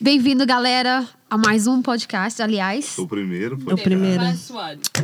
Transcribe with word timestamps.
Bem-vindo, 0.00 0.46
galera, 0.46 1.06
a 1.28 1.36
mais 1.36 1.66
um 1.66 1.82
podcast. 1.82 2.40
Aliás, 2.40 2.96
O 2.98 3.06
primeiro 3.06 3.56
O 3.56 3.60
foi. 3.60 3.76
primeiro. 3.76 4.22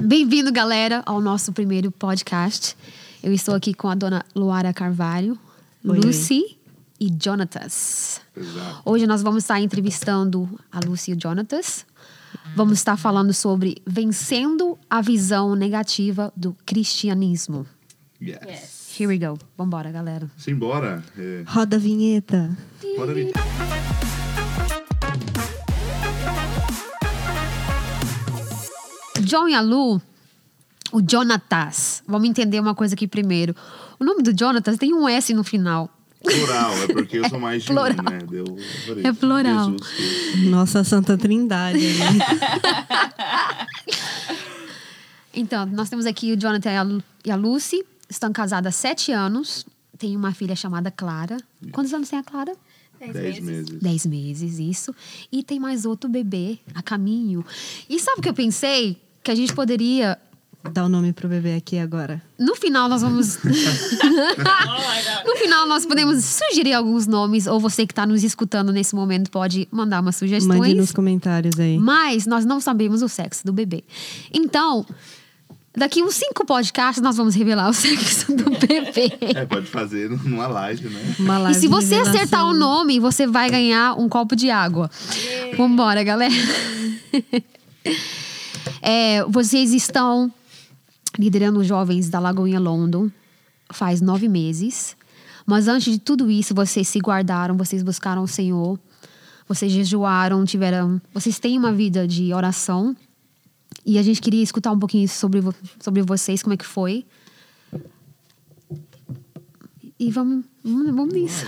Bem-vindo, 0.00 0.52
galera, 0.52 1.02
ao 1.04 1.20
nosso 1.20 1.52
primeiro 1.52 1.90
podcast. 1.90 2.76
Eu 3.22 3.32
estou 3.32 3.54
aqui 3.54 3.74
com 3.74 3.88
a 3.88 3.94
dona 3.94 4.24
Luara 4.36 4.72
Carvalho, 4.72 5.38
Oi, 5.84 5.98
Lucy 5.98 6.56
e 7.00 7.08
Jonatas. 7.20 8.20
Exato. 8.36 8.82
Hoje 8.84 9.06
nós 9.06 9.22
vamos 9.22 9.42
estar 9.42 9.60
entrevistando 9.60 10.48
a 10.70 10.78
Lucy 10.84 11.10
e 11.10 11.14
o 11.14 11.18
Jonatas. 11.20 11.84
Vamos 12.54 12.78
estar 12.78 12.96
falando 12.96 13.32
sobre 13.32 13.76
vencendo 13.86 14.78
a 14.88 15.00
visão 15.00 15.56
negativa 15.56 16.32
do 16.36 16.56
cristianismo. 16.64 17.66
Yes. 18.22 18.38
Yes. 18.46 19.00
Here 19.00 19.08
we 19.08 19.18
go. 19.18 19.36
Vambora, 19.58 19.90
galera. 19.90 20.30
Simbora. 20.36 21.02
É, 21.18 21.42
Roda 21.46 21.76
a 21.76 21.80
vinheta. 21.80 22.56
bora 22.96 23.10
ali. 23.10 23.32
John 29.24 29.48
e 29.48 29.54
a 29.54 29.60
Lu, 29.60 30.00
o 30.92 31.00
Jonatas. 31.08 32.02
Vamos 32.06 32.28
entender 32.28 32.60
uma 32.60 32.74
coisa 32.74 32.94
aqui 32.94 33.06
primeiro. 33.08 33.54
O 33.98 34.04
nome 34.04 34.22
do 34.22 34.36
Jonatas 34.38 34.76
tem 34.78 34.92
um 34.94 35.08
S 35.08 35.32
no 35.34 35.42
final. 35.44 35.90
Plural, 36.22 36.72
é 36.82 36.86
porque 36.92 37.18
eu 37.18 37.24
sou 37.28 37.38
mais 37.38 37.62
de 37.62 37.68
Plural. 37.68 37.96
um, 38.00 38.10
né? 38.10 38.18
Deu. 38.30 38.44
É 39.04 39.12
plural. 39.12 39.72
Jesus. 39.72 40.50
Nossa 40.50 40.82
Santa 40.84 41.18
Trindade. 41.18 41.78
né? 41.78 42.04
Então, 45.36 45.66
nós 45.66 45.88
temos 45.90 46.06
aqui 46.06 46.32
o 46.32 46.36
Jonathan 46.40 46.70
e 46.70 46.76
a 46.76 46.82
Lu- 46.82 47.02
a 47.30 47.34
Lucy. 47.34 47.84
Estão 48.08 48.32
casados 48.32 48.68
há 48.68 48.70
sete 48.70 49.10
anos. 49.10 49.66
Tem 49.98 50.16
uma 50.16 50.32
filha 50.32 50.54
chamada 50.54 50.90
Clara. 50.90 51.36
Quantos 51.72 51.92
anos 51.92 52.08
tem 52.08 52.18
a 52.18 52.22
Clara? 52.22 52.52
Dez 53.00 53.40
meses. 53.40 53.78
Dez 53.80 54.06
meses, 54.06 54.58
isso. 54.58 54.94
E 55.32 55.42
tem 55.42 55.58
mais 55.58 55.84
outro 55.84 56.08
bebê 56.08 56.58
a 56.74 56.82
caminho. 56.82 57.44
E 57.90 57.98
sabe 57.98 58.20
o 58.20 58.22
que 58.22 58.28
eu 58.28 58.34
pensei? 58.34 59.00
Que 59.24 59.30
a 59.30 59.34
gente 59.34 59.52
poderia. 59.54 60.18
Dá 60.72 60.84
o 60.84 60.88
nome 60.88 61.12
pro 61.12 61.28
bebê 61.28 61.56
aqui 61.56 61.78
agora. 61.78 62.22
No 62.38 62.54
final, 62.54 62.88
nós 62.88 63.02
vamos. 63.02 63.38
No 65.26 65.36
final, 65.36 65.66
nós 65.66 65.84
podemos 65.86 66.22
sugerir 66.24 66.74
alguns 66.74 67.06
nomes. 67.06 67.46
Ou 67.46 67.58
você 67.58 67.86
que 67.86 67.92
está 67.92 68.06
nos 68.06 68.22
escutando 68.22 68.72
nesse 68.72 68.94
momento 68.94 69.30
pode 69.30 69.66
mandar 69.70 70.00
umas 70.00 70.16
sugestões. 70.16 70.58
Mande 70.58 70.74
nos 70.74 70.92
comentários 70.92 71.58
aí. 71.58 71.78
Mas 71.78 72.26
nós 72.26 72.44
não 72.44 72.60
sabemos 72.60 73.02
o 73.02 73.08
sexo 73.08 73.44
do 73.44 73.52
bebê. 73.52 73.82
Então, 74.32 74.86
daqui 75.76 76.02
uns 76.02 76.14
cinco 76.14 76.44
podcasts, 76.46 77.02
nós 77.02 77.16
vamos 77.16 77.34
revelar 77.34 77.68
o 77.68 77.72
sexo 77.74 78.34
do 78.36 78.44
bebê. 78.50 79.12
É, 79.34 79.44
pode 79.46 79.66
fazer 79.66 80.10
numa 80.10 80.46
live, 80.46 80.88
né? 80.88 81.14
Uma 81.18 81.36
E 81.36 81.42
live 81.42 81.54
se 81.54 81.60
de 81.62 81.68
você 81.68 81.94
revelação. 81.96 82.14
acertar 82.14 82.46
o 82.46 82.54
nome, 82.54 83.00
você 83.00 83.26
vai 83.26 83.50
ganhar 83.50 83.98
um 83.98 84.08
copo 84.08 84.36
de 84.36 84.50
água. 84.50 84.90
Vambora, 85.56 86.02
galera. 86.04 86.34
É, 88.86 89.24
vocês 89.24 89.72
estão 89.72 90.30
liderando 91.18 91.60
os 91.60 91.66
jovens 91.66 92.10
da 92.10 92.18
Lagoinha 92.18 92.60
London 92.60 93.10
faz 93.72 94.02
nove 94.02 94.28
meses. 94.28 94.94
Mas 95.46 95.68
antes 95.68 95.90
de 95.90 95.98
tudo 95.98 96.30
isso, 96.30 96.54
vocês 96.54 96.86
se 96.86 96.98
guardaram, 96.98 97.56
vocês 97.56 97.82
buscaram 97.82 98.22
o 98.22 98.28
Senhor, 98.28 98.78
vocês 99.48 99.72
jejuaram, 99.72 100.44
tiveram. 100.44 101.00
Vocês 101.14 101.38
têm 101.38 101.58
uma 101.58 101.72
vida 101.72 102.06
de 102.06 102.34
oração. 102.34 102.94
E 103.86 103.98
a 103.98 104.02
gente 104.02 104.20
queria 104.20 104.42
escutar 104.42 104.70
um 104.70 104.78
pouquinho 104.78 105.08
sobre, 105.08 105.40
sobre 105.80 106.02
vocês, 106.02 106.42
como 106.42 106.52
é 106.52 106.56
que 106.58 106.66
foi. 106.66 107.06
E 109.98 110.10
vamos, 110.10 110.44
vamos, 110.62 110.94
vamos 110.94 111.14
nisso. 111.14 111.46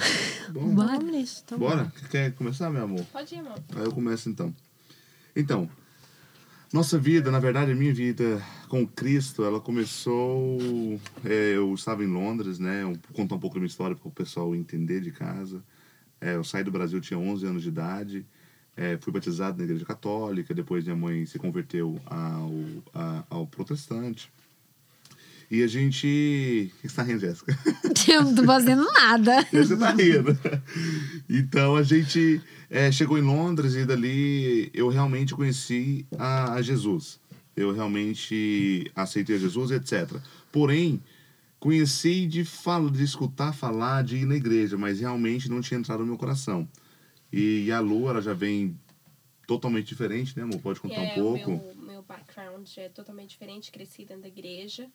Bom, 0.53 0.75
Bora. 0.75 0.97
Vamos 0.97 1.13
nisso, 1.13 1.43
então. 1.45 1.59
bora. 1.59 1.93
Quer 2.11 2.33
começar, 2.33 2.71
meu 2.71 2.85
amor? 2.85 3.05
Pode 3.13 3.35
ir, 3.35 3.41
amor. 3.41 3.63
Aí 3.75 3.85
eu 3.85 3.93
começo 3.93 4.31
então. 4.31 4.55
Então, 5.35 5.69
nossa 6.73 6.99
vida, 6.99 7.31
na 7.31 7.39
verdade, 7.39 7.73
a 7.73 7.75
minha 7.75 7.93
vida 7.95 8.43
com 8.69 8.87
Cristo, 8.87 9.45
ela 9.45 9.61
começou. 9.61 10.59
é, 11.25 11.57
eu 11.57 11.73
estava 11.75 12.05
em 12.05 12.07
Londres, 12.09 12.59
né? 12.59 12.83
Eu 12.83 12.89
vou 12.93 12.99
contar 13.15 13.37
um 13.37 13.39
pouco 13.39 13.55
da 13.55 13.61
minha 13.61 13.69
história 13.69 13.97
para 13.97 14.09
o 14.09 14.11
pessoal 14.11 14.55
entender 14.55 15.01
de 15.01 15.11
casa. 15.13 15.63
É, 16.21 16.35
eu 16.37 16.45
saí 16.45 16.65
do 16.65 16.71
Brasil, 16.71 17.01
tinha 17.01 17.19
11 17.19 17.47
anos 17.47 17.63
de 17.63 17.69
idade. 17.69 18.27
é, 18.77 18.99
fui 18.99 19.13
batizado 19.13 19.57
na 19.59 19.65
igreja 19.65 19.85
católica. 19.87 20.53
Depois, 20.55 20.85
minha 20.85 20.97
mãe 20.97 21.25
se 21.27 21.39
converteu 21.39 21.99
ao, 22.07 22.53
a- 22.95 23.25
ao 23.31 23.47
protestante. 23.47 24.31
E 25.51 25.63
a 25.63 25.67
gente. 25.67 26.73
O 26.73 26.77
que 26.77 26.81
você 26.83 26.87
está 26.87 27.03
rindo, 27.03 27.21
Jéssica? 27.21 27.57
Eu 28.09 28.25
não 28.25 28.35
tô 28.35 28.45
fazendo 28.45 28.85
nada. 28.93 29.43
Você 29.53 29.77
tá 29.77 29.91
rindo. 29.91 30.39
Então 31.29 31.75
a 31.75 31.83
gente 31.83 32.41
é, 32.71 32.91
chegou 32.93 33.19
em 33.19 33.23
Londres 33.23 33.75
e 33.75 33.85
dali 33.85 34.71
eu 34.73 34.89
realmente 34.89 35.35
conheci 35.35 36.07
a, 36.17 36.55
a 36.55 36.63
Jesus. 36.63 37.19
Eu 37.57 37.73
realmente 37.73 38.91
aceitei 38.95 39.37
a 39.37 39.39
Jesus, 39.39 39.71
etc. 39.71 40.21
Porém, 40.53 41.03
conheci 41.59 42.27
de, 42.27 42.45
fala, 42.45 42.91
de 42.91 43.03
escutar 43.03 43.53
falar, 43.53 44.05
de 44.05 44.19
ir 44.19 44.27
na 44.27 44.37
igreja, 44.37 44.77
mas 44.77 45.01
realmente 45.01 45.49
não 45.49 45.61
tinha 45.61 45.79
entrado 45.79 46.01
no 46.01 46.07
meu 46.07 46.19
coração. 46.19 46.69
E, 47.33 47.71
a 47.73 47.81
Lu, 47.81 48.09
ela 48.09 48.23
já 48.23 48.35
vem 48.35 48.79
totalmente 49.47 49.87
diferente, 49.87 50.37
né, 50.37 50.45
amor? 50.45 50.61
Pode 50.61 50.81
contar 50.81 51.01
um 51.01 51.05
É, 51.05 51.15
pouco? 51.15 51.51
O 51.51 51.77
meu, 51.77 51.87
meu 51.95 52.03
background 52.03 52.69
é 52.77 52.89
totalmente 52.89 53.31
diferente. 53.31 53.73
Cresci 53.73 54.05
dentro 54.05 54.23
da 54.23 54.29
igreja. 54.29 54.89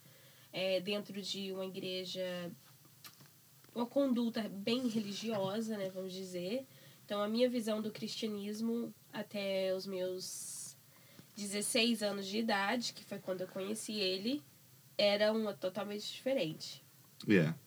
É, 0.51 0.79
dentro 0.79 1.22
de 1.22 1.51
uma 1.51 1.66
igreja... 1.66 2.51
Uma 3.73 3.85
conduta 3.85 4.50
bem 4.50 4.88
religiosa, 4.89 5.78
né? 5.78 5.89
Vamos 5.89 6.12
dizer. 6.12 6.66
Então, 7.06 7.22
a 7.22 7.28
minha 7.28 7.50
visão 7.50 7.81
do 7.81 7.89
cristianismo 7.89 8.94
até 9.13 9.73
os 9.73 9.85
meus 9.85 10.78
16 11.35 12.03
anos 12.03 12.28
de 12.28 12.38
idade, 12.38 12.94
que 12.94 13.03
foi 13.03 13.19
quando 13.19 13.41
eu 13.41 13.47
conheci 13.47 13.94
ele, 13.94 14.44
era 14.97 15.31
uma 15.31 15.53
totalmente 15.53 16.12
diferente. 16.12 16.83
Yeah. 17.28 17.57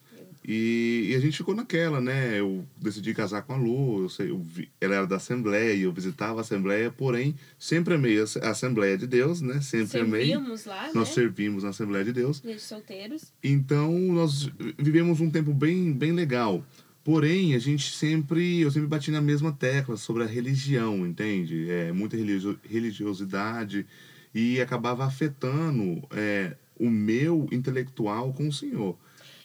E, 0.46 1.08
e 1.10 1.14
a 1.14 1.20
gente 1.20 1.38
ficou 1.38 1.54
naquela, 1.54 2.00
né? 2.02 2.38
Eu 2.38 2.66
decidi 2.76 3.14
casar 3.14 3.42
com 3.42 3.54
a 3.54 3.56
Lu, 3.56 4.02
eu 4.02 4.08
sei, 4.10 4.28
eu 4.30 4.38
vi- 4.38 4.68
ela 4.78 4.94
era 4.96 5.06
da 5.06 5.16
Assembleia, 5.16 5.74
eu 5.84 5.90
visitava 5.92 6.38
a 6.38 6.42
Assembleia, 6.42 6.90
porém, 6.90 7.34
sempre 7.58 7.94
amei 7.94 8.18
a 8.20 8.50
Assembleia 8.50 8.98
de 8.98 9.06
Deus, 9.06 9.40
né? 9.40 9.60
Sempre 9.62 10.00
amei. 10.00 10.20
Servíamos 10.26 10.66
lá, 10.66 10.90
Nós 10.94 11.08
né? 11.08 11.14
servimos 11.14 11.62
na 11.64 11.70
Assembleia 11.70 12.04
de 12.04 12.12
Deus. 12.12 12.40
Desde 12.40 12.60
solteiros. 12.62 13.32
Então, 13.42 13.90
nós 13.98 14.50
vivemos 14.78 15.20
um 15.20 15.30
tempo 15.30 15.54
bem, 15.54 15.92
bem 15.92 16.12
legal. 16.12 16.62
Porém, 17.02 17.54
a 17.54 17.58
gente 17.58 17.90
sempre, 17.94 18.60
eu 18.60 18.70
sempre 18.70 18.88
bati 18.88 19.10
na 19.10 19.20
mesma 19.20 19.50
tecla 19.52 19.96
sobre 19.96 20.22
a 20.22 20.26
religião, 20.26 21.06
entende? 21.06 21.70
É, 21.70 21.90
muita 21.92 22.16
religio- 22.16 22.58
religiosidade 22.68 23.86
e 24.34 24.60
acabava 24.60 25.04
afetando 25.04 26.02
é, 26.10 26.54
o 26.78 26.88
meu 26.90 27.46
intelectual 27.52 28.32
com 28.32 28.48
o 28.48 28.52
Senhor. 28.52 28.96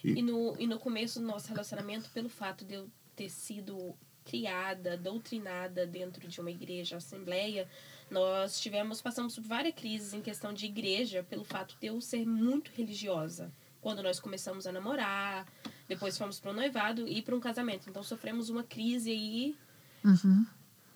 E 0.04 0.22
no, 0.22 0.54
e 0.58 0.66
no 0.66 0.78
começo 0.78 1.20
do 1.20 1.26
nosso 1.26 1.48
relacionamento, 1.48 2.10
pelo 2.10 2.28
fato 2.28 2.64
de 2.64 2.74
eu 2.74 2.88
ter 3.14 3.28
sido 3.28 3.94
criada, 4.24 4.96
doutrinada 4.96 5.86
dentro 5.86 6.26
de 6.28 6.40
uma 6.40 6.50
igreja, 6.50 6.96
assembleia, 6.96 7.68
nós 8.10 8.60
tivemos, 8.60 9.00
passamos 9.00 9.34
por 9.34 9.44
várias 9.44 9.74
crises 9.74 10.12
em 10.14 10.20
questão 10.20 10.52
de 10.52 10.66
igreja, 10.66 11.22
pelo 11.22 11.44
fato 11.44 11.76
de 11.80 11.86
eu 11.86 12.00
ser 12.00 12.26
muito 12.26 12.70
religiosa. 12.74 13.52
Quando 13.80 14.02
nós 14.02 14.20
começamos 14.20 14.66
a 14.66 14.72
namorar, 14.72 15.46
depois 15.88 16.16
fomos 16.16 16.38
para 16.38 16.50
o 16.50 16.54
noivado 16.54 17.08
e 17.08 17.22
para 17.22 17.34
um 17.34 17.40
casamento. 17.40 17.88
Então 17.88 18.02
sofremos 18.02 18.50
uma 18.50 18.62
crise 18.62 19.10
aí 19.10 19.56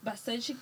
bastante 0.02 0.54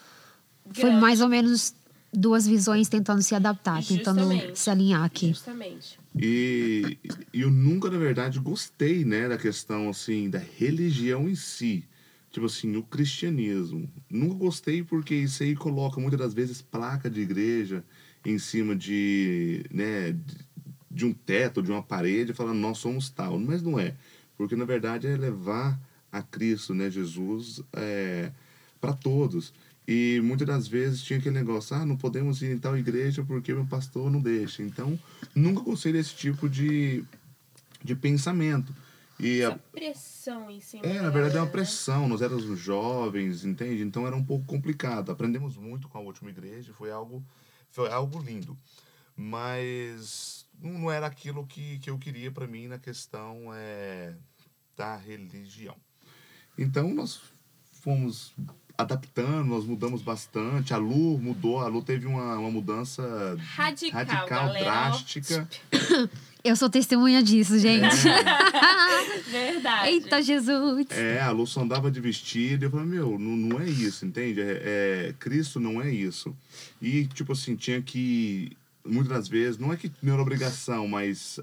Foi 0.64 0.84
grande. 0.84 1.00
mais 1.00 1.20
ou 1.20 1.28
menos 1.28 1.74
duas 2.12 2.46
visões 2.46 2.88
tentando 2.88 3.22
se 3.22 3.34
adaptar, 3.34 3.82
tentando 3.82 4.20
Justamente. 4.20 4.58
se 4.58 4.70
alinhar 4.70 5.02
aqui. 5.04 5.28
Justamente. 5.28 5.98
E, 6.14 6.98
eu 7.32 7.50
nunca, 7.50 7.90
na 7.90 7.98
verdade, 7.98 8.38
gostei, 8.38 9.04
né, 9.04 9.28
da 9.28 9.38
questão, 9.38 9.88
assim, 9.88 10.28
da 10.28 10.38
religião 10.38 11.28
em 11.28 11.34
si. 11.34 11.84
Tipo 12.30 12.46
assim, 12.46 12.76
o 12.76 12.82
cristianismo. 12.82 13.88
Nunca 14.10 14.34
gostei 14.36 14.82
porque 14.82 15.14
isso 15.14 15.42
aí 15.42 15.54
coloca, 15.54 16.00
muitas 16.00 16.18
das 16.18 16.34
vezes, 16.34 16.60
placa 16.62 17.08
de 17.10 17.20
igreja 17.20 17.84
em 18.24 18.38
cima 18.38 18.74
de, 18.76 19.64
né, 19.70 20.12
de- 20.12 20.52
de 20.90 21.06
um 21.06 21.12
teto, 21.12 21.62
de 21.62 21.70
uma 21.70 21.82
parede, 21.82 22.32
falando, 22.34 22.58
nós 22.58 22.78
somos 22.78 23.08
tal. 23.10 23.38
Mas 23.38 23.62
não 23.62 23.78
é. 23.78 23.94
Porque, 24.36 24.54
na 24.56 24.64
verdade, 24.64 25.06
é 25.06 25.16
levar 25.16 25.78
a 26.10 26.22
Cristo, 26.22 26.74
né, 26.74 26.90
Jesus, 26.90 27.62
é, 27.72 28.30
para 28.80 28.92
todos. 28.92 29.52
E 29.86 30.20
muitas 30.22 30.46
das 30.46 30.68
vezes 30.68 31.02
tinha 31.02 31.18
aquele 31.18 31.34
negócio, 31.34 31.74
ah, 31.74 31.84
não 31.84 31.96
podemos 31.96 32.40
ir 32.40 32.52
em 32.52 32.58
tal 32.58 32.76
igreja 32.76 33.24
porque 33.24 33.52
meu 33.52 33.66
pastor 33.66 34.10
não 34.10 34.20
deixa. 34.20 34.62
Então, 34.62 34.98
nunca 35.34 35.60
gostei 35.60 35.92
desse 35.92 36.14
tipo 36.14 36.48
de, 36.48 37.04
de 37.82 37.94
pensamento. 37.94 38.72
E 39.18 39.42
a, 39.42 39.48
Essa 39.48 39.58
pressão 39.70 40.50
em 40.50 40.60
cima. 40.60 40.84
é, 40.84 41.00
na 41.00 41.10
verdade 41.10 41.36
é 41.36 41.40
uma 41.40 41.46
né? 41.46 41.52
pressão, 41.52 42.08
nós 42.08 42.22
éramos 42.22 42.58
jovens, 42.58 43.44
entende? 43.44 43.82
Então 43.82 44.06
era 44.06 44.16
um 44.16 44.24
pouco 44.24 44.44
complicado. 44.46 45.12
Aprendemos 45.12 45.56
muito 45.56 45.88
com 45.88 45.98
a 45.98 46.00
última 46.00 46.30
igreja, 46.30 46.72
foi 46.72 46.90
algo, 46.90 47.24
foi 47.68 47.90
algo 47.90 48.20
lindo. 48.20 48.58
Mas 49.16 50.46
não 50.60 50.78
não 50.78 50.90
era 50.90 51.06
aquilo 51.06 51.46
que, 51.46 51.78
que 51.80 51.90
eu 51.90 51.98
queria 51.98 52.30
para 52.30 52.46
mim 52.46 52.66
na 52.66 52.78
questão 52.78 53.52
é, 53.54 54.14
da 54.76 54.96
religião. 54.96 55.76
Então 56.56 56.92
nós 56.94 57.20
fomos 57.82 58.32
adaptando, 58.82 59.46
nós 59.48 59.64
mudamos 59.64 60.02
bastante. 60.02 60.72
A 60.74 60.76
Lu 60.76 61.18
mudou, 61.18 61.60
a 61.60 61.68
Lu 61.68 61.82
teve 61.82 62.06
uma, 62.06 62.36
uma 62.38 62.50
mudança 62.50 63.02
Radical, 63.54 64.00
radical 64.04 64.28
galera. 64.28 64.64
drástica. 64.64 65.48
Eu 66.44 66.56
sou 66.56 66.68
testemunha 66.68 67.22
disso, 67.22 67.56
gente. 67.56 67.94
Verdade. 69.30 69.88
Eita, 69.88 70.20
Jesus. 70.22 70.86
É, 70.90 71.20
a 71.20 71.30
Lu 71.30 71.46
só 71.46 71.62
andava 71.62 71.90
de 71.90 72.00
vestido. 72.00 72.64
Eu 72.64 72.70
falei, 72.70 72.86
meu, 72.86 73.18
não, 73.18 73.36
não 73.36 73.60
é 73.60 73.68
isso, 73.68 74.04
entende? 74.04 74.40
É, 74.40 74.62
é- 75.10 75.14
Cristo 75.18 75.60
não 75.60 75.80
é 75.80 75.90
isso. 75.90 76.34
E, 76.80 77.06
tipo 77.06 77.32
assim, 77.32 77.54
tinha 77.56 77.80
que. 77.80 78.50
Muitas 78.84 79.08
das 79.16 79.28
vezes, 79.28 79.58
não 79.58 79.72
é 79.72 79.76
que 79.76 79.92
não 80.02 80.14
era 80.14 80.22
obrigação, 80.22 80.88
mas 80.88 81.38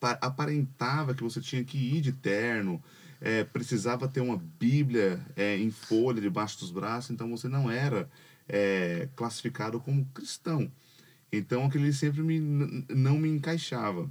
pa- 0.00 0.18
aparentava 0.20 1.14
que 1.14 1.22
você 1.22 1.40
tinha 1.40 1.62
que 1.62 1.78
ir 1.78 2.00
de 2.00 2.10
terno. 2.10 2.82
É, 3.22 3.44
precisava 3.44 4.08
ter 4.08 4.20
uma 4.20 4.36
Bíblia 4.36 5.24
é, 5.36 5.56
em 5.56 5.70
folha 5.70 6.20
debaixo 6.20 6.58
dos 6.58 6.70
braços, 6.70 7.10
então 7.10 7.30
você 7.30 7.48
não 7.48 7.70
era 7.70 8.10
é, 8.48 9.08
classificado 9.16 9.80
como 9.80 10.04
cristão. 10.06 10.70
Então 11.32 11.64
aquele 11.64 11.92
sempre 11.92 12.20
me, 12.22 12.38
não 12.90 13.16
me 13.16 13.28
encaixava. 13.28 14.10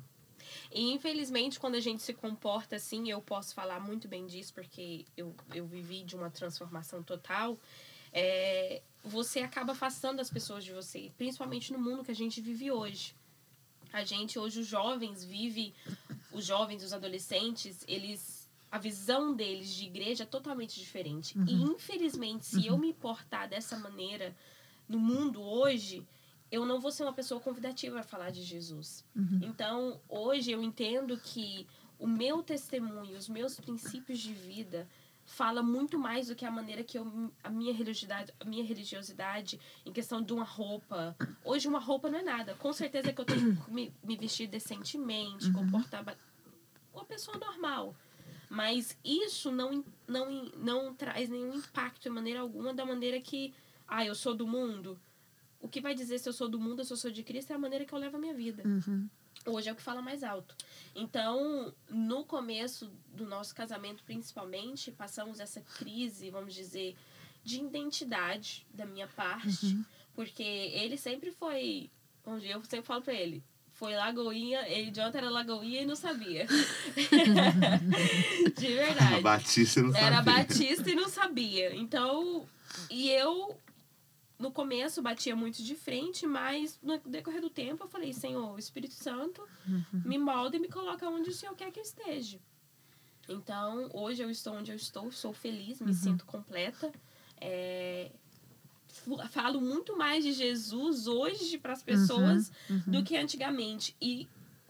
E 0.73 0.91
infelizmente, 0.93 1.59
quando 1.59 1.75
a 1.75 1.79
gente 1.79 2.01
se 2.01 2.13
comporta 2.13 2.77
assim, 2.77 3.09
eu 3.09 3.21
posso 3.21 3.53
falar 3.53 3.79
muito 3.79 4.07
bem 4.07 4.25
disso, 4.25 4.53
porque 4.53 5.05
eu, 5.15 5.35
eu 5.53 5.67
vivi 5.67 6.03
de 6.03 6.15
uma 6.15 6.29
transformação 6.29 7.03
total. 7.03 7.59
é, 8.13 8.81
você 9.03 9.39
acaba 9.39 9.71
afastando 9.71 10.21
as 10.21 10.29
pessoas 10.29 10.63
de 10.63 10.71
você, 10.71 11.11
principalmente 11.17 11.73
no 11.73 11.79
mundo 11.79 12.03
que 12.03 12.11
a 12.11 12.15
gente 12.15 12.39
vive 12.39 12.71
hoje. 12.71 13.15
A 13.91 14.03
gente, 14.03 14.39
hoje, 14.39 14.61
os 14.61 14.67
jovens 14.67 15.23
vive, 15.23 15.73
os 16.31 16.45
jovens, 16.45 16.83
os 16.83 16.93
adolescentes, 16.93 17.83
eles. 17.87 18.40
A 18.71 18.77
visão 18.77 19.33
deles 19.35 19.69
de 19.73 19.85
igreja 19.85 20.23
é 20.23 20.25
totalmente 20.25 20.79
diferente. 20.79 21.37
E 21.47 21.53
infelizmente, 21.61 22.45
se 22.45 22.65
eu 22.67 22.77
me 22.77 22.93
portar 22.93 23.49
dessa 23.49 23.77
maneira 23.77 24.33
no 24.87 24.97
mundo 24.99 25.41
hoje, 25.41 26.05
eu 26.49 26.65
não 26.65 26.79
vou 26.79 26.91
ser 26.91 27.03
uma 27.03 27.13
pessoa 27.13 27.39
convidativa 27.41 27.99
a 27.99 28.03
falar 28.03 28.29
de 28.31 28.41
Jesus. 28.41 29.03
Então, 29.43 29.99
hoje 30.07 30.51
eu 30.51 30.61
entendo 30.63 31.17
que 31.17 31.67
o 31.99 32.07
meu 32.07 32.41
testemunho, 32.41 33.17
os 33.17 33.27
meus 33.29 33.59
princípios 33.59 34.19
de 34.19 34.33
vida 34.33 34.87
fala 35.23 35.61
muito 35.61 35.99
mais 35.99 36.27
do 36.27 36.35
que 36.35 36.45
a 36.45 36.51
maneira 36.51 36.83
que 36.83 36.97
eu 36.97 37.31
a 37.43 37.49
minha 37.49 37.73
religiosidade, 37.73 38.33
a 38.39 38.43
minha 38.45 38.63
religiosidade 38.63 39.59
em 39.85 39.91
questão 39.93 40.21
de 40.21 40.33
uma 40.33 40.43
roupa. 40.43 41.15
Hoje 41.43 41.67
uma 41.67 41.79
roupa 41.79 42.09
não 42.09 42.19
é 42.19 42.23
nada. 42.23 42.55
Com 42.55 42.73
certeza 42.73 43.13
que 43.13 43.21
eu 43.21 43.25
tenho 43.25 43.55
que 43.63 43.71
me, 43.71 43.93
me 44.03 44.17
vestir 44.17 44.47
decentemente, 44.47 45.51
comportar 45.53 46.03
ba- 46.03 46.17
uma 46.93 47.05
pessoa 47.05 47.37
normal. 47.37 47.95
Mas 48.51 48.97
isso 49.01 49.49
não, 49.49 49.81
não, 50.05 50.43
não 50.57 50.93
traz 50.93 51.29
nenhum 51.29 51.55
impacto 51.55 52.01
de 52.01 52.09
maneira 52.09 52.41
alguma 52.41 52.73
da 52.73 52.85
maneira 52.85 53.21
que, 53.21 53.53
ah, 53.87 54.05
eu 54.05 54.13
sou 54.13 54.35
do 54.35 54.45
mundo. 54.45 54.99
O 55.61 55.69
que 55.69 55.79
vai 55.79 55.95
dizer 55.95 56.19
se 56.19 56.27
eu 56.27 56.33
sou 56.33 56.49
do 56.49 56.59
mundo 56.59 56.79
ou 56.79 56.85
se 56.85 56.91
eu 56.91 56.97
sou 56.97 57.09
de 57.09 57.23
Cristo 57.23 57.53
é 57.53 57.55
a 57.55 57.57
maneira 57.59 57.85
que 57.85 57.93
eu 57.93 57.97
levo 57.97 58.17
a 58.17 58.19
minha 58.19 58.33
vida. 58.33 58.61
Hoje 59.45 59.69
é 59.69 59.71
o 59.71 59.75
que 59.75 59.81
fala 59.81 60.01
mais 60.01 60.21
alto. 60.21 60.53
Então, 60.93 61.73
no 61.89 62.25
começo 62.25 62.91
do 63.07 63.25
nosso 63.25 63.55
casamento, 63.55 64.03
principalmente, 64.03 64.91
passamos 64.91 65.39
essa 65.39 65.61
crise, 65.61 66.29
vamos 66.29 66.53
dizer, 66.53 66.97
de 67.45 67.57
identidade 67.61 68.67
da 68.73 68.85
minha 68.85 69.07
parte. 69.07 69.77
Porque 70.13 70.43
ele 70.43 70.97
sempre 70.97 71.31
foi. 71.31 71.89
Vamos 72.25 72.41
dizer, 72.41 72.53
eu 72.55 72.63
sempre 72.65 72.85
falo 72.85 73.01
pra 73.01 73.13
ele. 73.13 73.41
Foi 73.81 73.95
Lagoinha, 73.95 74.61
ele 74.67 74.91
de 74.91 75.01
ontem 75.01 75.17
era 75.17 75.31
Lagoinha 75.31 75.81
e 75.81 75.85
não 75.87 75.95
sabia. 75.95 76.45
de 78.55 78.67
verdade. 78.75 79.21
Batista 79.21 79.81
não 79.81 79.95
Era 79.95 80.17
sabia. 80.17 80.33
batista 80.33 80.91
e 80.91 80.93
não 80.93 81.09
sabia. 81.09 81.75
Então, 81.75 82.45
e 82.91 83.09
eu 83.09 83.57
no 84.37 84.51
começo 84.51 85.01
batia 85.01 85.35
muito 85.35 85.63
de 85.63 85.73
frente, 85.73 86.27
mas 86.27 86.77
no 86.83 86.99
decorrer 86.99 87.41
do 87.41 87.49
tempo 87.49 87.83
eu 87.83 87.87
falei, 87.87 88.13
Senhor, 88.13 88.53
o 88.53 88.59
Espírito 88.59 88.93
Santo 88.93 89.41
me 89.91 90.19
molda 90.19 90.57
e 90.57 90.59
me 90.59 90.67
coloca 90.67 91.09
onde 91.09 91.31
o 91.31 91.33
Senhor 91.33 91.55
quer 91.55 91.71
que 91.71 91.79
eu 91.79 91.83
esteja. 91.83 92.37
Então, 93.27 93.89
hoje 93.95 94.21
eu 94.21 94.29
estou 94.29 94.53
onde 94.53 94.71
eu 94.71 94.75
estou, 94.75 95.11
sou 95.11 95.33
feliz, 95.33 95.81
me 95.81 95.95
sinto 95.95 96.23
completa. 96.23 96.91
É, 97.39 98.11
Falo 99.29 99.61
muito 99.61 99.97
mais 99.97 100.23
de 100.23 100.31
Jesus 100.33 101.07
hoje 101.07 101.57
para 101.57 101.73
as 101.73 101.81
pessoas 101.83 102.51
do 102.87 103.03
que 103.03 103.17
antigamente. 103.17 103.95
E 104.01 104.27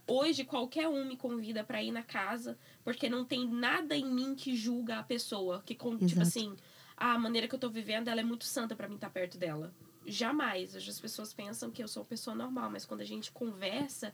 hoje 0.08 0.44
qualquer 0.44 0.88
um 0.88 1.06
me 1.06 1.18
convida 1.18 1.64
para 1.64 1.82
ir 1.84 1.92
na 1.92 2.04
casa, 2.04 2.58
porque 2.84 3.10
não 3.10 3.26
tem 3.26 3.48
nada 3.48 3.96
em 3.96 4.06
mim 4.06 4.36
que 4.36 4.56
julga 4.56 5.00
a 5.00 5.04
pessoa, 5.04 5.62
que 5.66 5.76
tipo 6.08 6.22
assim, 6.22 6.56
"Ah, 6.98 7.14
a 7.14 7.20
maneira 7.20 7.48
que 7.48 7.56
eu 7.56 7.60
tô 7.60 7.70
vivendo, 7.70 8.08
ela 8.08 8.22
é 8.22 8.24
muito 8.24 8.46
santa 8.46 8.76
para 8.76 8.88
mim 8.88 8.96
estar 8.96 9.10
perto 9.10 9.38
dela. 9.38 9.74
Jamais. 10.06 10.76
Hoje 10.76 10.90
as 10.90 11.00
pessoas 11.00 11.34
pensam 11.34 11.70
que 11.70 11.84
eu 11.84 11.88
sou 11.88 12.02
uma 12.04 12.10
pessoa 12.10 12.36
normal, 12.36 12.70
mas 12.72 12.86
quando 12.86 13.02
a 13.02 13.06
gente 13.06 13.32
conversa, 13.32 14.14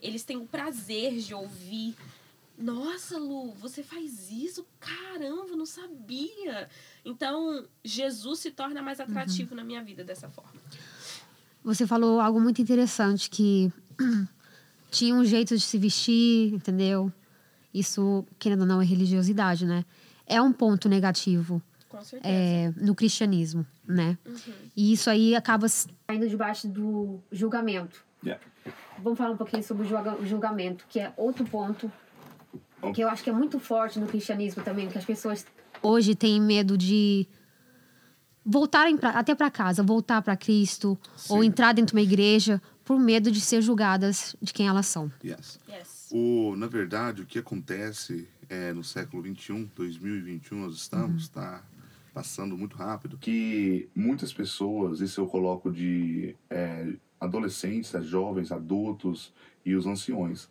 eles 0.00 0.24
têm 0.24 0.36
o 0.36 0.46
prazer 0.46 1.18
de 1.18 1.34
ouvir. 1.34 1.94
Nossa, 2.58 3.18
Lu, 3.18 3.52
você 3.52 3.82
faz 3.82 4.30
isso? 4.30 4.66
Caramba, 4.80 5.50
eu 5.50 5.56
não 5.56 5.66
sabia. 5.66 6.68
Então, 7.04 7.66
Jesus 7.84 8.40
se 8.40 8.50
torna 8.50 8.80
mais 8.80 8.98
atrativo 8.98 9.54
na 9.54 9.62
minha 9.62 9.82
vida 9.82 10.02
dessa 10.02 10.28
forma. 10.28 10.60
Você 11.62 11.86
falou 11.86 12.20
algo 12.20 12.40
muito 12.40 12.62
interessante 12.62 13.28
que 13.28 13.70
tinha 14.90 15.14
um 15.14 15.24
jeito 15.24 15.54
de 15.54 15.62
se 15.62 15.76
vestir, 15.76 16.54
entendeu? 16.54 17.12
Isso, 17.74 18.24
querendo 18.38 18.60
ou 18.60 18.66
não, 18.66 18.80
é 18.80 18.84
religiosidade, 18.84 19.66
né? 19.66 19.84
É 20.26 20.40
um 20.40 20.52
ponto 20.52 20.88
negativo 20.88 21.60
Com 21.88 22.02
certeza. 22.02 22.34
é, 22.34 22.72
no 22.76 22.94
cristianismo, 22.94 23.66
né? 23.86 24.16
E 24.74 24.92
isso 24.92 25.10
aí 25.10 25.34
acaba 25.36 25.68
saindo 25.68 26.26
debaixo 26.28 26.66
do 26.68 27.20
julgamento. 27.30 28.02
Yeah. 28.24 28.42
Vamos 28.98 29.18
falar 29.18 29.32
um 29.32 29.36
pouquinho 29.36 29.62
sobre 29.62 29.86
o 29.86 30.26
julgamento, 30.26 30.86
que 30.88 30.98
é 30.98 31.12
outro 31.16 31.44
ponto 31.44 31.92
que 32.94 33.00
eu 33.02 33.08
acho 33.08 33.22
que 33.22 33.30
é 33.30 33.32
muito 33.32 33.58
forte 33.58 33.98
no 33.98 34.06
cristianismo 34.06 34.62
também, 34.62 34.88
que 34.88 34.98
as 34.98 35.04
pessoas 35.04 35.44
hoje 35.82 36.14
têm 36.14 36.40
medo 36.40 36.76
de 36.76 37.26
voltarem 38.44 38.96
pra, 38.96 39.10
até 39.10 39.34
para 39.34 39.50
casa, 39.50 39.82
voltar 39.82 40.22
para 40.22 40.36
Cristo 40.36 40.98
ou 41.28 41.42
Sim. 41.42 41.48
entrar 41.48 41.72
dentro 41.72 41.94
de 41.94 42.00
uma 42.00 42.04
igreja 42.04 42.62
por 42.84 42.98
medo 42.98 43.30
de 43.30 43.40
ser 43.40 43.60
julgadas 43.60 44.36
de 44.40 44.52
quem 44.52 44.68
elas 44.68 44.86
são. 44.86 45.10
Yes. 45.24 45.58
Yes. 45.68 46.08
O, 46.12 46.54
na 46.56 46.68
verdade, 46.68 47.22
o 47.22 47.26
que 47.26 47.40
acontece 47.40 48.28
é, 48.48 48.72
no 48.72 48.84
século 48.84 49.22
XXI, 49.22 49.68
2021, 49.74 50.60
nós 50.60 50.76
estamos, 50.76 51.24
está 51.24 51.64
passando 52.14 52.56
muito 52.56 52.76
rápido, 52.76 53.18
que 53.18 53.88
muitas 53.94 54.32
pessoas, 54.32 55.00
isso 55.00 55.20
eu 55.20 55.26
coloco 55.26 55.70
de 55.70 56.36
é, 56.48 56.94
adolescentes, 57.20 57.92
jovens, 58.06 58.52
adultos 58.52 59.32
e 59.64 59.74
os 59.74 59.84
anciões, 59.84 60.48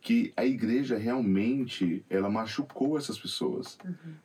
que 0.00 0.32
a 0.36 0.44
igreja 0.44 0.96
realmente, 0.96 2.04
ela 2.08 2.30
machucou 2.30 2.96
essas 2.96 3.18
pessoas, 3.18 3.78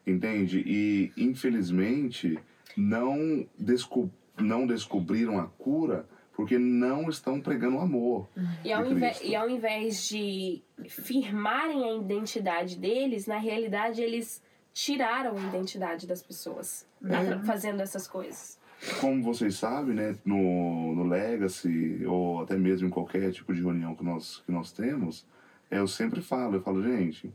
entende? 0.08 0.64
E, 0.66 1.12
infelizmente, 1.18 2.40
não, 2.78 3.46
desco 3.58 4.10
não 4.38 4.68
descobriram 4.68 5.40
a 5.40 5.48
cura 5.48 6.06
porque 6.34 6.58
não 6.58 7.10
estão 7.10 7.40
pregando 7.40 7.80
amor. 7.80 8.28
E 8.64 8.72
ao, 8.74 8.86
invés, 8.86 9.22
e 9.24 9.36
ao 9.36 9.50
invés 9.50 10.06
de 10.08 10.62
firmarem 10.90 11.84
a 11.84 11.96
identidade 11.96 12.78
deles, 12.78 13.26
na 13.28 13.38
realidade 13.38 14.02
eles 14.02 14.44
tiraram 14.74 15.38
a 15.38 15.48
identidade 15.48 16.06
das 16.06 16.22
pessoas 16.22 16.86
atra- 17.06 17.40
fazendo 17.44 17.82
essas 17.82 18.08
coisas. 18.08 18.60
Como 19.00 19.24
vocês 19.24 19.56
sabem, 19.56 19.96
né, 19.96 20.16
no, 20.26 20.94
no 20.94 21.04
Legacy, 21.08 22.06
ou 22.06 22.42
até 22.42 22.58
mesmo 22.58 22.88
em 22.88 22.92
qualquer 22.92 23.32
tipo 23.32 23.54
de 23.54 23.62
reunião 23.62 23.96
que 23.96 24.04
nós, 24.04 24.44
que 24.46 24.52
nós 24.52 24.74
temos, 24.74 25.26
é, 25.26 25.35
eu 25.70 25.88
sempre 25.88 26.22
falo, 26.22 26.56
eu 26.56 26.62
falo, 26.62 26.82
gente, 26.84 27.34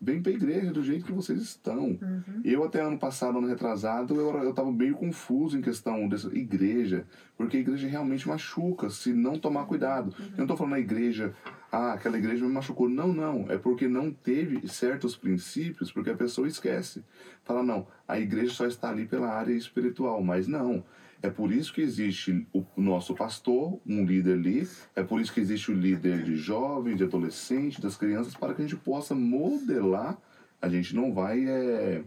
vem 0.00 0.22
pra 0.22 0.32
igreja 0.32 0.72
do 0.72 0.82
jeito 0.82 1.04
que 1.04 1.12
vocês 1.12 1.40
estão. 1.40 1.98
Eu 2.44 2.64
até 2.64 2.80
ano 2.80 2.98
passado, 2.98 3.38
ano 3.38 3.48
retrasado, 3.48 4.14
eu, 4.14 4.36
eu 4.44 4.52
tava 4.54 4.70
meio 4.70 4.94
confuso 4.94 5.58
em 5.58 5.60
questão 5.60 6.08
dessa 6.08 6.28
igreja, 6.36 7.04
porque 7.36 7.56
a 7.56 7.60
igreja 7.60 7.88
realmente 7.88 8.28
machuca 8.28 8.90
se 8.90 9.12
não 9.12 9.38
tomar 9.38 9.66
cuidado. 9.66 10.14
Eu 10.32 10.38
não 10.38 10.46
tô 10.46 10.56
falando 10.56 10.74
a 10.74 10.80
igreja, 10.80 11.34
ah, 11.70 11.92
aquela 11.92 12.18
igreja 12.18 12.44
me 12.44 12.52
machucou. 12.52 12.88
Não, 12.88 13.12
não, 13.12 13.46
é 13.48 13.58
porque 13.58 13.88
não 13.88 14.10
teve 14.10 14.68
certos 14.68 15.16
princípios, 15.16 15.90
porque 15.90 16.10
a 16.10 16.16
pessoa 16.16 16.46
esquece. 16.46 17.04
Fala, 17.44 17.62
não, 17.62 17.86
a 18.06 18.18
igreja 18.18 18.52
só 18.52 18.66
está 18.66 18.90
ali 18.90 19.06
pela 19.06 19.28
área 19.28 19.52
espiritual, 19.52 20.22
mas 20.22 20.46
não. 20.46 20.84
É 21.20 21.28
por 21.30 21.50
isso 21.52 21.72
que 21.74 21.80
existe 21.80 22.46
o 22.52 22.64
nosso 22.76 23.14
pastor, 23.14 23.80
um 23.84 24.04
líder 24.04 24.34
ali, 24.34 24.68
é 24.94 25.02
por 25.02 25.20
isso 25.20 25.32
que 25.32 25.40
existe 25.40 25.70
o 25.70 25.74
líder 25.74 26.22
de 26.22 26.36
jovens, 26.36 26.96
de 26.96 27.04
adolescentes, 27.04 27.80
das 27.80 27.96
crianças, 27.96 28.34
para 28.34 28.54
que 28.54 28.62
a 28.62 28.64
gente 28.66 28.76
possa 28.80 29.14
modelar. 29.16 30.16
A 30.62 30.68
gente 30.68 30.94
não 30.94 31.12
vai 31.12 31.44
é, 31.44 32.04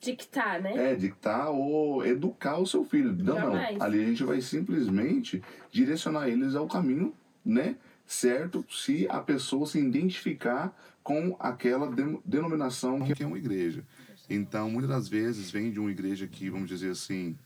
Dictar, 0.00 0.62
né? 0.62 0.92
é, 0.92 0.94
dictar 0.94 1.50
ou 1.50 2.04
educar 2.06 2.58
o 2.58 2.66
seu 2.66 2.82
filho. 2.84 3.12
Não, 3.12 3.34
Jamais. 3.36 3.76
não. 3.78 3.84
Ali 3.84 4.02
a 4.02 4.06
gente 4.06 4.24
vai 4.24 4.40
simplesmente 4.40 5.42
direcionar 5.70 6.28
eles 6.28 6.54
ao 6.54 6.66
caminho, 6.66 7.12
né? 7.44 7.76
Certo, 8.06 8.64
se 8.70 9.06
a 9.08 9.20
pessoa 9.20 9.66
se 9.66 9.78
identificar 9.78 10.74
com 11.02 11.36
aquela 11.38 11.86
de- 11.94 12.18
denominação 12.24 13.00
que 13.02 13.22
é 13.22 13.26
uma 13.26 13.38
igreja. 13.38 13.84
Então, 14.28 14.70
muitas 14.70 14.90
das 14.90 15.08
vezes, 15.08 15.50
vem 15.50 15.70
de 15.70 15.78
uma 15.78 15.90
igreja 15.90 16.26
que, 16.26 16.48
vamos 16.48 16.68
dizer 16.68 16.90
assim, 16.92 17.36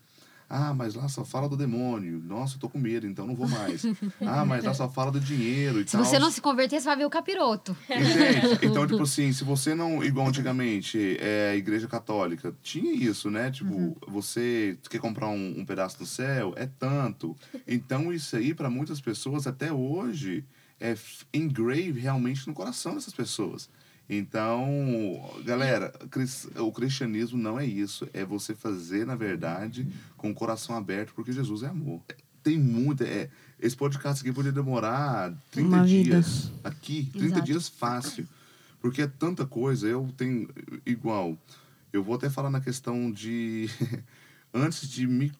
ah, 0.49 0.73
mas 0.73 0.93
lá 0.93 1.07
só 1.07 1.25
fala 1.25 1.49
do 1.49 1.57
demônio. 1.57 2.21
Nossa, 2.23 2.55
eu 2.55 2.59
tô 2.59 2.69
com 2.69 2.77
medo, 2.77 3.07
então 3.07 3.25
não 3.25 3.35
vou 3.35 3.47
mais. 3.47 3.83
Ah, 4.21 4.45
mas 4.45 4.63
lá 4.63 4.73
só 4.73 4.87
fala 4.89 5.11
do 5.11 5.19
dinheiro 5.19 5.79
e 5.79 5.87
Se 5.87 5.93
tal. 5.93 6.05
você 6.05 6.19
não 6.19 6.29
se 6.31 6.41
converter, 6.41 6.79
você 6.79 6.85
vai 6.85 6.97
ver 6.97 7.05
o 7.05 7.09
capiroto. 7.09 7.75
Entende? 7.89 8.65
Então, 8.65 8.85
tipo 8.87 9.01
assim, 9.03 9.31
se 9.31 9.43
você 9.43 9.73
não, 9.73 10.03
igual 10.03 10.27
antigamente, 10.27 11.17
é, 11.19 11.51
a 11.51 11.55
igreja 11.55 11.87
católica, 11.87 12.53
tinha 12.61 12.91
isso, 12.93 13.29
né? 13.29 13.49
Tipo, 13.51 13.95
você 14.07 14.77
quer 14.89 14.99
comprar 14.99 15.27
um, 15.29 15.59
um 15.59 15.65
pedaço 15.65 15.97
do 15.97 16.05
céu, 16.05 16.53
é 16.55 16.67
tanto. 16.79 17.35
Então, 17.67 18.11
isso 18.13 18.35
aí, 18.35 18.53
para 18.53 18.69
muitas 18.69 18.99
pessoas, 19.01 19.47
até 19.47 19.71
hoje, 19.71 20.43
é 20.79 20.95
engrave 21.33 21.99
realmente 21.99 22.47
no 22.47 22.53
coração 22.53 22.95
dessas 22.95 23.13
pessoas. 23.13 23.69
Então, 24.07 24.67
galera, 25.43 25.91
o 26.57 26.71
cristianismo 26.71 27.37
não 27.37 27.59
é 27.59 27.65
isso. 27.65 28.07
É 28.13 28.23
você 28.23 28.53
fazer, 28.53 29.05
na 29.05 29.15
verdade, 29.15 29.87
com 30.15 30.29
o 30.29 30.33
coração 30.33 30.75
aberto, 30.75 31.13
porque 31.15 31.31
Jesus 31.31 31.63
é 31.63 31.67
amor. 31.67 32.01
Tem 32.43 32.57
muita. 32.59 33.03
É, 33.03 33.29
esse 33.59 33.75
podcast 33.75 34.21
aqui 34.21 34.31
poderia 34.31 34.53
demorar 34.53 35.33
30 35.51 35.67
Uma 35.67 35.83
vida. 35.83 36.21
dias. 36.21 36.51
Aqui, 36.63 37.09
30 37.13 37.25
Exato. 37.25 37.41
dias 37.41 37.67
fácil. 37.67 38.27
Porque 38.79 39.01
é 39.01 39.07
tanta 39.07 39.45
coisa. 39.45 39.87
Eu 39.87 40.07
tenho. 40.15 40.47
Igual. 40.85 41.35
Eu 41.91 42.03
vou 42.03 42.15
até 42.15 42.29
falar 42.29 42.51
na 42.51 42.61
questão 42.61 43.11
de. 43.11 43.67
antes 44.53 44.87
de 44.87 45.07
me. 45.07 45.31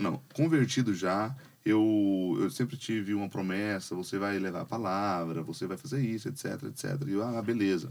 Não, 0.00 0.20
convertido 0.32 0.94
já. 0.94 1.36
Eu, 1.64 2.36
eu 2.40 2.50
sempre 2.50 2.76
tive 2.76 3.14
uma 3.14 3.28
promessa, 3.28 3.94
você 3.94 4.18
vai 4.18 4.38
levar 4.38 4.62
a 4.62 4.66
palavra, 4.66 5.42
você 5.42 5.66
vai 5.66 5.78
fazer 5.78 6.04
isso, 6.04 6.28
etc, 6.28 6.62
etc. 6.64 7.02
E 7.06 7.12
eu, 7.12 7.22
ah, 7.22 7.40
beleza. 7.40 7.90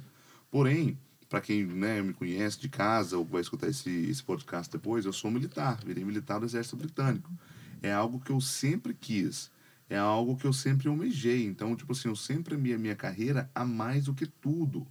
Porém, 0.54 1.00
para 1.28 1.42
quem 1.42 1.66
né, 1.66 2.00
me 2.04 2.14
conhece 2.14 2.60
de 2.60 2.70
casa 2.70 3.18
ou 3.18 3.26
vai 3.26 3.42
escutar 3.42 3.68
esse, 3.68 3.90
esse 3.90 4.22
podcast 4.22 4.72
depois, 4.72 5.04
eu 5.04 5.12
sou 5.12 5.32
militar, 5.32 5.80
virei 5.84 6.06
militar 6.06 6.40
do 6.40 6.46
Exército 6.46 6.78
Britânico. 6.78 7.32
É 7.82 7.92
algo 7.92 8.20
que 8.20 8.32
eu 8.32 8.40
sempre 8.40 8.94
quis, 8.94 9.50
é 9.90 9.98
algo 9.98 10.38
que 10.38 10.46
eu 10.46 10.54
sempre 10.54 10.88
almejei. 10.88 11.44
Então, 11.44 11.76
tipo 11.76 11.94
assim, 11.94 12.08
eu 12.08 12.16
sempre 12.16 12.54
amei 12.54 12.76
a 12.76 12.78
minha 12.78 12.96
carreira 12.96 13.50
a 13.56 13.66
mais 13.66 14.06
do 14.06 14.14
que 14.14 14.28
tudo. 14.28 14.86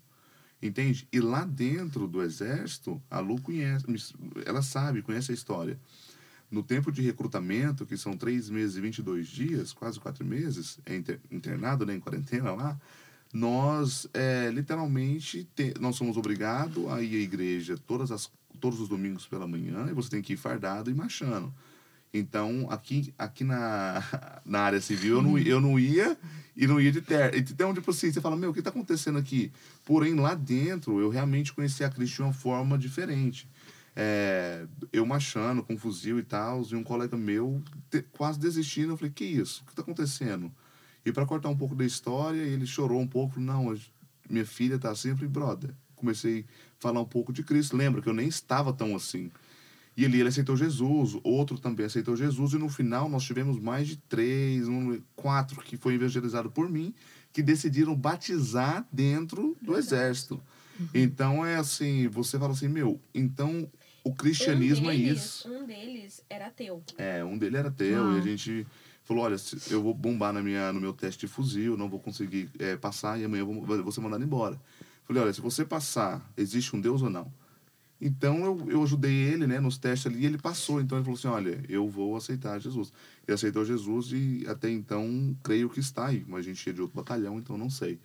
Entende? 0.60 1.06
E 1.12 1.20
lá 1.20 1.44
dentro 1.44 2.08
do 2.08 2.20
Exército, 2.24 3.00
a 3.08 3.20
Lu 3.20 3.40
conhece, 3.40 3.86
ela 4.44 4.62
sabe, 4.62 5.00
conhece 5.00 5.30
a 5.30 5.34
história. 5.34 5.78
No 6.50 6.64
tempo 6.64 6.90
de 6.90 7.02
recrutamento, 7.02 7.86
que 7.86 7.96
são 7.96 8.16
três 8.16 8.50
meses 8.50 8.74
e 8.74 8.80
22 8.80 9.28
dias, 9.28 9.72
quase 9.72 10.00
quatro 10.00 10.24
meses, 10.24 10.80
é 10.84 10.96
inter- 10.96 11.20
internado, 11.30 11.86
né, 11.86 11.94
em 11.94 12.00
quarentena 12.00 12.50
lá, 12.50 12.80
nós 13.32 14.06
é, 14.12 14.50
literalmente 14.52 15.48
te- 15.54 15.74
nós 15.80 15.96
somos 15.96 16.16
obrigados 16.16 16.86
a 16.90 17.00
ir 17.00 17.16
à 17.16 17.20
igreja 17.20 17.76
todas 17.86 18.10
as, 18.12 18.30
todos 18.60 18.80
os 18.80 18.88
domingos 18.88 19.26
pela 19.26 19.46
manhã 19.46 19.86
e 19.90 19.94
você 19.94 20.10
tem 20.10 20.22
que 20.22 20.34
ir 20.34 20.36
fardado 20.36 20.90
e 20.90 20.94
marchando. 20.94 21.52
Então, 22.14 22.66
aqui, 22.70 23.14
aqui 23.18 23.42
na, 23.42 24.02
na 24.44 24.60
área 24.60 24.80
civil, 24.82 25.16
eu 25.16 25.22
não, 25.22 25.38
eu 25.38 25.60
não 25.60 25.78
ia 25.78 26.16
e 26.54 26.66
não 26.66 26.78
ia 26.78 26.92
de 26.92 27.00
terno. 27.00 27.38
Então, 27.38 27.72
tipo 27.72 27.90
assim, 27.90 28.12
você 28.12 28.20
fala, 28.20 28.36
meu, 28.36 28.50
o 28.50 28.52
que 28.52 28.58
está 28.58 28.68
acontecendo 28.68 29.18
aqui? 29.18 29.50
Porém, 29.84 30.14
lá 30.14 30.34
dentro, 30.34 31.00
eu 31.00 31.08
realmente 31.08 31.54
conheci 31.54 31.82
a 31.82 31.88
Cristo 31.88 32.16
de 32.16 32.22
uma 32.22 32.32
forma 32.34 32.76
diferente. 32.76 33.48
É, 33.96 34.66
eu 34.92 35.06
marchando 35.06 35.62
com 35.62 35.76
fuzil 35.78 36.18
e 36.18 36.22
tal, 36.22 36.62
e 36.70 36.74
um 36.76 36.82
colega 36.84 37.16
meu 37.16 37.62
te- 37.90 38.02
quase 38.12 38.38
desistindo. 38.38 38.92
Eu 38.92 38.96
falei, 38.98 39.10
que 39.10 39.24
isso? 39.24 39.62
O 39.62 39.64
que 39.66 39.72
está 39.72 39.80
acontecendo? 39.80 40.52
E 41.04 41.12
para 41.12 41.26
cortar 41.26 41.48
um 41.48 41.56
pouco 41.56 41.74
da 41.74 41.84
história, 41.84 42.40
ele 42.40 42.66
chorou 42.66 43.00
um 43.00 43.06
pouco. 43.06 43.40
Não, 43.40 43.76
minha 44.28 44.46
filha 44.46 44.78
tá 44.78 44.90
assim. 44.90 45.10
Eu 45.10 45.16
falei, 45.16 45.30
brother. 45.30 45.70
Comecei 45.96 46.40
a 46.40 46.44
falar 46.80 47.00
um 47.00 47.04
pouco 47.04 47.32
de 47.32 47.42
Cristo. 47.42 47.76
Lembra 47.76 48.02
que 48.02 48.08
eu 48.08 48.14
nem 48.14 48.28
estava 48.28 48.72
tão 48.72 48.94
assim. 48.96 49.30
E 49.96 50.06
ali 50.06 50.20
ele 50.20 50.28
aceitou 50.28 50.56
Jesus, 50.56 51.18
outro 51.22 51.58
também 51.58 51.84
aceitou 51.84 52.16
Jesus, 52.16 52.54
e 52.54 52.58
no 52.58 52.70
final 52.70 53.10
nós 53.10 53.24
tivemos 53.24 53.60
mais 53.60 53.86
de 53.86 53.96
três, 53.96 54.66
um, 54.66 54.98
quatro 55.14 55.60
que 55.60 55.76
foi 55.76 55.94
evangelizado 55.94 56.50
por 56.50 56.66
mim, 56.70 56.94
que 57.30 57.42
decidiram 57.42 57.94
batizar 57.94 58.86
dentro 58.90 59.54
do 59.60 59.76
exército. 59.76 60.40
Então 60.94 61.44
é 61.44 61.56
assim, 61.56 62.08
você 62.08 62.38
fala 62.38 62.52
assim, 62.52 62.68
meu, 62.68 62.98
então 63.14 63.70
o 64.02 64.14
cristianismo 64.14 64.86
um 64.86 64.90
é 64.90 64.96
deles, 64.96 65.22
isso. 65.22 65.48
Um 65.52 65.66
deles 65.66 66.24
era 66.28 66.46
ateu. 66.46 66.82
É, 66.96 67.22
um 67.22 67.36
dele 67.36 67.58
era 67.58 67.70
teu, 67.70 68.02
Ah. 68.02 68.14
e 68.14 68.18
a 68.18 68.22
gente 68.22 68.66
falou, 69.04 69.24
olha, 69.24 69.36
eu 69.70 69.82
vou 69.82 69.94
bombar 69.94 70.32
na 70.32 70.42
minha, 70.42 70.72
no 70.72 70.80
meu 70.80 70.92
teste 70.92 71.26
de 71.26 71.32
fuzil, 71.32 71.76
não 71.76 71.88
vou 71.88 72.00
conseguir 72.00 72.50
é, 72.58 72.76
passar, 72.76 73.18
e 73.18 73.24
amanhã 73.24 73.42
eu 73.42 73.46
vou, 73.46 73.82
vou 73.82 73.92
ser 73.92 74.00
mandado 74.00 74.24
embora. 74.24 74.60
Falei, 75.04 75.22
olha, 75.22 75.32
se 75.32 75.40
você 75.40 75.64
passar, 75.64 76.24
existe 76.36 76.74
um 76.74 76.80
Deus 76.80 77.02
ou 77.02 77.10
não? 77.10 77.32
Então 78.04 78.44
eu, 78.44 78.66
eu 78.68 78.82
ajudei 78.82 79.14
ele, 79.14 79.46
né, 79.46 79.60
nos 79.60 79.78
testes 79.78 80.08
ali, 80.08 80.22
e 80.22 80.26
ele 80.26 80.36
passou. 80.36 80.80
Então 80.80 80.98
ele 80.98 81.04
falou 81.04 81.16
assim: 81.16 81.28
olha, 81.28 81.64
eu 81.68 81.88
vou 81.88 82.16
aceitar 82.16 82.58
Jesus. 82.58 82.92
Ele 83.24 83.34
aceitou 83.36 83.64
Jesus 83.64 84.10
e 84.10 84.44
até 84.48 84.68
então 84.68 85.36
creio 85.40 85.70
que 85.70 85.78
está 85.78 86.06
aí. 86.06 86.24
Mas 86.26 86.40
a 86.40 86.42
gente 86.42 86.68
é 86.68 86.72
de 86.72 86.80
outro 86.80 86.96
batalhão, 86.96 87.38
então 87.38 87.56
não 87.56 87.70
sei. 87.70 88.00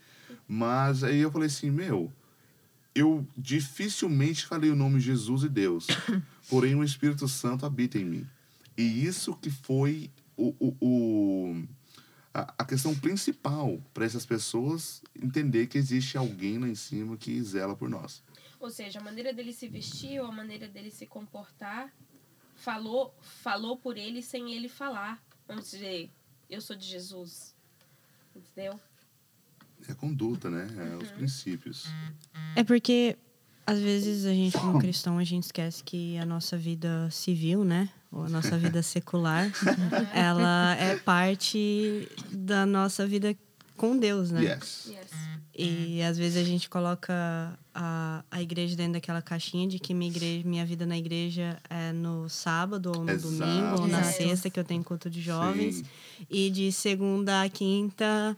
Mas 0.48 1.04
aí 1.04 1.18
eu 1.18 1.32
falei 1.32 1.48
assim: 1.48 1.72
meu, 1.72 2.14
eu 2.94 3.26
dificilmente 3.36 4.46
falei 4.46 4.70
o 4.70 4.76
nome 4.76 5.00
Jesus 5.00 5.42
e 5.42 5.50
Deus, 5.50 5.88
porém 6.48 6.76
o 6.76 6.84
Espírito 6.84 7.28
Santo 7.28 7.66
habita 7.66 7.98
em 7.98 8.06
mim. 8.06 8.28
E 8.78 9.04
isso 9.04 9.34
que 9.34 9.50
foi 9.50 10.12
o, 10.38 10.56
o, 10.60 10.78
o- 10.80 11.68
a, 12.34 12.54
a 12.60 12.66
questão 12.66 12.94
principal 12.96 13.82
para 13.94 14.06
essas 14.06 14.26
pessoas 14.26 15.02
entender 15.22 15.68
que 15.68 15.78
existe 15.78 16.18
alguém 16.18 16.60
lá 16.60 16.68
em 16.68 16.76
cima 16.76 17.18
que 17.18 17.42
zela 17.42 17.76
por 17.76 17.90
nós. 17.90 18.24
Ou 18.60 18.70
seja, 18.70 19.00
a 19.00 19.04
maneira 19.04 19.34
dele 19.34 19.52
se 19.54 19.68
vestir 19.68 20.20
ou 20.20 20.28
a 20.28 20.32
maneira 20.32 20.68
dele 20.68 20.92
se 20.92 21.06
comportar 21.06 21.92
falou, 22.56 23.14
falou 23.22 23.78
por 23.78 23.98
ele 23.98 24.22
sem 24.22 24.54
ele 24.54 24.70
falar. 24.70 25.22
Vamos 25.48 25.70
dizer, 25.72 26.10
eu 26.50 26.62
sou 26.62 26.76
de 26.76 26.86
Jesus. 26.86 27.56
Entendeu? 28.36 28.80
É 29.88 29.92
a 29.92 29.96
conduta, 29.96 30.50
né? 30.50 30.68
É 30.92 30.96
os 30.98 31.12
princípios. 31.12 31.86
É 32.56 32.64
porque, 32.64 33.16
às 33.66 33.80
vezes, 33.80 34.26
a 34.26 34.34
gente, 34.34 34.58
como 34.58 34.80
cristão, 34.80 35.18
a 35.18 35.24
gente 35.24 35.44
esquece 35.44 35.84
que 35.84 36.18
a 36.18 36.26
nossa 36.26 36.58
vida 36.58 37.10
civil, 37.12 37.64
né? 37.64 37.90
Ou 38.12 38.24
a 38.24 38.30
nossa 38.30 38.58
vida 38.58 38.82
secular, 38.82 39.52
ela 40.14 40.76
é 40.76 40.96
parte 40.96 42.08
da 42.32 42.66
nossa 42.66 43.06
vida 43.06 43.36
com 43.76 43.98
Deus, 43.98 44.32
né? 44.32 44.44
Yes. 44.44 44.88
Yes. 44.88 45.28
E 45.60 46.04
às 46.04 46.18
vezes 46.20 46.38
a 46.38 46.46
gente 46.46 46.70
coloca 46.70 47.58
a, 47.74 48.24
a 48.30 48.42
igreja 48.42 48.76
dentro 48.76 48.94
daquela 48.94 49.24
caixinha 49.24 49.68
de 49.68 49.80
que 49.80 49.92
minha, 49.92 50.12
igreja, 50.12 50.48
minha 50.48 50.64
vida 50.64 50.86
na 50.86 50.96
igreja 50.96 51.58
é 51.68 51.92
no 51.92 52.30
sábado, 52.30 52.92
ou 52.96 53.04
no 53.04 53.12
Exato. 53.12 53.34
domingo, 53.34 53.82
ou 53.82 53.88
na 53.88 54.04
sexta, 54.04 54.52
que 54.52 54.60
eu 54.60 54.64
tenho 54.64 54.84
culto 54.84 55.10
de 55.10 55.20
jovens. 55.20 55.78
Sim. 55.78 55.86
E 56.30 56.52
de 56.52 56.72
segunda 56.72 57.42
a 57.42 57.50
quinta 57.50 58.38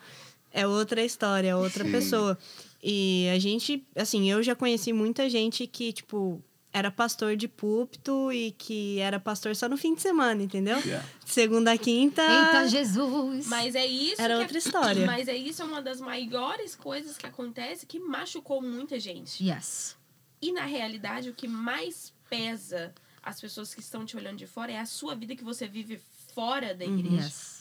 é 0.49 0.65
outra 0.65 1.03
história, 1.03 1.49
é 1.49 1.55
outra 1.55 1.83
Sim. 1.83 1.91
pessoa. 1.91 2.37
E 2.81 3.27
a 3.35 3.37
gente, 3.37 3.85
assim, 3.97 4.31
eu 4.31 4.41
já 4.41 4.55
conheci 4.55 4.93
muita 4.93 5.29
gente 5.29 5.67
que, 5.67 5.91
tipo, 5.91 6.41
era 6.71 6.91
pastor 6.91 7.35
de 7.35 7.47
púlpito 7.47 8.31
e 8.31 8.51
que 8.51 8.99
era 8.99 9.19
pastor 9.19 9.55
só 9.55 9.67
no 9.67 9.77
fim 9.77 9.95
de 9.95 10.01
semana, 10.01 10.41
entendeu? 10.41 10.77
Yeah. 10.79 11.07
Segunda 11.25 11.71
a 11.71 11.77
quinta. 11.77 12.21
Eita, 12.21 12.67
Jesus! 12.67 13.47
Mas 13.47 13.75
é 13.75 13.85
isso 13.85 14.21
Era 14.21 14.35
que 14.35 14.41
outra 14.41 14.57
é, 14.57 14.59
história. 14.61 15.05
Mas 15.05 15.27
é 15.27 15.35
isso 15.35 15.61
é 15.61 15.65
uma 15.65 15.81
das 15.81 15.99
maiores 15.99 16.75
coisas 16.75 17.17
que 17.17 17.25
acontece 17.25 17.85
que 17.85 17.99
machucou 17.99 18.61
muita 18.61 18.99
gente. 18.99 19.43
Yes. 19.43 19.97
E 20.41 20.51
na 20.51 20.65
realidade, 20.65 21.29
o 21.29 21.33
que 21.33 21.47
mais 21.47 22.13
pesa 22.29 22.93
as 23.21 23.41
pessoas 23.41 23.73
que 23.73 23.81
estão 23.81 24.05
te 24.05 24.15
olhando 24.15 24.37
de 24.37 24.47
fora 24.47 24.71
é 24.71 24.79
a 24.79 24.85
sua 24.85 25.15
vida 25.15 25.35
que 25.35 25.43
você 25.43 25.67
vive 25.67 25.99
fora 26.33 26.73
da 26.73 26.85
igreja. 26.85 27.25
Yes. 27.25 27.58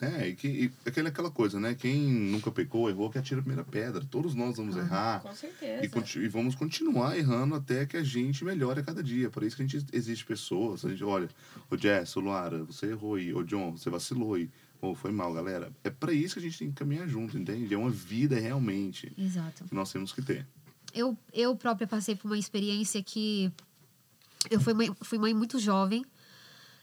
É, 0.00 0.28
e, 0.28 0.34
que, 0.36 0.48
e 0.48 0.72
aquela, 0.86 1.08
aquela 1.08 1.30
coisa, 1.30 1.58
né? 1.58 1.74
Quem 1.74 1.96
nunca 1.96 2.50
pecou, 2.50 2.88
errou, 2.88 3.10
que 3.10 3.18
atira 3.18 3.40
a 3.40 3.42
primeira 3.42 3.64
pedra. 3.64 4.04
Todos 4.04 4.34
nós 4.34 4.56
vamos 4.56 4.76
errar. 4.76 5.20
Com 5.20 5.34
certeza. 5.34 5.84
E, 5.84 6.24
e 6.24 6.28
vamos 6.28 6.54
continuar 6.54 7.18
errando 7.18 7.54
até 7.54 7.84
que 7.84 7.96
a 7.96 8.02
gente 8.02 8.44
melhore 8.44 8.80
a 8.80 8.82
cada 8.82 9.02
dia. 9.02 9.28
Por 9.30 9.42
isso 9.42 9.56
que 9.56 9.62
a 9.62 9.66
gente 9.66 9.84
existe 9.92 10.24
pessoas. 10.24 10.84
A 10.84 10.88
gente 10.88 11.02
olha, 11.02 11.28
ô 11.70 11.76
Jess, 11.76 12.16
ô 12.16 12.20
Luara, 12.20 12.62
você 12.64 12.86
errou 12.86 13.16
aí. 13.16 13.34
Ô 13.34 13.42
John, 13.42 13.72
você 13.72 13.90
vacilou 13.90 14.34
aí. 14.34 14.48
Ô, 14.80 14.94
foi 14.94 15.10
mal, 15.10 15.32
galera. 15.32 15.72
É 15.82 15.90
para 15.90 16.12
isso 16.12 16.34
que 16.34 16.40
a 16.40 16.42
gente 16.42 16.58
tem 16.58 16.68
que 16.68 16.76
caminhar 16.76 17.08
junto, 17.08 17.36
entende? 17.36 17.74
É 17.74 17.76
uma 17.76 17.90
vida 17.90 18.38
realmente 18.38 19.12
Exato. 19.18 19.64
que 19.64 19.74
nós 19.74 19.92
temos 19.92 20.12
que 20.12 20.22
ter. 20.22 20.46
Eu, 20.94 21.18
eu 21.32 21.56
própria 21.56 21.86
passei 21.86 22.14
por 22.14 22.28
uma 22.28 22.38
experiência 22.38 23.02
que. 23.02 23.52
Eu 24.48 24.60
fui 24.60 24.72
mãe, 24.72 24.94
fui 25.02 25.18
mãe 25.18 25.34
muito 25.34 25.58
jovem. 25.58 26.04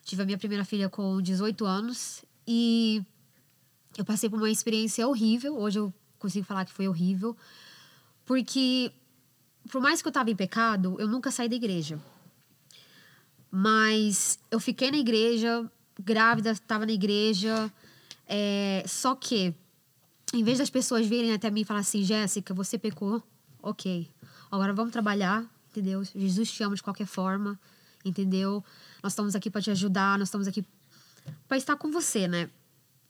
Tive 0.03 0.21
a 0.21 0.25
minha 0.25 0.37
primeira 0.37 0.65
filha 0.65 0.89
com 0.89 1.21
18 1.21 1.65
anos. 1.65 2.24
E 2.47 3.03
eu 3.97 4.05
passei 4.05 4.29
por 4.29 4.37
uma 4.37 4.49
experiência 4.49 5.07
horrível. 5.07 5.57
Hoje 5.57 5.79
eu 5.79 5.93
consigo 6.19 6.45
falar 6.45 6.65
que 6.65 6.71
foi 6.71 6.87
horrível. 6.87 7.35
Porque, 8.25 8.91
por 9.71 9.81
mais 9.81 10.01
que 10.01 10.07
eu 10.07 10.11
estava 10.11 10.29
em 10.29 10.35
pecado, 10.35 10.95
eu 10.99 11.07
nunca 11.07 11.31
saí 11.31 11.47
da 11.47 11.55
igreja. 11.55 11.99
Mas 13.51 14.37
eu 14.51 14.59
fiquei 14.59 14.91
na 14.91 14.97
igreja, 14.97 15.69
grávida, 15.99 16.51
estava 16.51 16.85
na 16.85 16.91
igreja. 16.91 17.71
é, 18.27 18.83
só 18.87 19.15
que, 19.15 19.53
em 20.33 20.43
vez 20.43 20.57
das 20.57 20.69
pessoas 20.69 21.05
virem 21.07 21.33
até 21.33 21.49
mim 21.49 21.61
e 21.61 21.65
falar 21.65 21.79
assim, 21.81 22.03
Jéssica, 22.03 22.53
você 22.53 22.77
pecou, 22.77 23.23
ok. 23.61 24.09
Agora 24.51 24.73
vamos 24.73 24.91
trabalhar, 24.91 25.45
entendeu? 25.69 26.03
Jesus 26.03 26.51
te 26.51 26.63
ama 26.63 26.75
de 26.75 26.83
qualquer 26.83 27.05
forma, 27.05 27.59
entendeu? 28.03 28.63
Nós 29.01 29.13
estamos 29.13 29.35
aqui 29.35 29.49
para 29.49 29.61
te 29.61 29.71
ajudar, 29.71 30.17
nós 30.17 30.27
estamos 30.27 30.47
aqui 30.47 30.65
para 31.47 31.57
estar 31.57 31.75
com 31.75 31.91
você, 31.91 32.27
né? 32.27 32.49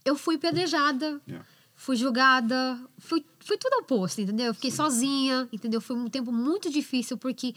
Eu 0.03 0.15
fui 0.15 0.37
pedrejada, 0.37 1.19
Yeah. 1.27 1.45
fui 1.75 1.95
julgada, 1.95 2.79
fui, 2.99 3.25
fui 3.39 3.57
tudo 3.57 3.79
oposto, 3.81 4.21
entendeu? 4.21 4.47
Eu 4.47 4.53
fiquei 4.53 4.71
sozinha, 4.71 5.47
entendeu? 5.51 5.81
Foi 5.81 5.95
um 5.95 6.09
tempo 6.09 6.31
muito 6.31 6.69
difícil, 6.69 7.17
porque 7.17 7.55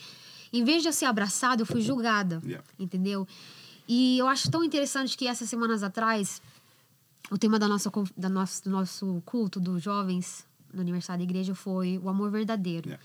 em 0.52 0.64
vez 0.64 0.82
de 0.82 0.88
eu 0.88 0.92
ser 0.92 1.04
abraçada, 1.06 1.62
eu 1.62 1.66
fui 1.66 1.80
julgada, 1.80 2.40
Yeah. 2.44 2.64
entendeu? 2.78 3.26
E 3.86 4.18
eu 4.18 4.26
acho 4.28 4.50
tão 4.50 4.62
interessante 4.64 5.16
que 5.16 5.26
essas 5.26 5.48
semanas 5.48 5.82
atrás, 5.82 6.40
o 7.30 7.38
tema 7.38 7.58
da 7.58 7.68
nossa, 7.68 7.90
da 8.16 8.28
nosso, 8.28 8.64
do 8.64 8.70
nosso 8.70 9.22
culto 9.24 9.60
dos 9.60 9.82
jovens 9.82 10.46
no 10.72 10.80
aniversário 10.80 11.24
da 11.24 11.30
igreja 11.30 11.54
foi 11.54 11.98
o 11.98 12.08
amor 12.08 12.30
verdadeiro. 12.30 12.88
Yeah. 12.88 13.04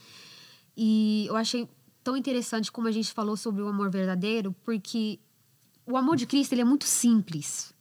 E 0.76 1.26
eu 1.28 1.36
achei 1.36 1.68
tão 2.04 2.18
interessante 2.18 2.72
como 2.72 2.88
a 2.88 2.92
gente 2.92 3.12
falou 3.14 3.38
sobre 3.38 3.62
o 3.62 3.68
amor 3.68 3.90
verdadeiro, 3.90 4.54
porque 4.64 5.20
o 5.86 5.98
amor 5.98 6.16
de 6.16 6.26
Cristo 6.26 6.54
ele 6.54 6.62
é 6.62 6.66
muito 6.66 6.86
simples. 6.86 7.74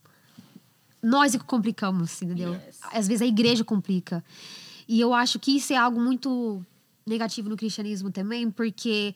Nós 1.03 1.35
é 1.35 1.39
que 1.39 1.45
complicamos, 1.45 2.21
entendeu? 2.23 2.55
Yes. 2.55 2.79
Às 2.93 3.09
vezes 3.09 3.23
a 3.23 3.27
igreja 3.27 3.65
complica. 3.65 4.25
E 4.87 5.01
eu 5.01 5.13
acho 5.13 5.39
que 5.39 5.57
isso 5.57 5.73
é 5.73 5.77
algo 5.77 6.01
muito 6.01 6.65
negativo 7.07 7.49
no 7.49 7.57
cristianismo 7.57 8.11
também, 8.11 8.51
porque 8.51 9.15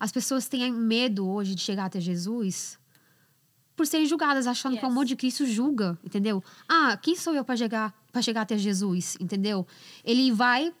as 0.00 0.10
pessoas 0.12 0.48
têm 0.48 0.72
medo 0.72 1.28
hoje 1.28 1.54
de 1.54 1.60
chegar 1.60 1.86
até 1.86 2.00
Jesus 2.00 2.78
por 3.74 3.86
serem 3.86 4.06
julgadas, 4.06 4.46
achando 4.46 4.72
que 4.78 4.82
o 4.82 4.86
Yes. 4.86 4.90
amor 4.92 5.04
de 5.04 5.14
Cristo 5.16 5.44
julga, 5.44 5.98
entendeu? 6.02 6.42
Ah, 6.66 6.96
quem 6.96 7.14
sou 7.14 7.34
eu 7.34 7.44
para 7.44 7.56
chegar, 7.56 7.94
para 8.10 8.22
chegar 8.22 8.40
até 8.42 8.56
Jesus, 8.56 9.18
entendeu? 9.20 9.66
Ele 10.02 10.32
vai 10.32 10.72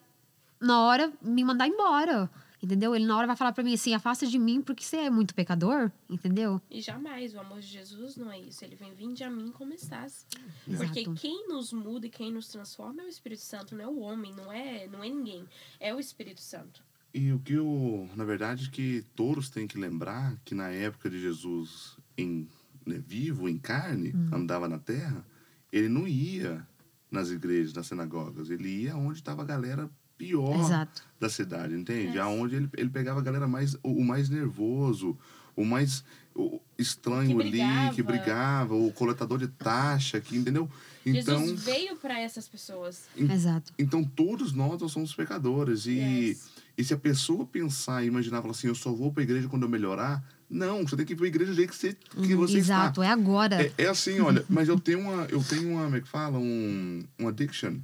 na 0.58 0.80
hora 0.80 1.12
me 1.20 1.44
mandar 1.44 1.68
embora, 1.68 2.30
entendeu? 2.62 2.94
Ele 2.94 3.06
na 3.06 3.16
hora 3.16 3.26
vai 3.26 3.36
falar 3.36 3.52
para 3.52 3.62
mim 3.64 3.74
assim: 3.74 3.94
"Afasta 3.94 4.26
de 4.26 4.38
mim 4.38 4.60
porque 4.62 4.82
você 4.84 4.96
é 4.98 5.10
muito 5.10 5.34
pecador", 5.34 5.90
entendeu? 6.08 6.60
E 6.70 6.80
jamais, 6.80 7.34
o 7.34 7.40
amor 7.40 7.60
de 7.60 7.66
Jesus 7.66 8.16
não 8.16 8.30
é 8.30 8.38
isso. 8.40 8.64
Ele 8.64 8.76
vem, 8.76 8.94
vinde 8.94 9.22
a 9.24 9.30
mim 9.30 9.50
como 9.52 9.72
estás. 9.72 10.26
Exato. 10.66 10.84
Porque 10.92 11.04
quem 11.14 11.48
nos 11.48 11.72
muda 11.72 12.06
e 12.06 12.10
quem 12.10 12.32
nos 12.32 12.48
transforma 12.48 13.02
é 13.02 13.04
o 13.06 13.08
Espírito 13.08 13.42
Santo, 13.42 13.74
não 13.74 13.84
é 13.84 13.88
o 13.88 13.98
homem, 13.98 14.32
não 14.34 14.52
é, 14.52 14.86
não 14.88 15.02
é 15.02 15.08
ninguém. 15.08 15.44
É 15.80 15.94
o 15.94 16.00
Espírito 16.00 16.40
Santo. 16.40 16.82
E 17.14 17.32
o 17.32 17.38
que 17.38 17.54
eu, 17.54 18.10
na 18.14 18.24
verdade, 18.24 18.68
que 18.70 19.02
todos 19.14 19.48
têm 19.48 19.66
que 19.66 19.78
lembrar 19.78 20.36
que 20.44 20.54
na 20.54 20.68
época 20.68 21.08
de 21.08 21.18
Jesus 21.18 21.96
em 22.18 22.46
né, 22.84 22.98
vivo, 23.04 23.48
em 23.48 23.56
carne, 23.58 24.12
Hum. 24.14 24.28
andava 24.32 24.68
na 24.68 24.78
terra, 24.78 25.26
ele 25.72 25.88
não 25.88 26.06
ia 26.06 26.66
nas 27.10 27.30
igrejas, 27.30 27.72
nas 27.72 27.86
sinagogas, 27.86 28.48
ele 28.50 28.68
ia 28.82 28.96
onde 28.96 29.18
estava 29.18 29.42
a 29.42 29.44
galera 29.44 29.90
pior 30.18 30.58
Exato. 30.60 31.02
da 31.20 31.28
cidade, 31.28 31.74
entende? 31.74 32.08
Yes. 32.12 32.18
Aonde 32.18 32.56
ele, 32.56 32.68
ele 32.76 32.88
pegava 32.90 33.20
a 33.20 33.22
galera 33.22 33.46
mais 33.46 33.74
o, 33.82 33.92
o 34.00 34.04
mais 34.04 34.28
nervoso, 34.28 35.16
o 35.54 35.64
mais 35.64 36.04
o 36.34 36.60
estranho 36.78 37.38
Que 37.38 37.62
ali, 37.62 37.94
que 37.94 38.02
brigava. 38.02 38.74
o 38.74 38.92
coletador 38.92 39.38
de 39.38 39.48
taxa, 39.48 40.20
que 40.20 40.36
entendeu? 40.36 40.68
Então, 41.04 41.38
Jesus 41.40 41.62
veio 41.64 41.96
para 41.96 42.20
essas 42.20 42.46
pessoas. 42.46 43.04
Exato. 43.16 43.72
então 43.78 44.04
todos 44.04 44.52
nós, 44.52 44.80
nós 44.80 44.92
somos 44.92 45.14
pecadores 45.14 45.86
e 45.86 45.92
Yes. 45.92 46.48
e 46.76 46.84
se 46.84 46.92
a 46.92 46.98
pessoa 46.98 47.46
pensar 47.46 48.04
e 48.04 48.08
imaginar, 48.08 48.42
falar 48.42 48.50
assim, 48.52 48.66
eu 48.68 48.74
só 48.74 48.92
vou 48.92 49.10
pra 49.12 49.22
igreja 49.22 49.48
quando 49.48 49.62
eu 49.62 49.68
melhorar, 49.68 50.22
não, 50.48 50.86
você 50.86 50.94
tem 50.96 51.06
que 51.06 51.14
ir 51.14 51.16
pra 51.16 51.26
igreja 51.26 51.52
do 51.52 51.56
jeito 51.56 51.70
que 51.72 51.76
você, 51.78 51.94
que 51.94 52.34
você 52.34 52.58
Exato, 52.58 53.00
está. 53.00 53.06
é 53.10 53.12
agora. 53.12 53.62
É, 53.64 53.72
é 53.84 53.86
assim, 53.88 54.20
olha, 54.20 54.44
mas 54.48 54.68
eu 54.68 54.78
tenho 54.80 55.00
uma, 55.00 55.24
eu 55.26 55.42
tenho 55.42 55.70
uma, 55.72 55.84
como 55.84 55.96
é 55.96 56.00
que 56.02 56.08
fala? 56.08 56.38
Um, 56.38 57.02
um 57.18 57.28
addiction. 57.28 57.78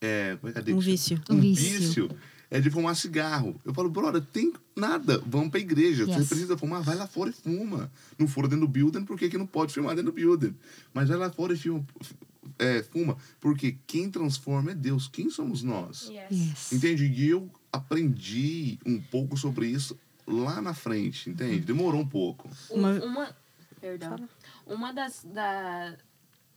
É, 0.00 0.36
como 0.40 0.52
é 0.56 0.62
que 0.62 0.70
é? 0.70 0.74
Um 0.74 0.78
vício. 0.78 1.20
Um 1.30 1.34
Um 1.34 1.40
vício. 1.40 1.78
vício. 1.80 2.10
É 2.50 2.60
de 2.60 2.70
fumar 2.70 2.96
cigarro. 2.96 3.60
Eu 3.64 3.74
falo, 3.74 3.90
brother, 3.90 4.22
tem 4.22 4.52
nada. 4.74 5.22
Vamos 5.26 5.50
pra 5.50 5.60
igreja. 5.60 6.06
Você 6.06 6.12
Yes. 6.20 6.28
precisa 6.28 6.56
fumar, 6.56 6.82
vai 6.82 6.96
lá 6.96 7.06
fora 7.06 7.28
e 7.28 7.32
fuma. 7.32 7.92
Não 8.18 8.26
fura 8.26 8.48
dentro 8.48 8.66
do 8.66 8.72
building, 8.72 9.04
por 9.04 9.18
que, 9.18 9.28
que 9.28 9.36
não 9.36 9.46
pode 9.46 9.72
filmar 9.74 9.94
dentro 9.94 10.10
do 10.10 10.14
building? 10.14 10.54
Mas 10.94 11.08
vai 11.10 11.18
lá 11.18 11.30
fora 11.30 11.52
e 11.52 11.58
filma, 11.58 11.84
é, 12.58 12.82
fuma. 12.84 13.18
Porque 13.38 13.76
quem 13.86 14.10
transforma 14.10 14.70
é 14.70 14.74
Deus. 14.74 15.08
Quem 15.08 15.28
somos 15.28 15.62
nós? 15.62 16.08
Yes. 16.08 16.30
Yes. 16.30 16.72
Entende? 16.72 17.04
E 17.04 17.28
eu 17.28 17.50
aprendi 17.70 18.78
um 18.86 18.98
pouco 18.98 19.36
sobre 19.36 19.66
isso 19.66 19.98
lá 20.26 20.62
na 20.62 20.72
frente, 20.72 21.28
entende? 21.28 21.60
Demorou 21.60 22.00
um 22.00 22.08
pouco. 22.08 22.48
Uma, 22.70 22.92
Uma- 22.92 23.04
uma, 23.04 23.36
perdão. 23.78 24.28
Uma 24.66 24.92
das, 24.92 25.22
da, 25.24 25.94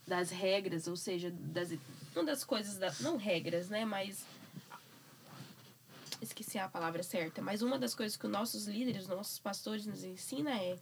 das 0.07 0.29
regras, 0.29 0.87
ou 0.87 0.95
seja, 0.95 1.33
das, 1.53 1.69
uma 2.15 2.25
das 2.25 2.43
coisas, 2.43 2.77
da, 2.77 2.93
não 2.99 3.17
regras, 3.17 3.69
né, 3.69 3.85
mas 3.85 4.25
esqueci 6.21 6.57
a 6.57 6.67
palavra 6.67 7.01
certa, 7.03 7.41
mas 7.41 7.61
uma 7.61 7.79
das 7.79 7.95
coisas 7.95 8.15
que 8.15 8.25
os 8.25 8.31
nossos 8.31 8.67
líderes, 8.67 9.03
os 9.03 9.09
nossos 9.09 9.39
pastores 9.39 9.85
nos 9.85 10.03
ensina 10.03 10.51
é, 10.51 10.77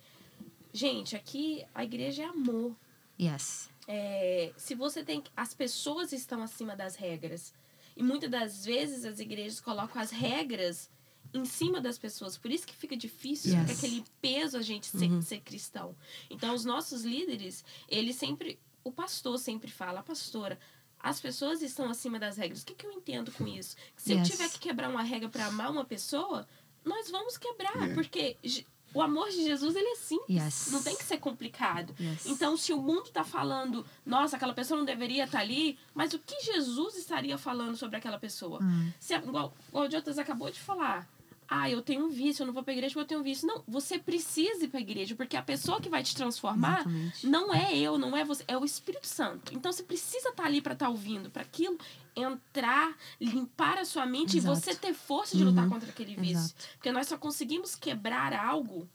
gente, 0.73 1.15
aqui 1.15 1.65
a 1.73 1.83
igreja 1.83 2.23
é 2.23 2.25
amor. 2.25 2.75
Yes. 3.19 3.69
É, 3.87 4.53
se 4.55 4.75
você 4.75 5.03
tem 5.03 5.23
as 5.35 5.53
pessoas 5.53 6.13
estão 6.13 6.41
acima 6.43 6.75
das 6.75 6.95
regras 6.95 7.53
e 7.95 8.03
muitas 8.03 8.29
das 8.29 8.65
vezes 8.65 9.03
as 9.03 9.19
igrejas 9.19 9.59
colocam 9.59 10.01
as 10.01 10.11
regras 10.11 10.89
em 11.33 11.43
cima 11.43 11.81
das 11.81 11.97
pessoas 11.97 12.37
por 12.37 12.51
isso 12.51 12.67
que 12.67 12.75
fica 12.75 12.95
difícil 12.95 13.51
Yes. 13.51 13.61
fica 13.61 13.73
aquele 13.73 14.05
peso 14.21 14.57
a 14.57 14.61
gente 14.61 14.85
ser, 14.85 15.09
ser 15.23 15.41
cristão 15.41 15.95
então 16.29 16.53
os 16.53 16.63
nossos 16.63 17.03
líderes 17.03 17.65
eles 17.87 18.15
sempre 18.15 18.59
o 18.83 18.91
pastor 18.91 19.37
sempre 19.39 19.71
fala 19.71 19.99
a 20.01 20.03
pastora 20.03 20.59
as 21.01 21.19
pessoas 21.19 21.61
estão 21.61 21.89
acima 21.89 22.19
das 22.19 22.37
regras 22.37 22.61
o 22.61 22.65
que, 22.65 22.73
que 22.75 22.85
eu 22.85 22.91
entendo 22.91 23.31
com 23.31 23.47
isso 23.47 23.75
se 23.95 24.11
eu 24.11 24.17
Yes. 24.19 24.27
tiver 24.29 24.49
que 24.49 24.59
quebrar 24.59 24.89
uma 24.89 25.03
regra 25.03 25.29
para 25.29 25.45
amar 25.45 25.71
uma 25.71 25.85
pessoa 25.85 26.47
nós 26.85 27.09
vamos 27.09 27.37
quebrar 27.37 27.73
Yeah. 27.75 27.93
porque 27.93 28.35
Je- 28.43 28.65
o 28.93 29.01
amor 29.03 29.29
de 29.29 29.43
Jesus 29.43 29.75
ele 29.75 29.87
é 29.87 29.95
simples 29.95 30.41
Yes. 30.43 30.71
não 30.71 30.81
tem 30.81 30.95
que 30.95 31.03
ser 31.03 31.19
complicado 31.19 31.95
Yes. 31.99 32.25
então, 32.25 32.57
se 32.57 32.73
o 32.73 32.81
mundo 32.81 33.03
está 33.07 33.23
falando, 33.23 33.85
nossa, 34.05 34.35
aquela 34.35 34.53
pessoa 34.53 34.77
não 34.79 34.85
deveria 34.85 35.25
estar 35.25 35.39
ali, 35.41 35.77
mas 35.93 36.13
o 36.13 36.19
que 36.19 36.41
Jesus 36.41 36.95
estaria 36.97 37.37
falando 37.37 37.77
sobre 37.77 37.97
aquela 37.97 38.17
pessoa? 38.19 38.59
Hum. 38.63 38.91
Se, 38.99 39.13
igual, 39.15 39.53
igual 39.69 39.85
o 39.85 39.91
Jotas 39.91 40.17
acabou 40.17 40.49
de 40.49 40.59
falar. 40.59 41.07
Ah, 41.49 41.69
eu 41.69 41.81
tenho 41.81 42.05
um 42.05 42.09
vício, 42.09 42.43
eu 42.43 42.47
não 42.47 42.53
vou 42.53 42.61
pra 42.63 42.73
igreja 42.73 42.93
porque 42.93 43.01
eu 43.03 43.07
tenho 43.07 43.21
um 43.21 43.23
vício. 43.23 43.47
Não, 43.47 43.63
você 43.67 43.97
precisa 43.97 44.63
ir 44.65 44.67
pra 44.67 44.79
igreja, 44.79 45.15
porque 45.15 45.35
a 45.35 45.41
pessoa 45.41 45.81
que 45.81 45.89
vai 45.89 46.03
te 46.03 46.15
transformar 46.15 46.81
Exatamente. 46.81 47.27
não 47.27 47.53
é 47.53 47.75
eu, 47.75 47.97
não 47.97 48.15
é 48.15 48.23
você, 48.23 48.43
é 48.47 48.55
o 48.57 48.63
Espírito 48.63 49.07
Santo. 49.07 49.53
Então 49.55 49.71
você 49.71 49.81
precisa 49.81 50.29
estar 50.29 50.45
ali 50.45 50.61
para 50.61 50.73
estar 50.73 50.89
ouvindo, 50.89 51.29
para 51.31 51.41
aquilo 51.41 51.77
entrar, 52.15 52.95
limpar 53.19 53.77
a 53.79 53.85
sua 53.85 54.05
mente 54.05 54.37
Exato. 54.37 54.55
e 54.57 54.59
você 54.61 54.75
ter 54.75 54.93
força 54.93 55.35
de 55.37 55.43
lutar 55.43 55.63
Uhum. 55.63 55.69
contra 55.71 55.89
aquele 55.89 56.15
vício. 56.15 56.37
Exato. 56.37 56.67
Porque 56.73 56.91
nós 56.91 57.07
só 57.07 57.17
conseguimos 57.17 57.73
quebrar 57.75 58.33
algo 58.33 58.87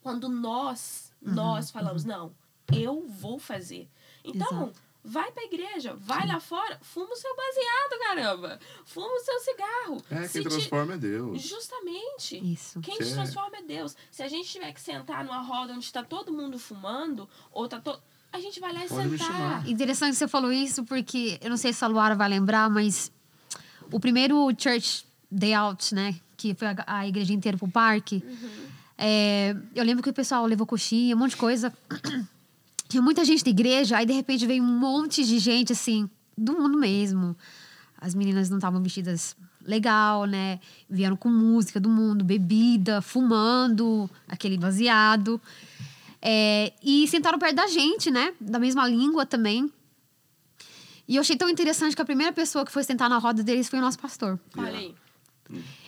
quando 0.00 0.28
nós, 0.28 1.12
Uhum, 1.22 1.34
nós 1.34 1.70
falamos, 1.70 2.04
não, 2.04 2.32
eu 2.72 3.06
vou 3.06 3.38
fazer. 3.38 3.88
Então, 4.24 4.64
Exato. 4.64 4.80
Vai 5.06 5.30
pra 5.30 5.44
igreja, 5.44 5.94
vai 5.98 6.26
lá 6.26 6.40
fora, 6.40 6.78
fuma 6.82 7.08
o 7.12 7.16
seu 7.16 7.34
baseado, 7.36 8.00
caramba. 8.00 8.58
Fuma 8.84 9.06
o 9.06 9.20
seu 9.20 9.38
cigarro. 9.40 10.02
É, 10.10 10.26
Se 10.26 10.32
quem 10.40 10.42
te- 10.42 10.48
transforma 10.48 10.94
é 10.94 10.98
Deus. 10.98 11.40
Justamente. 11.42 12.52
Isso. 12.52 12.80
Quem 12.80 12.98
te 12.98 13.04
Cê- 13.06 13.14
transforma 13.14 13.56
é 13.58 13.62
Deus. 13.62 13.96
Se 14.10 14.22
a 14.22 14.28
gente 14.28 14.48
tiver 14.50 14.72
que 14.72 14.80
sentar 14.80 15.24
numa 15.24 15.40
roda 15.42 15.72
onde 15.72 15.84
está 15.84 16.02
todo 16.02 16.32
mundo 16.32 16.58
fumando, 16.58 17.28
ou 17.52 17.68
tá 17.68 17.80
todo. 17.80 18.00
A 18.32 18.40
gente 18.40 18.58
vai 18.60 18.72
lá 18.72 18.84
e 18.84 18.88
Pode 18.88 19.16
sentar. 19.18 19.66
Interessante 19.68 20.10
que 20.12 20.16
você 20.18 20.28
falou 20.28 20.52
isso, 20.52 20.84
porque 20.84 21.38
eu 21.40 21.48
não 21.48 21.56
sei 21.56 21.72
se 21.72 21.82
a 21.84 21.88
Luara 21.88 22.14
vai 22.14 22.28
lembrar, 22.28 22.68
mas 22.68 23.10
o 23.90 23.98
primeiro 24.00 24.48
church 24.58 25.06
day 25.30 25.54
out, 25.54 25.94
né? 25.94 26.14
Que 26.36 26.54
foi 26.54 26.68
a, 26.68 26.74
a 26.86 27.06
igreja 27.08 27.32
inteira 27.32 27.56
pro 27.56 27.68
parque. 27.68 28.22
é, 28.98 29.54
eu 29.74 29.84
lembro 29.84 30.02
que 30.02 30.10
o 30.10 30.12
pessoal 30.12 30.44
levou 30.44 30.66
coxinha, 30.66 31.14
um 31.14 31.18
monte 31.18 31.30
de 31.30 31.36
coisa. 31.38 31.72
Tinha 32.88 33.02
muita 33.02 33.24
gente 33.24 33.44
da 33.44 33.50
igreja, 33.50 33.96
aí 33.96 34.06
de 34.06 34.12
repente 34.12 34.46
veio 34.46 34.62
um 34.62 34.78
monte 34.78 35.24
de 35.24 35.38
gente, 35.38 35.72
assim, 35.72 36.08
do 36.36 36.52
mundo 36.52 36.78
mesmo. 36.78 37.36
As 37.98 38.14
meninas 38.14 38.48
não 38.48 38.58
estavam 38.58 38.82
vestidas 38.82 39.36
legal, 39.62 40.24
né? 40.24 40.60
Vieram 40.88 41.16
com 41.16 41.28
música 41.28 41.80
do 41.80 41.88
mundo, 41.88 42.24
bebida, 42.24 43.02
fumando, 43.02 44.08
aquele 44.28 44.56
baseado. 44.56 45.40
É, 46.22 46.72
e 46.82 47.06
sentaram 47.08 47.38
perto 47.38 47.56
da 47.56 47.66
gente, 47.66 48.10
né? 48.10 48.32
Da 48.40 48.58
mesma 48.58 48.86
língua 48.86 49.26
também. 49.26 49.70
E 51.08 51.16
eu 51.16 51.20
achei 51.20 51.36
tão 51.36 51.48
interessante 51.48 51.94
que 51.94 52.02
a 52.02 52.04
primeira 52.04 52.32
pessoa 52.32 52.64
que 52.64 52.72
foi 52.72 52.82
sentar 52.82 53.08
na 53.08 53.18
roda 53.18 53.42
deles 53.42 53.68
foi 53.68 53.78
o 53.78 53.82
nosso 53.82 53.98
pastor. 53.98 54.38
Olha 54.56 54.78
aí. 54.78 54.94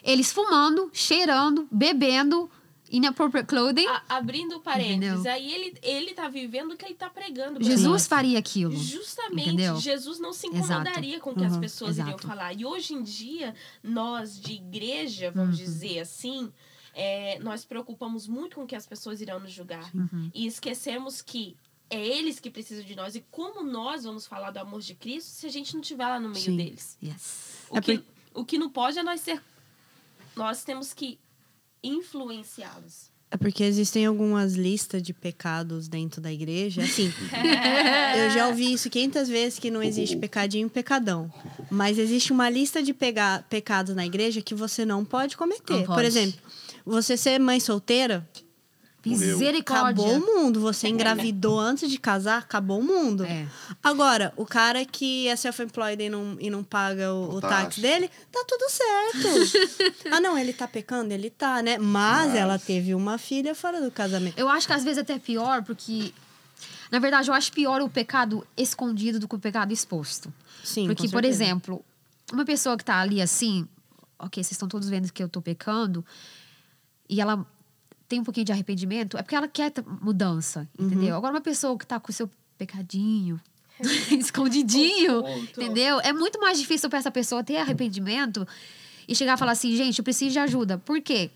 Eles 0.03 0.31
fumando, 0.31 0.89
cheirando, 0.93 1.67
bebendo, 1.71 2.49
inappropriate 2.91 3.47
clothing. 3.49 3.87
A- 3.87 4.03
abrindo 4.17 4.61
parênteses, 4.61 5.21
Entendeu? 5.21 5.33
aí 5.33 5.53
ele, 5.53 5.79
ele 5.83 6.15
tá 6.15 6.29
vivendo 6.29 6.73
o 6.73 6.77
que 6.77 6.85
ele 6.85 6.95
tá 6.95 7.09
pregando. 7.11 7.63
Jesus 7.63 7.85
nós. 7.87 8.07
faria 8.07 8.39
aquilo. 8.39 8.77
Justamente, 8.77 9.49
Entendeu? 9.49 9.77
Jesus 9.79 10.19
não 10.19 10.33
se 10.33 10.47
Exato. 10.49 10.65
incomodaria 10.65 11.21
com 11.21 11.31
o 11.31 11.35
que 11.35 11.45
as 11.45 11.55
Uhum, 11.55 11.61
pessoas 11.61 11.97
iriam 11.99 12.09
exato. 12.11 12.27
falar. 12.27 12.53
E 12.55 12.65
hoje 12.65 12.95
em 12.95 13.03
dia, 13.03 13.55
nós 13.83 14.41
de 14.41 14.55
igreja, 14.55 15.31
vamos 15.31 15.59
Uhum. 15.59 15.65
dizer 15.65 16.01
assim, 16.01 16.53
é, 16.95 17.39
nós 17.41 17.65
preocupamos 17.65 18.27
muito 18.27 18.57
com 18.57 18.65
o 18.65 18.67
que 18.67 18.75
as 18.77 18.87
pessoas 18.87 19.21
irão 19.21 19.39
nos 19.41 19.53
julgar. 19.53 19.89
Uhum. 19.95 20.31
E 20.35 20.47
esquecemos 20.47 21.23
que 21.23 21.57
é 21.91 22.05
eles 22.07 22.39
que 22.41 22.51
precisam 22.51 22.85
de 22.85 22.95
nós. 22.97 23.15
E 23.15 23.25
como 23.31 23.63
nós 23.63 24.05
vamos 24.05 24.27
falar 24.27 24.51
do 24.51 24.59
amor 24.59 24.81
de 24.81 24.95
Cristo 24.95 25.29
se 25.29 25.47
a 25.47 25.51
gente 25.51 25.73
não 25.75 25.81
estiver 25.81 26.07
lá 26.07 26.21
no 26.21 26.29
meio 26.29 26.45
Sim. 26.45 26.57
deles? 26.57 26.99
Yes. 27.03 27.65
O, 27.71 27.79
É 27.79 27.81
que, 27.81 27.99
por- 27.99 28.43
o 28.43 28.45
que 28.45 28.59
não 28.59 28.69
pode 28.69 28.99
é 28.99 29.03
nós 29.03 29.21
ser. 29.21 29.41
Nós 30.37 30.63
temos 30.65 30.93
que 30.93 31.19
influenciá-los. 31.83 33.09
É 33.31 33.37
porque 33.37 33.63
existem 33.63 34.07
algumas 34.07 34.55
listas 34.55 35.03
de 35.03 35.13
pecados 35.13 35.87
dentro 35.87 36.19
da 36.19 36.33
igreja. 36.33 36.83
Assim, 36.83 37.13
eu 38.17 38.31
já 38.31 38.49
ouvi 38.49 38.73
isso 38.73 38.89
500 38.89 39.29
vezes 39.29 39.59
que 39.59 39.71
não 39.71 39.83
existe 39.83 40.17
pecadinho 40.17 40.67
e 40.67 40.71
pecadão. 40.71 41.31
Mas 41.71 41.99
existe 41.99 42.33
uma 42.33 42.49
lista 42.49 42.83
de 42.83 42.95
pega- 42.95 43.45
pecados 43.51 43.95
na 43.95 44.07
igreja 44.07 44.41
que 44.41 44.55
você 44.55 44.87
não 44.87 45.05
pode 45.05 45.37
cometer. 45.37 45.75
Não 45.75 45.81
Por 45.85 45.97
pode. 45.97 46.07
exemplo, 46.07 46.41
você 46.87 47.19
ser 47.19 47.39
mãe 47.39 47.61
solteira, 47.61 48.27
Misericórdia. 49.11 50.05
acabou 50.05 50.17
o 50.17 50.21
mundo. 50.21 50.61
Você 50.61 50.89
engravidou 50.89 51.59
antes 51.59 51.91
de 51.91 51.99
casar, 51.99 52.39
acabou 52.39 52.81
o 52.81 52.83
mundo. 52.85 53.25
É. 53.25 53.47
Agora, 53.83 54.33
o 54.37 54.45
cara 54.45 54.85
que 54.85 55.29
é 55.29 55.37
self-employed 55.37 56.03
e 56.03 56.09
não, 56.09 56.37
e 56.41 56.51
não 56.51 56.63
paga 56.65 57.13
o, 57.13 57.37
O 57.37 57.41
táxi 57.41 57.81
dele, 57.81 58.11
tá 58.31 58.45
tudo 58.47 58.65
certo. 58.71 60.03
ah, 60.11 60.21
não, 60.21 60.39
ele 60.39 60.53
tá 60.53 60.67
pecando? 60.69 61.13
Ele 61.13 61.31
tá, 61.31 61.63
né? 61.63 61.79
Mas, 61.79 62.29
Mas- 62.29 62.35
ela 62.35 62.59
teve 62.59 62.95
uma 62.95 63.19
filha 63.19 63.55
fora 63.55 63.81
do 63.81 63.91
casamento. 63.91 64.39
Eu 64.39 64.49
acho 64.49 64.67
que 64.67 64.73
às 64.73 64.85
vezes 64.85 64.99
até 64.99 65.15
é 65.15 65.19
pior, 65.19 65.63
porque. 65.63 66.13
Na 66.91 66.99
verdade, 66.99 67.29
eu 67.29 67.35
acho 67.35 67.53
pior 67.53 67.83
o 67.83 67.89
pecado 67.89 68.47
escondido 68.57 69.19
do 69.19 69.29
que 69.29 69.35
o 69.35 69.39
pecado 69.39 69.73
exposto. 69.73 70.33
Sim, 70.65 70.87
Porque, 70.87 71.05
com 71.07 71.13
por 71.13 71.25
exemplo, 71.25 71.85
uma 72.33 72.45
pessoa 72.45 72.77
que 72.77 72.85
tá 72.85 72.99
ali 72.99 73.21
assim, 73.21 73.69
ok, 74.19 74.43
vocês 74.43 74.53
estão 74.53 74.69
todos 74.69 74.89
vendo 74.89 75.13
que 75.13 75.23
eu 75.23 75.29
tô 75.29 75.41
pecando, 75.41 76.05
e 77.09 77.21
ela 77.21 77.47
tem 78.09 78.21
um 78.21 78.25
pouquinho 78.25 78.47
de 78.47 78.53
arrependimento, 78.53 79.17
é 79.19 79.23
porque 79.23 79.37
ela 79.37 79.47
quer 79.49 79.73
mudança, 80.01 80.67
Uhum. 80.79 80.87
entendeu? 80.87 81.15
Agora, 81.17 81.35
uma 81.35 81.41
pessoa 81.41 81.77
que 81.79 81.87
tá 81.87 82.01
com 82.01 82.11
o 82.11 82.15
seu 82.15 82.31
pecadinho, 82.57 83.39
escondidinho, 84.11 85.21
Oculto. 85.21 85.61
entendeu? 85.61 86.01
É 86.01 86.13
muito 86.13 86.41
mais 86.41 86.59
difícil 86.59 86.89
para 86.89 86.99
essa 86.99 87.11
pessoa 87.11 87.45
ter 87.45 87.57
arrependimento 87.59 88.47
e 89.07 89.15
chegar 89.15 89.35
a 89.35 89.37
falar 89.37 89.53
assim, 89.53 89.77
gente, 89.77 89.99
eu 89.99 90.05
preciso 90.05 90.33
de 90.33 90.39
ajuda. 90.39 90.79
Por 90.79 91.01
quê? 91.01 91.31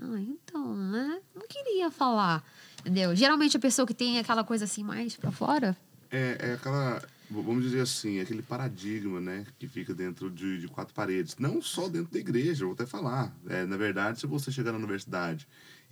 Ah, 0.00 0.18
então, 0.20 0.76
né? 0.76 1.18
Não 1.34 1.46
queria 1.48 1.90
falar, 1.90 2.44
entendeu? 2.80 3.14
Geralmente 3.16 3.56
a 3.56 3.60
pessoa 3.60 3.86
que 3.86 3.94
tem 3.94 4.18
aquela 4.18 4.44
coisa 4.44 4.64
assim 4.64 4.82
mais 4.84 5.16
pra 5.16 5.30
fora, 5.32 5.76
É, 6.10 6.36
é 6.40 6.52
aquela, 6.54 7.02
vamos 7.30 7.62
dizer 7.64 7.80
assim, 7.80 8.20
aquele 8.20 8.40
paradigma, 8.42 9.20
né, 9.20 9.44
que 9.58 9.66
fica 9.68 9.92
dentro 9.94 10.30
de, 10.30 10.60
de 10.60 10.68
quatro 10.68 10.94
paredes. 10.94 11.36
Não 11.38 11.60
só 11.60 11.88
dentro 11.88 12.12
da 12.12 12.18
igreja, 12.18 12.62
eu 12.64 12.68
vou 12.68 12.74
até 12.74 12.86
falar. 12.86 13.30
É, 13.48 13.66
na 13.66 13.76
verdade, 13.76 14.20
se 14.20 14.26
você 14.26 14.50
chegar 14.52 14.72
na 14.72 14.78
universidade 14.78 15.46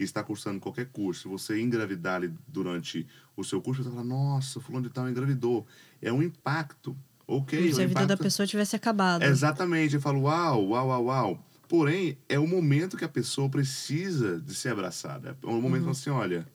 está 0.05 0.23
cursando 0.23 0.61
qualquer 0.61 0.87
curso, 0.87 1.23
se 1.23 1.29
você 1.29 1.61
engravidar 1.61 2.17
ali 2.17 2.33
durante 2.47 3.07
o 3.37 3.43
seu 3.43 3.61
curso, 3.61 3.83
você 3.83 3.89
vai 3.89 3.99
falar, 3.99 4.09
nossa, 4.09 4.61
fulano 4.61 4.87
de 4.87 4.93
tal 4.93 5.09
engravidou. 5.09 5.67
É 6.03 6.13
um 6.13 6.23
impacto, 6.23 6.97
ok? 7.27 7.59
Como 7.59 7.75
se 7.75 7.81
um 7.81 7.85
a 7.85 7.87
vida 7.87 8.07
da 8.07 8.17
pessoa 8.17 8.47
tivesse 8.47 8.77
acabado. 8.77 9.23
Exatamente, 9.23 9.95
eu 9.95 10.01
falo, 10.01 10.23
uau, 10.23 10.69
uau, 10.69 10.89
uau, 10.89 11.05
uau. 11.05 11.45
Porém, 11.69 12.17
é 12.29 12.39
o 12.39 12.47
momento 12.47 12.97
que 12.97 13.05
a 13.05 13.09
pessoa 13.09 13.49
precisa 13.49 14.41
de 14.41 14.55
ser 14.55 14.69
abraçada. 14.69 15.37
É 15.43 15.47
o 15.47 15.61
momento 15.61 15.85
que 15.85 15.91
assim, 15.91 16.11
olha, 16.11 16.47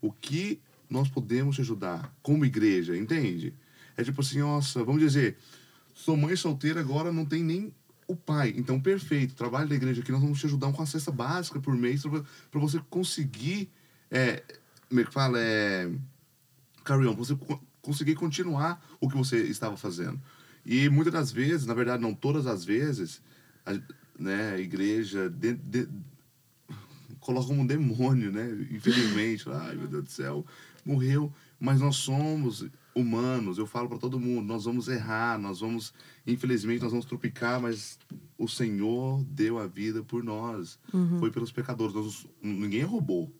o 0.00 0.12
que 0.12 0.60
nós 0.88 1.08
podemos 1.08 1.56
te 1.56 1.62
ajudar 1.62 2.14
como 2.22 2.44
igreja, 2.44 2.96
entende? 2.96 3.54
É 3.96 4.04
tipo 4.04 4.20
assim, 4.20 4.38
nossa, 4.38 4.84
vamos 4.84 5.00
dizer, 5.00 5.36
sou 5.94 6.16
mãe 6.16 6.36
solteira 6.36 6.80
agora, 6.80 7.12
não 7.12 7.24
tem 7.24 7.42
nem 7.42 7.72
o 8.12 8.16
pai. 8.16 8.54
Então, 8.56 8.80
perfeito, 8.80 9.34
trabalho 9.34 9.68
da 9.68 9.74
igreja 9.74 10.00
aqui, 10.00 10.10
nós 10.12 10.20
vamos 10.20 10.38
te 10.40 10.46
ajudar 10.46 10.70
com 10.72 10.78
uma 10.78 10.86
cesta 10.86 11.10
básica 11.10 11.60
por 11.60 11.74
mês 11.74 12.02
para 12.50 12.60
você 12.60 12.78
conseguir, 12.90 13.70
é, 14.10 14.42
como 14.88 15.00
é 15.00 15.04
que 15.04 15.12
fala, 15.12 15.38
é, 15.38 15.90
carry 16.84 17.06
on, 17.06 17.14
você 17.14 17.34
co- 17.36 17.60
conseguir 17.80 18.14
continuar 18.14 18.84
o 19.00 19.08
que 19.08 19.16
você 19.16 19.38
estava 19.44 19.76
fazendo. 19.76 20.20
E 20.64 20.88
muitas 20.88 21.12
das 21.12 21.32
vezes, 21.32 21.66
na 21.66 21.74
verdade, 21.74 22.02
não 22.02 22.14
todas 22.14 22.46
as 22.46 22.64
vezes, 22.64 23.22
a, 23.64 23.72
né, 24.18 24.52
a 24.54 24.58
igreja 24.58 25.30
de, 25.30 25.54
de- 25.54 25.88
coloca 27.20 27.52
um 27.52 27.66
demônio, 27.66 28.32
né? 28.32 28.66
Infelizmente, 28.70 29.48
ai 29.50 29.76
meu 29.76 29.86
Deus 29.88 30.04
do 30.04 30.10
céu, 30.10 30.44
morreu. 30.84 31.32
Mas 31.58 31.80
nós 31.80 31.96
somos 31.96 32.64
humanos, 32.94 33.58
eu 33.58 33.66
falo 33.66 33.88
para 33.88 33.98
todo 33.98 34.18
mundo, 34.18 34.46
nós 34.46 34.64
vamos 34.64 34.88
errar, 34.88 35.38
nós 35.38 35.60
vamos, 35.60 35.92
infelizmente, 36.26 36.82
nós 36.82 36.90
vamos 36.90 37.06
tropicar, 37.06 37.60
mas 37.60 37.98
o 38.38 38.48
Senhor 38.48 39.22
deu 39.24 39.58
a 39.58 39.66
vida 39.66 40.02
por 40.02 40.22
nós. 40.24 40.78
Foi 41.20 41.30
pelos 41.30 41.52
pecadores, 41.52 41.94
nós, 41.94 42.26
ninguém 42.42 42.82
roubou. 42.82 43.32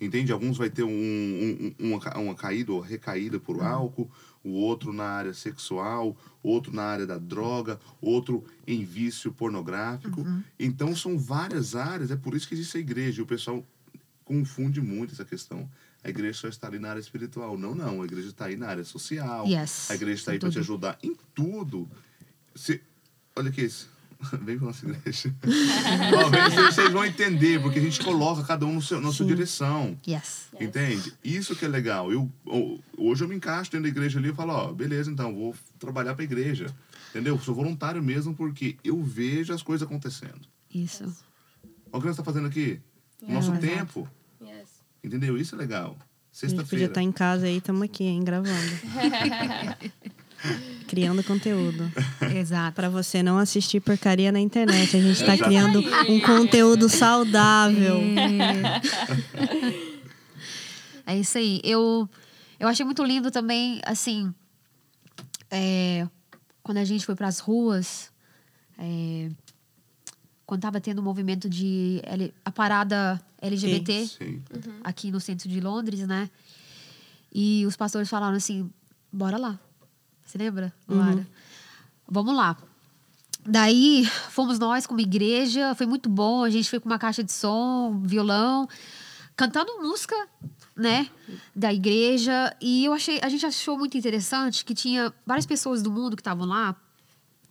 Entende? 0.00 0.32
Alguns 0.32 0.56
vai 0.56 0.70
ter 0.70 0.82
um, 0.82 0.88
um- 0.88 1.74
um- 1.78 1.92
uma, 1.94 2.18
uma 2.18 2.34
caída 2.34 2.72
ou 2.72 2.80
recaída 2.80 3.38
por 3.38 3.62
álcool, 3.62 4.10
o 4.42 4.50
outro 4.52 4.94
na 4.94 5.04
área 5.04 5.34
sexual, 5.34 6.16
outro 6.42 6.72
na 6.74 6.84
área 6.84 7.06
da 7.06 7.18
droga, 7.18 7.78
outro 8.00 8.42
em 8.66 8.82
vício 8.82 9.30
pornográfico. 9.30 10.22
Então 10.58 10.96
são 10.96 11.18
várias 11.18 11.74
áreas, 11.76 12.10
é 12.10 12.16
por 12.16 12.34
isso 12.34 12.48
que 12.48 12.54
existe 12.54 12.78
a 12.78 12.80
igreja. 12.80 13.20
E 13.20 13.22
o 13.22 13.26
pessoal 13.26 13.62
confunde 14.24 14.80
muito 14.80 15.12
essa 15.12 15.24
questão. 15.24 15.68
A 16.02 16.08
igreja 16.08 16.38
só 16.38 16.48
está 16.48 16.66
ali 16.66 16.78
na 16.78 16.90
área 16.90 17.00
espiritual. 17.00 17.58
Não, 17.58 17.74
não. 17.74 18.02
A 18.02 18.04
igreja 18.04 18.28
está 18.28 18.46
aí 18.46 18.56
na 18.56 18.68
área 18.68 18.84
social. 18.84 19.46
Yes, 19.46 19.90
A 19.90 19.94
igreja 19.94 20.20
está 20.20 20.32
aí 20.32 20.38
para 20.38 20.50
te 20.50 20.58
ajudar 20.58 20.98
em 21.02 21.14
tudo. 21.34 21.88
Se, 22.54 22.80
olha 23.36 23.50
aqui 23.50 23.62
isso. 23.62 23.88
Vem 24.42 24.58
para 24.58 24.66
nossa 24.66 24.86
igreja. 24.86 25.34
Ó, 26.14 26.28
vem, 26.28 26.50
vocês, 26.66 26.92
vão 26.92 27.04
entender, 27.06 27.60
porque 27.62 27.78
a 27.78 27.82
gente 27.82 28.04
coloca 28.04 28.42
cada 28.44 28.66
um 28.66 28.74
no 28.74 28.82
seu, 28.82 29.00
na 29.00 29.10
sua 29.12 29.24
direção. 29.24 29.98
yes. 30.06 30.48
Entende? 30.60 31.14
Isso 31.24 31.56
que 31.56 31.64
é 31.64 31.68
legal. 31.68 32.12
Eu, 32.12 32.30
hoje 32.98 33.24
eu 33.24 33.28
me 33.28 33.34
encaixo 33.34 33.70
dentro 33.70 33.84
da 33.84 33.88
igreja 33.88 34.18
ali 34.18 34.28
e 34.28 34.34
falo, 34.34 34.52
ó, 34.52 34.72
beleza, 34.72 35.10
então, 35.10 35.34
vou 35.34 35.54
trabalhar 35.78 36.14
para 36.14 36.22
a 36.22 36.24
igreja. 36.24 36.66
Entendeu? 37.10 37.38
Sou 37.40 37.54
voluntário 37.54 38.02
mesmo 38.02 38.34
porque 38.34 38.76
eu 38.84 39.02
vejo 39.02 39.54
as 39.54 39.62
coisas 39.62 39.86
acontecendo. 39.86 40.40
Isso. 40.72 41.04
Olha 41.04 41.98
o 41.98 42.00
que 42.00 42.06
nós 42.06 42.10
estamos 42.10 42.26
fazendo 42.32 42.46
aqui. 42.46 42.78
Nosso 43.26 43.52
exato. 43.52 43.66
tempo. 43.66 44.08
Entendeu? 45.02 45.36
Isso 45.36 45.54
é 45.54 45.58
legal. 45.58 45.90
A 45.90 45.92
gente 45.92 45.96
podia 45.96 46.06
Sexta-feira. 46.32 46.84
estar 46.86 47.02
em 47.02 47.12
casa 47.12 47.46
aí, 47.46 47.58
estamos 47.58 47.82
aqui, 47.82 48.04
hein, 48.04 48.22
gravando. 48.22 48.50
Criando 50.86 51.22
conteúdo. 51.22 51.90
Exato. 52.34 52.74
Pra 52.74 52.88
você 52.88 53.22
não 53.22 53.38
assistir 53.38 53.80
porcaria 53.80 54.32
na 54.32 54.40
internet. 54.40 54.96
A 54.96 55.00
gente 55.00 55.18
tá 55.24 55.34
Exato. 55.34 55.44
criando 55.48 55.80
um 56.08 56.20
conteúdo 56.20 56.88
saudável. 56.88 58.00
É 61.06 61.16
isso 61.18 61.38
aí. 61.38 61.60
Eu, 61.64 62.08
eu 62.58 62.68
achei 62.68 62.84
muito 62.84 63.02
lindo 63.04 63.30
também, 63.30 63.80
assim, 63.84 64.32
é, 65.50 66.06
quando 66.62 66.78
a 66.78 66.84
gente 66.84 67.04
foi 67.04 67.14
para 67.16 67.28
as 67.28 67.38
ruas, 67.40 68.10
é, 68.78 69.30
quando 70.50 70.62
tava 70.62 70.80
tendo 70.80 70.98
o 70.98 71.02
movimento 71.02 71.48
de 71.48 72.00
L- 72.02 72.34
a 72.44 72.50
parada 72.50 73.22
LGBT 73.40 74.04
Sim. 74.04 74.42
aqui 74.82 75.12
no 75.12 75.20
centro 75.20 75.48
de 75.48 75.60
Londres, 75.60 76.00
né? 76.08 76.28
E 77.32 77.64
os 77.66 77.76
pastores 77.76 78.08
falaram 78.10 78.36
assim: 78.36 78.68
bora 79.12 79.38
lá. 79.38 79.56
Você 80.24 80.36
lembra, 80.38 80.72
Lara? 80.88 81.24
Vamos 82.08 82.34
lá. 82.34 82.56
Daí 83.46 84.04
fomos 84.30 84.58
nós 84.58 84.88
como 84.88 85.00
igreja, 85.00 85.72
foi 85.76 85.86
muito 85.86 86.08
bom. 86.08 86.42
A 86.42 86.50
gente 86.50 86.68
foi 86.68 86.80
com 86.80 86.88
uma 86.88 86.98
caixa 86.98 87.22
de 87.22 87.30
som, 87.32 88.00
violão, 88.04 88.68
cantando 89.36 89.80
música, 89.80 90.16
né, 90.74 91.08
da 91.54 91.72
igreja. 91.72 92.56
E 92.60 92.84
eu 92.86 92.92
achei, 92.92 93.20
a 93.22 93.28
gente 93.28 93.46
achou 93.46 93.78
muito 93.78 93.96
interessante 93.96 94.64
que 94.64 94.74
tinha 94.74 95.14
várias 95.24 95.46
pessoas 95.46 95.80
do 95.80 95.92
mundo 95.92 96.16
que 96.16 96.20
estavam 96.22 96.44
lá 96.44 96.74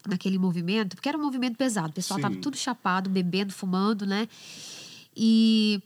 naquele 0.08 0.38
movimento, 0.38 0.96
porque 0.96 1.10
era 1.10 1.18
um 1.18 1.22
movimento 1.22 1.58
pesado. 1.58 1.90
O 1.90 1.94
pessoal 1.94 2.18
Sim. 2.18 2.22
tava 2.24 2.36
tudo 2.38 2.56
chapado, 2.58 3.10
bebendo, 3.10 3.54
fumando, 3.54 4.06
né? 4.06 4.28
E 5.16 5.82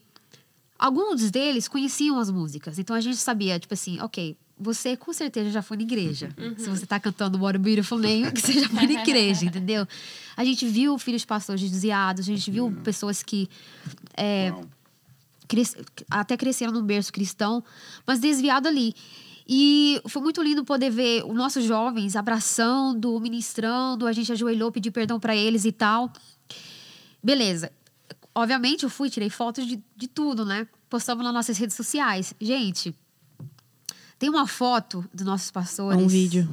alguns 0.78 1.32
deles 1.32 1.68
conheciam 1.68 2.20
as 2.20 2.30
músicas. 2.30 2.78
Então 2.80 2.96
a 2.96 3.02
gente 3.02 3.18
sabia, 3.18 3.60
tipo 3.60 3.74
assim, 3.74 4.00
ok, 4.02 4.36
você 4.60 4.96
com 4.96 5.12
certeza 5.12 5.50
já 5.50 5.62
foi 5.62 5.78
na 5.78 5.84
igreja. 5.84 6.30
Se 6.58 6.70
você 6.70 6.86
tá 6.86 7.00
cantando 7.00 7.40
What 7.40 7.56
a 7.58 7.60
Beautiful 7.60 7.98
Name, 7.98 8.32
que 8.32 8.42
você 8.42 8.54
já 8.60 8.70
foi 8.70 8.86
na 8.88 9.02
igreja, 9.02 9.46
entendeu? 9.46 9.88
A 10.38 10.44
gente 10.46 10.66
viu 10.68 10.98
filhos 11.00 11.22
de 11.22 11.28
pastores 11.28 11.62
desviados, 11.70 12.22
a 12.22 12.32
gente 12.32 12.50
viu 12.52 12.72
pessoas 12.84 13.24
que 13.24 13.50
é, 14.16 14.54
cres- 15.48 15.76
até 16.10 16.38
cresceram 16.38 16.72
num 16.72 16.84
berço 16.84 17.12
cristão, 17.12 17.64
mas 18.06 18.20
desviado 18.20 18.68
ali. 18.68 18.94
E 19.48 20.02
foi 20.08 20.22
muito 20.22 20.42
lindo 20.42 20.64
poder 20.64 20.90
ver 20.90 21.24
os 21.26 21.36
nossos 21.36 21.66
jovens 21.66 22.16
abraçando, 22.16 23.20
ministrando, 23.20 24.08
a 24.08 24.12
gente 24.14 24.32
ajoelhou, 24.32 24.72
pediu 24.72 24.92
perdão 24.92 25.20
para 25.20 25.36
eles 25.36 25.66
e 25.66 25.72
tal. 25.72 26.12
Beleza. 27.22 27.72
Obviamente, 28.36 28.84
eu 28.84 28.90
fui, 28.90 29.10
tirei 29.10 29.30
fotos 29.30 29.68
de, 29.68 29.82
de 29.96 30.08
tudo, 30.08 30.46
né? 30.46 30.68
Postamos 30.90 31.24
nas 31.24 31.34
nossas 31.34 31.58
redes 31.58 31.76
sociais. 31.76 32.34
Gente, 32.40 32.96
tem 34.18 34.30
uma 34.30 34.48
foto 34.48 35.06
dos 35.14 35.26
nossos 35.26 35.52
pastores. 35.52 36.02
Um 36.02 36.08
vídeo. 36.08 36.48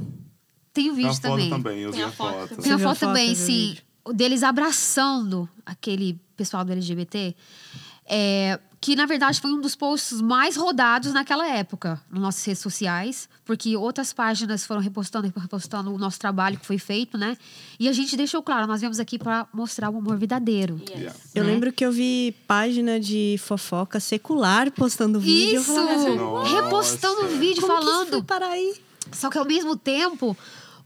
Tem 0.72 0.90
um 0.90 0.94
Tem 0.94 1.06
vídeo 1.06 1.10
a 1.10 1.14
foto 1.14 1.22
também. 1.22 1.50
também, 1.50 1.78
eu 1.80 1.90
Tem 1.90 2.00
vi 2.00 2.06
a 2.06 2.12
foto. 2.12 2.56
Tem 2.56 2.72
a 2.72 2.78
foto 2.78 2.98
também, 2.98 3.32
o 3.32 3.36
sim, 3.36 3.68
vídeo. 3.68 3.84
deles 4.14 4.42
abraçando 4.42 5.48
aquele 5.64 6.20
pessoal 6.36 6.64
do 6.64 6.72
LGBT. 6.72 7.34
É, 8.06 8.58
que 8.80 8.96
na 8.96 9.04
verdade 9.04 9.40
foi 9.40 9.52
um 9.52 9.60
dos 9.60 9.76
posts 9.76 10.20
mais 10.22 10.56
rodados 10.56 11.12
naquela 11.12 11.46
época 11.46 12.00
nas 12.10 12.22
nossas 12.22 12.44
redes 12.44 12.62
sociais, 12.62 13.28
porque 13.44 13.76
outras 13.76 14.12
páginas 14.12 14.64
foram 14.64 14.80
repostando, 14.80 15.30
repostando 15.36 15.92
o 15.94 15.98
nosso 15.98 16.18
trabalho 16.18 16.58
que 16.58 16.64
foi 16.64 16.78
feito, 16.78 17.18
né? 17.18 17.36
E 17.78 17.88
a 17.88 17.92
gente 17.92 18.16
deixou 18.16 18.42
claro, 18.42 18.66
nós 18.66 18.80
viemos 18.80 18.98
aqui 18.98 19.18
para 19.18 19.46
mostrar 19.52 19.90
o 19.90 19.98
amor 19.98 20.16
verdadeiro. 20.16 20.80
Yes. 20.80 20.90
Yeah. 20.90 21.20
Eu 21.34 21.44
né? 21.44 21.52
lembro 21.52 21.72
que 21.72 21.84
eu 21.84 21.92
vi 21.92 22.34
página 22.46 22.98
de 22.98 23.36
fofoca 23.38 24.00
secular 24.00 24.70
postando 24.70 25.20
vídeo. 25.20 25.60
Isso! 25.60 25.74
Nossa. 25.74 26.62
Repostando 26.62 27.28
vídeo 27.38 27.60
como 27.60 27.74
que 27.74 27.80
isso 27.80 27.90
falando. 27.92 28.10
foi 28.10 28.22
para 28.22 28.46
aí? 28.46 28.74
Só 29.12 29.28
que 29.28 29.38
ao 29.38 29.44
mesmo 29.44 29.76
tempo, 29.76 30.36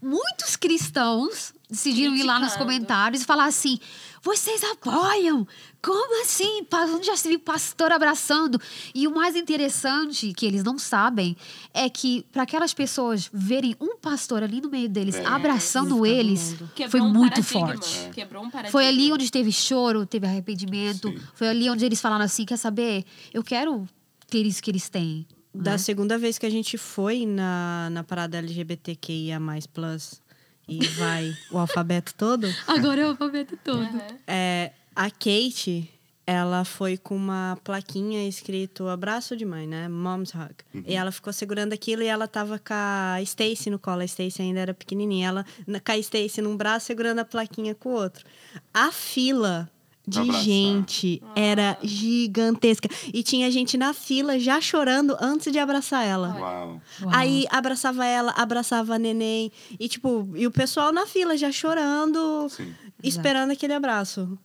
muitos 0.05 0.55
cristãos 0.55 1.53
decidiram 1.69 2.15
ir 2.15 2.23
lá 2.23 2.35
nos 2.39 2.49
Criticando. 2.53 2.71
comentários 2.71 3.23
e 3.23 3.25
falar 3.25 3.45
assim: 3.45 3.79
vocês 4.21 4.63
apoiam? 4.63 5.47
Como 5.81 6.23
assim? 6.23 6.65
Onde 6.95 7.05
já 7.05 7.15
se 7.15 7.29
viu 7.29 7.39
pastor 7.39 7.91
abraçando? 7.91 8.59
E 8.93 9.07
o 9.07 9.13
mais 9.13 9.35
interessante 9.35 10.33
que 10.33 10.45
eles 10.45 10.63
não 10.63 10.79
sabem 10.79 11.37
é 11.73 11.87
que 11.89 12.25
para 12.31 12.43
aquelas 12.43 12.73
pessoas 12.73 13.29
verem 13.31 13.75
um 13.79 13.97
pastor 13.97 14.41
ali 14.41 14.61
no 14.61 14.69
meio 14.69 14.89
deles 14.89 15.15
É. 15.15 15.25
abraçando 15.25 15.95
Isso, 15.97 16.05
eles, 16.05 16.55
foi 16.89 17.01
um 17.01 17.13
muito 17.13 17.43
forte. 17.43 18.09
Quebrou 18.13 18.43
um. 18.45 18.51
Foi 18.71 18.87
ali 18.87 19.11
onde 19.11 19.31
teve 19.31 19.51
choro, 19.51 20.05
teve 20.05 20.25
arrependimento. 20.25 21.09
Sim. 21.09 21.19
Foi 21.35 21.47
ali 21.49 21.69
onde 21.69 21.85
eles 21.85 22.01
falaram 22.01 22.25
assim: 22.25 22.45
quer 22.45 22.57
saber? 22.57 23.05
Eu 23.33 23.43
quero 23.43 23.87
ter 24.27 24.45
isso 24.45 24.61
que 24.63 24.71
eles 24.71 24.89
têm. 24.89 25.25
Da 25.61 25.71
né? 25.71 25.77
segunda 25.77 26.17
vez 26.17 26.37
que 26.37 26.45
a 26.45 26.49
gente 26.49 26.77
foi 26.77 27.25
na, 27.25 27.89
na 27.91 28.03
parada 28.03 28.37
LGBTQIA+, 28.37 29.39
plus, 29.73 30.21
e 30.67 30.85
vai 30.87 31.33
o 31.51 31.57
alfabeto 31.57 32.13
todo, 32.15 32.47
Agora 32.67 33.01
é 33.01 33.05
o 33.05 33.09
alfabeto 33.09 33.57
todo. 33.63 33.81
Aham. 33.81 34.01
é, 34.27 34.71
a 34.95 35.09
Kate, 35.11 35.89
ela 36.27 36.65
foi 36.65 36.97
com 36.97 37.15
uma 37.15 37.57
plaquinha 37.63 38.27
escrito 38.27 38.87
abraço 38.87 39.35
de 39.37 39.45
mãe, 39.45 39.67
né? 39.67 39.87
Mom's 39.87 40.33
hug. 40.33 40.55
E 40.87 40.95
ela 40.95 41.11
ficou 41.11 41.31
segurando 41.31 41.73
aquilo 41.73 42.01
e 42.01 42.07
ela 42.07 42.27
tava 42.27 42.57
com 42.57 42.73
a 42.73 43.19
Stacy 43.21 43.69
no 43.69 43.77
colo. 43.77 44.01
A 44.01 44.05
Stacy 44.05 44.41
ainda 44.41 44.59
era 44.59 44.73
pequenininha. 44.73 45.27
Ela 45.27 45.45
na- 45.67 45.79
com 45.79 45.91
a 45.91 45.97
Stacy 45.99 46.41
num 46.41 46.57
braço 46.57 46.87
segurando 46.87 47.19
a 47.19 47.25
plaquinha 47.25 47.75
com 47.75 47.89
o 47.89 47.93
outro. 47.93 48.25
A 48.73 48.91
fila 48.91 49.69
de 50.07 50.19
abraçar. 50.19 50.43
gente 50.43 51.21
era 51.35 51.77
gigantesca. 51.83 52.87
E 53.13 53.23
tinha 53.23 53.49
gente 53.51 53.77
na 53.77 53.93
fila 53.93 54.39
já 54.39 54.61
chorando 54.61 55.15
antes 55.19 55.51
de 55.51 55.59
abraçar 55.59 56.05
ela. 56.05 56.35
Uau. 56.37 56.81
Uau. 57.01 57.11
Aí 57.13 57.45
abraçava 57.49 58.05
ela, 58.05 58.31
abraçava 58.31 58.95
a 58.95 58.99
neném. 58.99 59.51
E, 59.79 59.87
tipo, 59.87 60.29
e 60.35 60.45
o 60.45 60.51
pessoal 60.51 60.91
na 60.91 61.05
fila 61.07 61.35
já 61.37 61.51
chorando, 61.51 62.47
Sim. 62.49 62.73
esperando 63.03 63.51
aquele 63.51 63.73
abraço. 63.73 64.37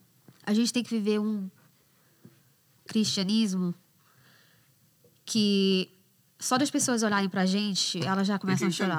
A 0.46 0.54
gente 0.54 0.72
tem 0.72 0.82
que 0.82 0.90
viver 0.90 1.20
um 1.20 1.48
cristianismo 2.86 3.74
que 5.24 5.88
só 6.38 6.56
das 6.56 6.70
pessoas 6.70 7.02
olharem 7.02 7.28
pra 7.28 7.44
gente, 7.44 8.02
elas 8.04 8.26
já 8.26 8.38
começam 8.38 8.66
a 8.68 8.70
chorar. 8.70 8.98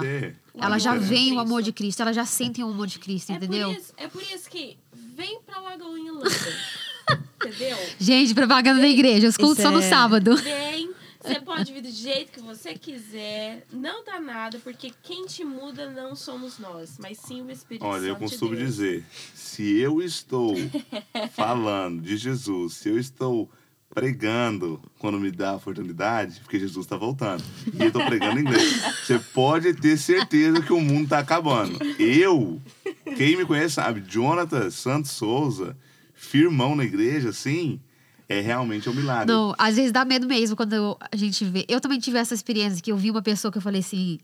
Elas 0.55 0.83
já 0.83 0.95
veem 0.95 1.33
o 1.33 1.39
amor 1.39 1.63
de 1.63 1.73
Cristo, 1.73 2.01
elas 2.01 2.15
já 2.15 2.23
sentem 2.25 2.63
o 2.63 2.69
amor 2.69 2.85
de 2.87 2.99
Cristo, 2.99 3.31
É 3.31 3.35
entendeu? 3.35 3.69
por, 3.69 3.77
isso, 3.79 3.93
é 3.97 4.07
por 4.07 4.21
isso 4.21 4.49
que 4.49 4.77
vem 5.21 5.39
pra 5.45 5.59
Lagoinha 5.59 6.11
London. 6.11 6.27
entendeu? 7.45 7.77
Gente, 7.99 8.33
propaganda 8.33 8.81
da 8.81 8.87
igreja, 8.87 9.27
os 9.27 9.37
cultos 9.37 9.61
são 9.61 9.71
no 9.71 9.79
é- 9.81 9.87
sábado. 9.89 10.35
Vem, 10.37 10.91
você 11.23 11.39
pode 11.39 11.71
vir 11.71 11.81
do 11.81 11.91
jeito 11.91 12.31
que 12.31 12.41
você 12.41 12.73
quiser. 12.73 13.65
Não 13.71 14.03
dá 14.03 14.19
nada, 14.19 14.59
porque 14.63 14.91
quem 15.03 15.27
te 15.27 15.43
muda 15.43 15.89
não 15.91 16.15
somos 16.15 16.57
nós, 16.57 16.97
mas 16.99 17.19
sim 17.19 17.41
o 17.43 17.51
Espírito 17.51 17.85
Olha, 17.85 18.07
eu 18.07 18.13
Santo 18.13 18.19
de 18.25 18.29
costumo 18.31 18.55
Deus. 18.55 18.67
dizer, 18.75 19.05
se 19.35 19.77
eu 19.77 20.01
estou 20.01 20.55
falando 21.33 22.01
de 22.01 22.17
Jesus, 22.17 22.73
se 22.73 22.89
eu 22.89 22.97
estou 22.97 23.47
pregando 23.93 24.81
quando 24.99 25.19
me 25.19 25.31
dá 25.31 25.51
a 25.51 25.55
oportunidade, 25.55 26.39
porque 26.41 26.59
Jesus 26.59 26.85
está 26.85 26.95
voltando, 26.97 27.43
e 27.73 27.81
eu 27.81 27.87
estou 27.87 28.03
pregando 28.05 28.39
em 28.39 28.41
inglês, 28.43 28.81
você 29.05 29.19
pode 29.19 29.73
ter 29.73 29.97
certeza 29.97 30.61
que 30.61 30.73
o 30.73 30.79
mundo 30.81 31.03
está 31.03 31.19
acabando. 31.19 31.77
Eu, 31.99 32.61
quem 33.17 33.35
me 33.37 33.45
conhece 33.45 33.75
sabe, 33.75 34.01
Jonathan 34.07 34.69
Santos 34.71 35.11
Souza, 35.11 35.75
firmão 36.13 36.75
na 36.75 36.83
igreja, 36.85 37.29
assim, 37.29 37.79
é 38.29 38.39
realmente 38.39 38.89
um 38.89 38.93
milagre. 38.93 39.31
Não, 39.33 39.53
às 39.57 39.75
vezes 39.75 39.91
dá 39.91 40.05
medo 40.05 40.25
mesmo 40.25 40.55
quando 40.55 40.73
eu- 40.73 40.97
a 41.11 41.15
gente 41.15 41.43
vê. 41.43 41.65
Eu 41.67 41.81
também 41.81 41.99
tive 41.99 42.17
essa 42.17 42.33
experiência 42.33 42.81
que 42.81 42.91
eu 42.91 42.97
vi 42.97 43.11
uma 43.11 43.21
pessoa 43.21 43.51
que 43.51 43.57
eu 43.57 43.61
falei 43.61 43.81
assim: 43.81 44.19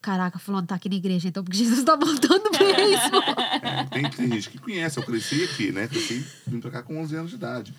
Caraca, 0.00 0.38
fulano 0.38 0.66
tá 0.66 0.74
aqui 0.76 0.88
na 0.88 0.94
igreja, 0.96 1.28
então 1.28 1.44
porque 1.44 1.58
Jesus 1.58 1.82
tá 1.84 1.94
voltando 1.96 2.44
mesmo. 2.52 3.16
É, 3.62 3.84
tem, 3.90 4.08
tem 4.10 4.32
gente 4.32 4.48
que 4.50 4.58
conhece, 4.58 4.98
eu 4.98 5.02
cresci 5.02 5.44
aqui, 5.44 5.72
né? 5.72 5.86
Cresci, 5.88 6.24
vim 6.46 6.58
pra 6.60 6.70
cá 6.70 6.82
com 6.82 6.98
11 7.02 7.16
anos 7.16 7.30
de 7.30 7.36
idade. 7.36 7.74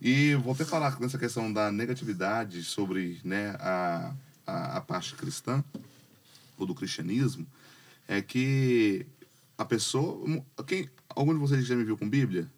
E 0.00 0.34
vou 0.36 0.52
até 0.52 0.64
falar 0.64 0.98
nessa 1.00 1.18
questão 1.18 1.52
da 1.52 1.72
negatividade 1.72 2.62
sobre 2.62 3.20
né, 3.24 3.56
a, 3.58 4.12
a, 4.46 4.76
a 4.76 4.80
parte 4.80 5.14
cristã, 5.14 5.62
ou 6.56 6.66
do 6.66 6.74
cristianismo, 6.74 7.46
é 8.06 8.22
que 8.22 9.06
a 9.56 9.64
pessoa... 9.64 10.24
Quem, 10.66 10.88
algum 11.08 11.32
de 11.34 11.40
vocês 11.40 11.66
já 11.66 11.74
me 11.74 11.84
viu 11.84 11.96
com 11.96 12.08
Bíblia? 12.08 12.48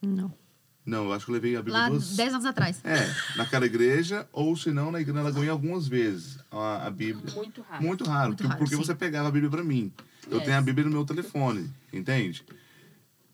Não. 0.00 0.32
Não, 0.84 1.04
eu 1.06 1.12
acho 1.12 1.24
que 1.26 1.32
eu 1.32 1.34
levei 1.34 1.56
a 1.56 1.58
Bíblia 1.58 1.78
Lá 1.78 1.88
duas... 1.88 2.14
10 2.16 2.34
anos 2.34 2.46
atrás. 2.46 2.80
É, 2.84 3.12
naquela 3.36 3.66
igreja, 3.66 4.26
ou 4.32 4.56
se 4.56 4.70
não, 4.70 4.92
na 4.92 5.00
igreja 5.00 5.20
Lagoinha 5.20 5.50
algumas 5.50 5.88
vezes, 5.88 6.38
a, 6.50 6.86
a 6.86 6.90
Bíblia. 6.90 7.34
Muito 7.34 7.60
raro. 7.62 7.82
Muito 7.84 8.04
raro, 8.04 8.28
Muito 8.28 8.38
porque, 8.38 8.48
raro, 8.48 8.58
porque 8.60 8.76
você 8.76 8.94
pegava 8.94 9.28
a 9.28 9.30
Bíblia 9.32 9.50
pra 9.50 9.64
mim. 9.64 9.92
Eu 10.30 10.36
Yes. 10.38 10.44
tenho 10.46 10.58
a 10.58 10.60
Bíblia 10.62 10.84
no 10.86 10.92
meu 10.92 11.04
telefone, 11.04 11.68
entende? 11.92 12.44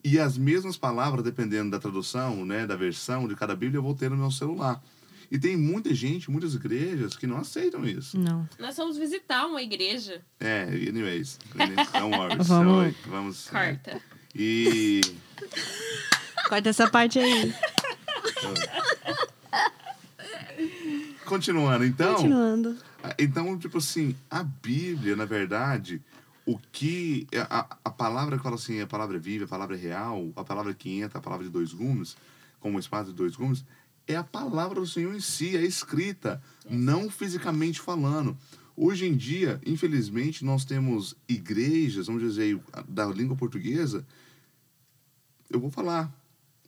E 0.05 0.19
as 0.19 0.37
mesmas 0.37 0.77
palavras, 0.77 1.25
dependendo 1.25 1.71
da 1.71 1.79
tradução, 1.79 2.45
né, 2.45 2.67
da 2.67 2.75
versão 2.77 3.29
de 3.29 3.37
cada 3.37 3.55
Bíblia, 3.55 3.79
eu 3.79 3.83
vou 3.83 3.95
ter 3.95 4.11
no 4.11 4.17
meu 4.17 4.31
celular. 4.31 4.83
E 5.31 5.39
tem 5.39 5.57
muita 5.57 5.95
gente, 5.95 6.31
muitas 6.31 6.55
igrejas 6.55 7.17
que 7.17 7.27
não 7.27 7.39
aceitam 7.39 7.87
isso. 7.87 8.19
Não. 8.19 8.47
Nós 8.59 8.77
fomos 8.77 8.99
visitar 8.99 9.47
uma 9.47 9.63
igreja. 9.63 10.21
É, 10.39 10.65
anyways, 10.65 11.39
don't 11.93 12.15
worry. 12.17 12.37
Vamos- 12.45 12.87
so, 12.97 13.11
vamos 13.11 13.49
Carta. 13.49 14.01
E 14.35 15.01
Corta 16.49 16.69
essa 16.69 16.91
parte 16.91 17.19
aí. 17.19 17.55
continuando, 21.25 21.85
então. 21.85 22.15
Continuando. 22.15 22.77
Então, 23.19 23.59
tipo 23.59 23.79
assim, 23.79 24.15
a 24.31 24.43
Bíblia, 24.43 25.17
na 25.17 25.25
verdade, 25.25 26.01
o 26.47 26.59
que. 26.59 27.27
A, 27.49 27.77
a 27.85 27.91
palavra 27.91 28.37
que 28.37 28.43
fala 28.43 28.57
assim, 28.57 28.81
a 28.81 28.87
palavra 28.87 29.17
é 29.17 29.21
viva, 29.21 29.45
a 29.45 29.49
palavra 29.49 29.77
é 29.77 29.79
real, 29.79 30.33
a 30.37 30.45
palavra 30.45 30.75
que 30.75 31.01
entra, 31.01 31.19
a 31.19 31.23
palavra 31.23 31.45
de 31.45 31.53
dois 31.53 31.73
gumes, 31.73 32.17
como 32.61 32.79
espada 32.79 33.07
de 33.07 33.15
dois 33.15 33.37
gumes, 33.37 33.65
é 34.07 34.17
a 34.17 34.25
palavra 34.25 34.81
do 34.81 34.87
Senhor 34.87 35.15
em 35.15 35.21
si, 35.21 35.57
é 35.57 35.63
escrita, 35.63 36.43
não 36.69 37.11
fisicamente 37.11 37.81
falando. 37.81 38.37
Hoje 38.77 39.07
em 39.07 39.15
dia, 39.15 39.61
infelizmente, 39.67 40.45
nós 40.45 40.65
temos 40.65 41.15
igrejas, 41.29 42.07
vamos 42.07 42.23
dizer, 42.23 42.59
da 42.89 43.07
língua 43.07 43.37
portuguesa. 43.37 44.05
Eu 45.51 45.61
vou 45.61 45.71
falar. 45.71 46.13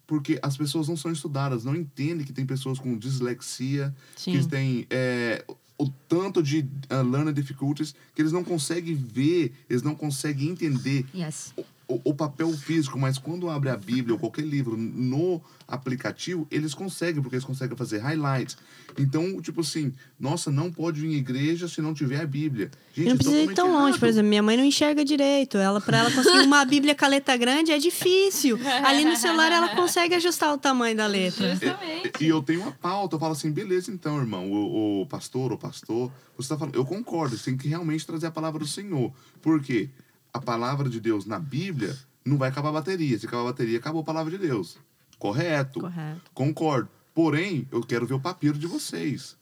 Porque 0.06 0.38
as 0.42 0.54
pessoas 0.54 0.86
não 0.86 0.98
são 0.98 1.10
estudadas, 1.10 1.64
não 1.64 1.74
entendem 1.74 2.26
que 2.26 2.32
tem 2.32 2.44
pessoas 2.44 2.78
com 2.78 2.98
dislexia, 2.98 3.94
que 4.16 4.42
Sim. 4.42 4.48
têm 4.48 4.86
é, 4.90 5.42
o 5.76 5.88
tanto 6.08 6.42
de 6.42 6.60
uh, 6.60 7.02
learning 7.02 7.32
difficulties 7.32 7.94
que 8.14 8.22
eles 8.22 8.32
não 8.32 8.44
conseguem 8.44 8.94
ver, 8.94 9.52
eles 9.68 9.82
não 9.82 9.94
conseguem 9.94 10.50
entender 10.50 11.04
Yes. 11.14 11.52
O, 11.86 12.00
o 12.10 12.14
papel 12.14 12.50
físico, 12.52 12.98
mas 12.98 13.18
quando 13.18 13.48
abre 13.50 13.68
a 13.68 13.76
Bíblia 13.76 14.14
ou 14.14 14.18
qualquer 14.18 14.42
livro 14.44 14.76
no 14.76 15.40
aplicativo, 15.66 16.46
eles 16.50 16.74
conseguem, 16.74 17.20
porque 17.22 17.36
eles 17.36 17.44
conseguem 17.44 17.76
fazer 17.76 17.98
highlights. 17.98 18.56
Então, 18.98 19.40
tipo 19.40 19.60
assim, 19.60 19.92
nossa, 20.18 20.50
não 20.50 20.70
pode 20.70 21.04
ir 21.04 21.08
em 21.08 21.14
igreja 21.14 21.66
se 21.66 21.80
não 21.82 21.92
tiver 21.92 22.20
a 22.20 22.26
Bíblia. 22.26 22.70
Gente, 22.94 23.06
E 23.06 23.08
não 23.08 23.14
é 23.14 23.16
precisa 23.16 23.38
ir 23.38 23.54
tão 23.54 23.72
longe, 23.72 23.88
errado. 23.88 24.00
por 24.00 24.08
exemplo, 24.08 24.28
minha 24.28 24.42
mãe 24.42 24.56
não 24.56 24.64
enxerga 24.64 25.04
direito. 25.04 25.58
Ela, 25.58 25.80
para 25.80 25.98
ela 25.98 26.10
conseguir 26.10 26.40
uma 26.46 26.64
Bíblia 26.64 26.94
com 26.94 27.04
a 27.04 27.08
letra 27.08 27.36
grande 27.36 27.72
é 27.72 27.78
difícil. 27.78 28.58
Ali 28.84 29.04
no 29.04 29.16
celular 29.16 29.50
ela 29.50 29.74
consegue 29.74 30.14
ajustar 30.14 30.52
o 30.54 30.58
tamanho 30.58 30.96
da 30.96 31.06
letra. 31.06 31.50
Justamente. 31.50 32.12
E 32.20 32.28
eu 32.28 32.42
tenho 32.42 32.60
uma 32.62 32.72
pauta, 32.72 33.16
eu 33.16 33.20
falo 33.20 33.32
assim, 33.32 33.50
beleza 33.50 33.90
então, 33.90 34.18
irmão, 34.18 34.50
o, 34.50 35.02
o 35.02 35.06
pastor, 35.06 35.52
o 35.52 35.58
pastor, 35.58 36.10
você 36.36 36.48
tá 36.48 36.56
falando, 36.58 36.74
eu 36.76 36.84
concordo, 36.84 37.36
você 37.36 37.46
tem 37.46 37.56
que 37.56 37.68
realmente 37.68 38.06
trazer 38.06 38.26
a 38.26 38.30
palavra 38.30 38.60
do 38.60 38.66
Senhor. 38.66 39.12
Por 39.42 39.60
quê? 39.60 39.90
A 40.34 40.40
palavra 40.40 40.90
de 40.90 41.00
Deus 41.00 41.24
na 41.24 41.38
Bíblia 41.38 41.96
não 42.24 42.36
vai 42.36 42.48
acabar 42.48 42.70
a 42.70 42.72
bateria. 42.72 43.16
Se 43.16 43.26
acabar 43.26 43.42
a 43.42 43.52
bateria, 43.52 43.78
acabou 43.78 44.02
a 44.02 44.04
palavra 44.04 44.32
de 44.32 44.38
Deus. 44.38 44.76
Correto. 45.16 45.80
Correto. 45.80 46.30
Concordo. 46.34 46.88
Porém, 47.14 47.68
eu 47.70 47.80
quero 47.80 48.04
ver 48.04 48.14
o 48.14 48.20
papiro 48.20 48.58
de 48.58 48.66
vocês. 48.66 49.36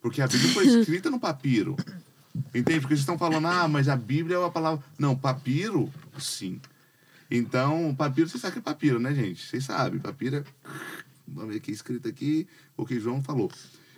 Porque 0.00 0.20
a 0.20 0.26
Bíblia 0.26 0.52
foi 0.52 0.66
escrita 0.66 1.08
no 1.08 1.20
papiro. 1.20 1.76
Entende? 2.54 2.80
Porque 2.80 2.94
vocês 2.94 3.00
estão 3.00 3.16
falando, 3.16 3.46
ah, 3.46 3.68
mas 3.68 3.88
a 3.88 3.96
Bíblia 3.96 4.36
é 4.36 4.44
a 4.44 4.50
palavra. 4.50 4.84
Não, 4.98 5.16
papiro, 5.16 5.88
sim. 6.18 6.60
Então, 7.30 7.94
papiro, 7.94 8.28
vocês 8.28 8.40
sabem 8.40 8.54
que 8.54 8.58
é 8.58 8.62
papiro, 8.62 8.98
né, 8.98 9.14
gente? 9.14 9.46
Vocês 9.46 9.64
sabem, 9.64 10.00
papiro 10.00 10.36
é. 10.36 10.44
Vamos 11.26 11.50
ver 11.50 11.58
aqui, 11.58 11.72
escrito 11.72 12.08
aqui, 12.08 12.46
o 12.76 12.84
que 12.84 13.00
João 13.00 13.22
falou. 13.22 13.50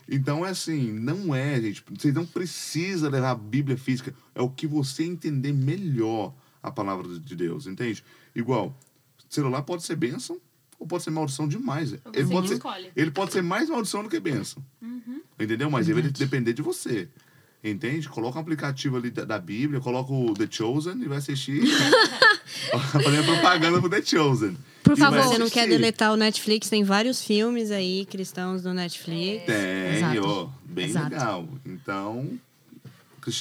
Então, 0.09 0.45
é 0.45 0.51
assim, 0.51 0.91
não 0.91 1.35
é, 1.35 1.61
gente. 1.61 1.85
Vocês 1.91 2.15
não 2.15 2.25
precisam 2.25 3.11
levar 3.11 3.31
a 3.33 3.35
Bíblia 3.35 3.77
física. 3.77 4.15
É 4.35 4.41
o 4.41 4.49
que 4.49 4.67
você 4.67 5.05
entender 5.05 5.53
melhor 5.53 6.35
a 6.63 6.71
palavra 6.71 7.07
de 7.19 7.37
Deus, 7.37 7.67
entende? 7.67 8.03
Igual, 8.35 8.75
celular 9.29 9.63
pode 9.63 9.83
ser 9.83 9.97
bênção 9.97 10.41
ou 10.79 10.87
pode 10.87 11.05
ser 11.05 11.11
maldição 11.11 11.47
demais. 11.47 11.91
Você 11.91 12.01
Ele 12.15 12.29
pode, 12.31 12.49
ser, 12.49 12.55
escolhe. 12.55 12.93
ele 12.97 13.11
pode 13.11 13.33
ser 13.33 13.43
mais 13.43 13.69
maldição 13.69 14.03
do 14.03 14.09
que 14.09 14.19
bênção. 14.19 14.65
Entendeu? 15.39 15.71
Mas 15.71 15.89
ele 15.89 16.01
vai 16.03 16.11
depender 16.11 16.53
de 16.53 16.63
você. 16.63 17.09
Entende? 17.63 18.09
Coloca 18.09 18.39
um 18.39 18.41
aplicativo 18.41 18.97
ali 18.97 19.11
da, 19.11 19.25
da 19.25 19.39
Bíblia, 19.39 19.81
coloca 19.81 20.13
o 20.13 20.33
The 20.33 20.47
Chosen 20.49 21.03
e 21.03 21.09
vai 21.09 21.19
assistir. 21.19 21.61
Fazendo 22.93 23.25
propaganda 23.25 23.81
pro 23.81 23.91
The 23.91 24.03
Chosen. 24.03 24.57
Por 24.83 24.93
E 24.97 24.97
favor. 24.97 25.23
Você 25.25 25.39
não 25.39 25.51
quer 25.51 25.69
deletar 25.69 26.13
o 26.13 26.17
Netflix, 26.17 26.69
tem 26.69 26.85
vários 26.85 27.23
filmes 27.23 27.71
aí 27.71 28.07
cristãos 28.07 28.63
do 28.63 28.73
Netflix. 28.73 29.45
Tem, 29.45 30.19
ó. 30.21 30.49
Bem 30.65 30.87
Exato. 30.87 31.11
legal. 31.11 31.49
Então, 31.67 32.39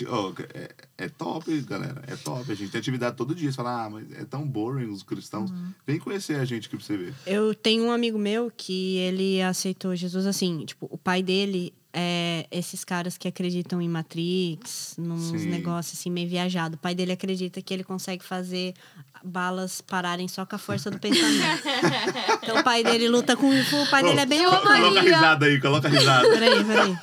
ó, 0.08 0.34
é, 0.54 0.70
é 0.98 1.10
top, 1.10 1.62
galera. 1.62 2.02
É 2.08 2.16
top. 2.16 2.52
A 2.52 2.56
gente 2.56 2.72
tem 2.72 2.80
atividade 2.80 3.16
todo 3.16 3.36
dia. 3.36 3.52
Você 3.52 3.56
fala, 3.56 3.86
ah, 3.86 3.90
mas 3.90 4.12
é 4.14 4.26
tão 4.26 4.46
boring 4.46 4.90
os 4.90 5.04
cristãos. 5.04 5.52
Uhum. 5.52 5.72
Vem 5.86 6.00
conhecer 6.00 6.36
a 6.40 6.46
gente 6.46 6.68
aqui 6.68 6.76
pra 6.76 6.86
você 6.86 6.98
ver. 6.98 7.14
Eu 7.26 7.54
tenho 7.54 7.84
um 7.86 7.92
amigo 7.92 8.18
meu 8.18 8.52
que 8.56 8.98
ele 8.98 9.42
aceitou 9.42 9.96
Jesus 9.96 10.26
assim, 10.26 10.66
tipo, 10.66 10.88
o 10.92 10.98
pai 10.98 11.22
dele 11.22 11.72
é 12.00 12.46
esses 12.52 12.84
caras 12.84 13.18
que 13.18 13.28
acreditam 13.28 13.82
em 13.82 13.90
Matrix, 13.90 14.94
nos 15.00 15.42
Sim. 15.42 15.50
negócios 15.50 16.00
assim 16.00 16.12
meio 16.12 16.30
viajado. 16.30 16.76
O 16.76 16.78
pai 16.78 16.94
dele 16.94 17.12
acredita 17.12 17.60
que 17.60 17.74
ele 17.74 17.84
consegue 17.84 18.24
fazer 18.24 18.76
balas 19.24 19.82
pararem 19.82 20.28
só 20.28 20.46
com 20.46 20.56
a 20.56 20.60
força 20.60 20.92
do 20.92 21.00
pensamento. 21.00 21.64
então 22.44 22.60
o 22.60 22.64
pai 22.64 22.84
dele 22.84 23.10
luta 23.10 23.36
com 23.36 23.50
o 23.50 23.90
pai 23.90 24.04
dele 24.04 24.20
é 24.20 24.26
bem 24.28 24.46
Coloca 24.46 24.70
a 24.70 25.02
risada 25.02 25.46
aí, 25.48 25.60
coloca 25.60 25.88
a 25.88 25.92
risada. 25.92 26.30
Peraí, 26.30 26.64
peraí. 26.64 26.98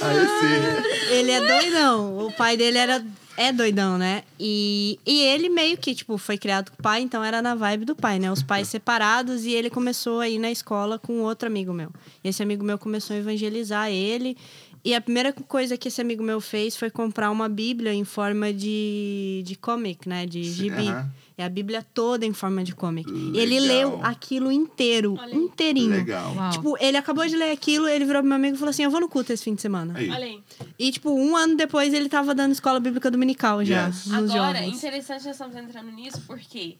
Aí 0.00 0.26
sim. 0.40 1.14
Ele 1.14 1.30
é 1.30 1.46
doidão. 1.46 2.26
O 2.26 2.32
pai 2.32 2.56
dele 2.56 2.78
era 2.78 3.04
é 3.36 3.52
doidão, 3.52 3.96
né? 3.98 4.22
E, 4.38 4.98
e 5.06 5.20
ele 5.22 5.48
meio 5.48 5.76
que, 5.76 5.94
tipo, 5.94 6.18
foi 6.18 6.36
criado 6.36 6.70
com 6.70 6.76
o 6.78 6.82
pai, 6.82 7.00
então 7.00 7.22
era 7.24 7.40
na 7.40 7.54
vibe 7.54 7.84
do 7.84 7.96
pai, 7.96 8.18
né? 8.18 8.30
Os 8.30 8.42
pais 8.42 8.68
separados 8.68 9.44
e 9.44 9.52
ele 9.52 9.70
começou 9.70 10.20
a 10.20 10.28
ir 10.28 10.38
na 10.38 10.50
escola 10.50 10.98
com 10.98 11.20
outro 11.20 11.48
amigo 11.48 11.72
meu. 11.72 11.90
E 12.22 12.28
esse 12.28 12.42
amigo 12.42 12.64
meu 12.64 12.78
começou 12.78 13.16
a 13.16 13.18
evangelizar 13.18 13.90
ele. 13.90 14.36
E 14.84 14.94
a 14.94 15.00
primeira 15.00 15.32
coisa 15.32 15.76
que 15.76 15.88
esse 15.88 16.00
amigo 16.00 16.22
meu 16.22 16.40
fez 16.40 16.76
foi 16.76 16.90
comprar 16.90 17.30
uma 17.30 17.48
Bíblia 17.48 17.94
em 17.94 18.04
forma 18.04 18.52
de, 18.52 19.42
de 19.44 19.54
comic, 19.54 20.08
né? 20.08 20.26
De 20.26 20.42
gibi. 20.42 20.88
aham. 20.88 21.10
É 21.36 21.44
a 21.44 21.48
Bíblia 21.48 21.84
toda 21.94 22.26
em 22.26 22.32
forma 22.32 22.62
de 22.62 22.74
comic. 22.74 23.10
E 23.10 23.38
ele 23.38 23.58
Legal. 23.58 23.90
leu 23.90 24.04
aquilo 24.04 24.52
inteiro, 24.52 25.16
Olha 25.18 25.34
inteirinho. 25.34 25.90
Legal. 25.90 26.34
Uau. 26.34 26.50
Tipo, 26.50 26.76
ele 26.78 26.96
acabou 26.96 27.26
de 27.26 27.36
ler 27.36 27.50
aquilo, 27.50 27.88
ele 27.88 28.04
virou 28.04 28.20
pro 28.20 28.28
meu 28.28 28.36
amigo 28.36 28.56
e 28.56 28.58
falou 28.58 28.70
assim: 28.70 28.82
Eu 28.82 28.90
vou 28.90 29.00
no 29.00 29.08
culto 29.08 29.32
esse 29.32 29.42
fim 29.42 29.54
de 29.54 29.62
semana. 29.62 29.94
Aí. 29.96 30.10
Olha 30.10 30.26
aí. 30.26 30.42
E, 30.78 30.92
tipo, 30.92 31.10
um 31.10 31.36
ano 31.36 31.56
depois 31.56 31.94
ele 31.94 32.08
tava 32.08 32.34
dando 32.34 32.52
escola 32.52 32.78
bíblica 32.78 33.10
dominical 33.10 33.64
já. 33.64 33.86
Yes. 33.86 34.06
Nos 34.06 34.30
Agora, 34.30 34.58
jovens. 34.58 34.76
interessante 34.76 35.24
nós 35.24 35.34
estamos 35.34 35.56
entrando 35.56 35.90
nisso 35.90 36.22
porque 36.26 36.76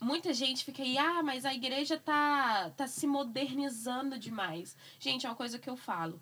muita 0.00 0.32
gente 0.32 0.64
fica 0.64 0.82
aí, 0.82 0.96
ah, 0.96 1.22
mas 1.22 1.44
a 1.44 1.52
igreja 1.52 1.98
tá, 1.98 2.70
tá 2.76 2.86
se 2.86 3.06
modernizando 3.06 4.18
demais. 4.18 4.76
Gente, 4.98 5.26
é 5.26 5.28
uma 5.28 5.36
coisa 5.36 5.58
que 5.58 5.68
eu 5.68 5.76
falo. 5.76 6.20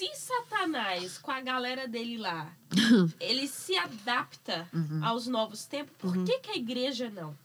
Se 0.00 0.08
Satanás, 0.14 1.18
com 1.18 1.30
a 1.30 1.42
galera 1.42 1.86
dele 1.86 2.16
lá, 2.16 2.50
ele 3.20 3.46
se 3.46 3.76
adapta 3.76 4.66
aos 5.02 5.26
novos 5.26 5.66
tempos, 5.66 5.94
por 5.98 6.24
que, 6.24 6.38
que 6.38 6.52
a 6.52 6.56
igreja 6.56 7.10
não? 7.10 7.36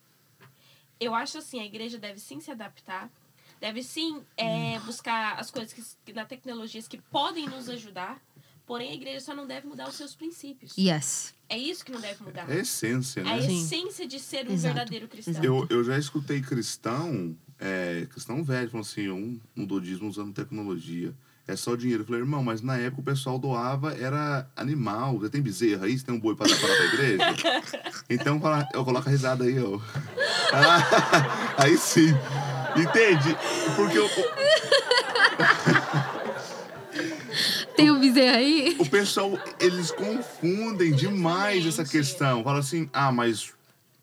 Eu 0.98 1.13
acho 1.13 1.38
assim, 1.38 1.60
a 1.60 1.65
igreja 1.65 1.98
deve 1.98 2.18
sim 2.18 2.39
se 2.39 2.50
adaptar, 2.50 3.12
deve 3.60 3.84
sim 3.84 4.22
é, 4.38 4.80
buscar 4.86 5.38
as 5.38 5.52
coisas 5.52 5.74
que, 5.74 5.84
que, 6.06 6.13
na 6.13 6.24
tecnologias 6.24 6.88
que 6.88 6.98
podem 6.98 7.46
nos 7.50 7.68
ajudar, 7.68 8.22
porém 8.65 8.91
a 8.91 8.94
igreja 8.94 9.20
só 9.20 9.36
não 9.36 9.46
deve 9.46 9.68
mudar 9.68 9.89
os 9.89 9.96
seus 9.96 10.15
princípios. 10.15 10.78
Yes. 10.78 11.34
É 11.50 11.58
isso 11.58 11.84
que 11.84 11.91
não 11.91 12.00
deve 12.00 12.24
mudar. 12.24 12.50
É 12.50 12.54
a 12.54 12.60
essência, 12.62 13.22
A 13.22 13.36
né? 13.36 13.41
Sim. 13.41 13.63
essência 13.63 14.08
de 14.08 14.18
ser 14.18 14.48
um 14.48 14.54
Exato. 14.54 14.76
verdadeiro 14.76 15.10
cristão. 15.10 15.44
Eu, 15.44 15.68
eu 15.70 15.84
já 15.84 16.00
escutei 16.00 16.41
cristão, 16.41 17.36
é, 17.60 18.08
cristão 18.10 18.41
velho, 18.46 18.70
falando 18.70 18.86
assim, 18.86 19.10
um 19.10 19.41
mudou 19.54 19.82
dízimo 19.82 20.08
usando 20.08 20.34
tecnologia. 20.34 21.13
É 21.47 21.55
só 21.55 21.75
dinheiro. 21.75 22.01
Eu 22.01 22.08
falei, 22.08 22.21
irmão, 22.21 22.43
mas 22.43 22.62
na 22.62 22.77
época 22.77 23.01
o 23.01 23.05
pessoal 23.05 23.38
doava, 23.38 23.93
era 23.93 24.47
animal. 24.55 25.19
Você 25.19 25.29
tem 25.29 25.41
bezerra 25.41 25.86
aí? 25.86 25.97
Você 25.97 26.05
tem 26.05 26.15
um 26.15 26.19
boi 26.19 26.36
pra 26.36 26.47
dar 26.47 26.58
para 26.58 26.69
a 26.69 26.86
igreja? 26.86 27.23
Então 28.10 28.41
eu 28.73 28.86
coloco 28.86 29.08
a 29.08 29.12
risada 29.12 29.43
aí, 29.43 29.60
ó. 29.60 29.79
Ah, 30.53 31.55
aí 31.58 31.77
sim. 31.77 32.13
Entende? 32.75 33.38
Porque 33.75 33.99
o, 33.99 34.10
Tem 37.75 37.91
um 37.91 37.99
bezerro 37.99 38.38
aí? 38.38 38.75
o 38.79 38.89
pessoal, 38.89 39.38
eles 39.60 39.91
confundem 39.91 40.93
demais 40.93 41.65
essa 41.65 41.84
questão. 41.84 42.43
Fala 42.43 42.60
assim, 42.60 42.89
ah, 42.93 43.12
mas 43.12 43.51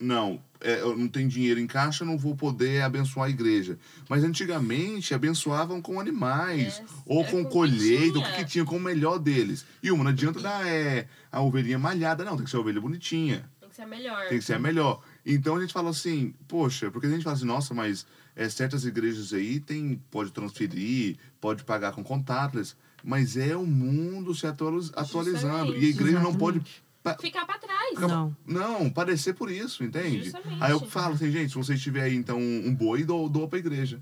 não, 0.02 0.40
é, 0.60 0.80
eu 0.80 0.96
não 0.96 1.08
tenho 1.08 1.28
dinheiro 1.28 1.58
em 1.60 1.66
caixa, 1.66 2.02
eu 2.04 2.06
não 2.08 2.18
vou 2.18 2.34
poder 2.36 2.82
abençoar 2.82 3.26
a 3.26 3.30
igreja. 3.30 3.78
Mas 4.08 4.24
antigamente 4.24 5.14
abençoavam 5.14 5.80
com 5.80 5.98
animais, 6.00 6.78
Yes. 6.78 6.82
ou 7.06 7.24
com 7.24 7.44
que 7.44 7.50
colheita, 7.50 8.18
o 8.18 8.22
tinha. 8.22 8.36
que 8.36 8.44
tinha 8.44 8.64
com 8.64 8.76
o 8.76 8.80
melhor 8.80 9.18
deles. 9.18 9.64
E 9.82 9.90
uma, 9.90 10.04
não 10.04 10.10
adianta 10.10 10.40
dar 10.40 10.66
é, 10.66 11.06
a 11.30 11.40
ovelhinha 11.40 11.78
malhada, 11.78 12.24
não, 12.24 12.36
tem 12.36 12.44
que 12.44 12.50
ser 12.50 12.56
a 12.56 12.60
ovelha 12.60 12.80
bonitinha. 12.80 13.48
Tem 13.60 13.68
que 13.70 13.76
ser 13.76 13.86
melhor. 13.86 14.28
Tem 14.28 14.38
que 14.38 14.44
ser 14.44 14.54
a 14.54 14.58
melhor. 14.58 15.02
Então 15.24 15.56
a 15.56 15.60
gente 15.60 15.72
fala 15.72 15.90
assim, 15.90 16.34
poxa, 16.46 16.90
porque 16.90 17.06
a 17.06 17.10
gente 17.10 17.22
fala 17.24 17.36
assim, 17.36 17.46
nossa, 17.46 17.72
mas 17.72 18.06
é, 18.36 18.48
certas 18.48 18.84
igrejas 18.84 19.32
aí 19.32 19.60
tem, 19.60 20.00
pode 20.10 20.30
transferir, 20.32 21.16
pode 21.40 21.64
pagar 21.64 21.92
com 21.92 22.02
contactless, 22.04 22.74
mas 23.04 23.36
é 23.36 23.56
o 23.56 23.64
mundo 23.66 24.34
se 24.34 24.46
atualiz- 24.46 24.90
atualizando. 24.94 25.74
E 25.76 25.86
a 25.86 25.88
igreja 25.88 26.20
não 26.20 26.34
pode. 26.34 26.60
Pa- 27.02 27.16
Ficar 27.20 27.44
pra 27.46 27.58
trás. 27.58 27.98
Não. 27.98 28.36
Não, 28.46 28.90
padecer 28.90 29.34
por 29.34 29.50
isso, 29.50 29.82
entende? 29.84 30.24
Justamente. 30.24 30.62
Aí 30.62 30.70
eu 30.70 30.80
falo 30.80 31.14
assim, 31.14 31.30
gente, 31.30 31.48
se 31.50 31.56
vocês 31.56 31.80
tiver 31.80 32.02
aí 32.02 32.14
então 32.14 32.38
um 32.38 32.74
boi, 32.74 33.04
doa, 33.04 33.28
doa 33.28 33.48
pra 33.48 33.58
igreja. 33.58 34.00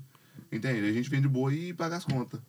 Entende? 0.51 0.87
A 0.87 0.93
gente 0.93 1.09
vende 1.09 1.27
boi 1.27 1.69
e 1.69 1.73
paga 1.73 1.95
as 1.97 2.05
contas. 2.05 2.39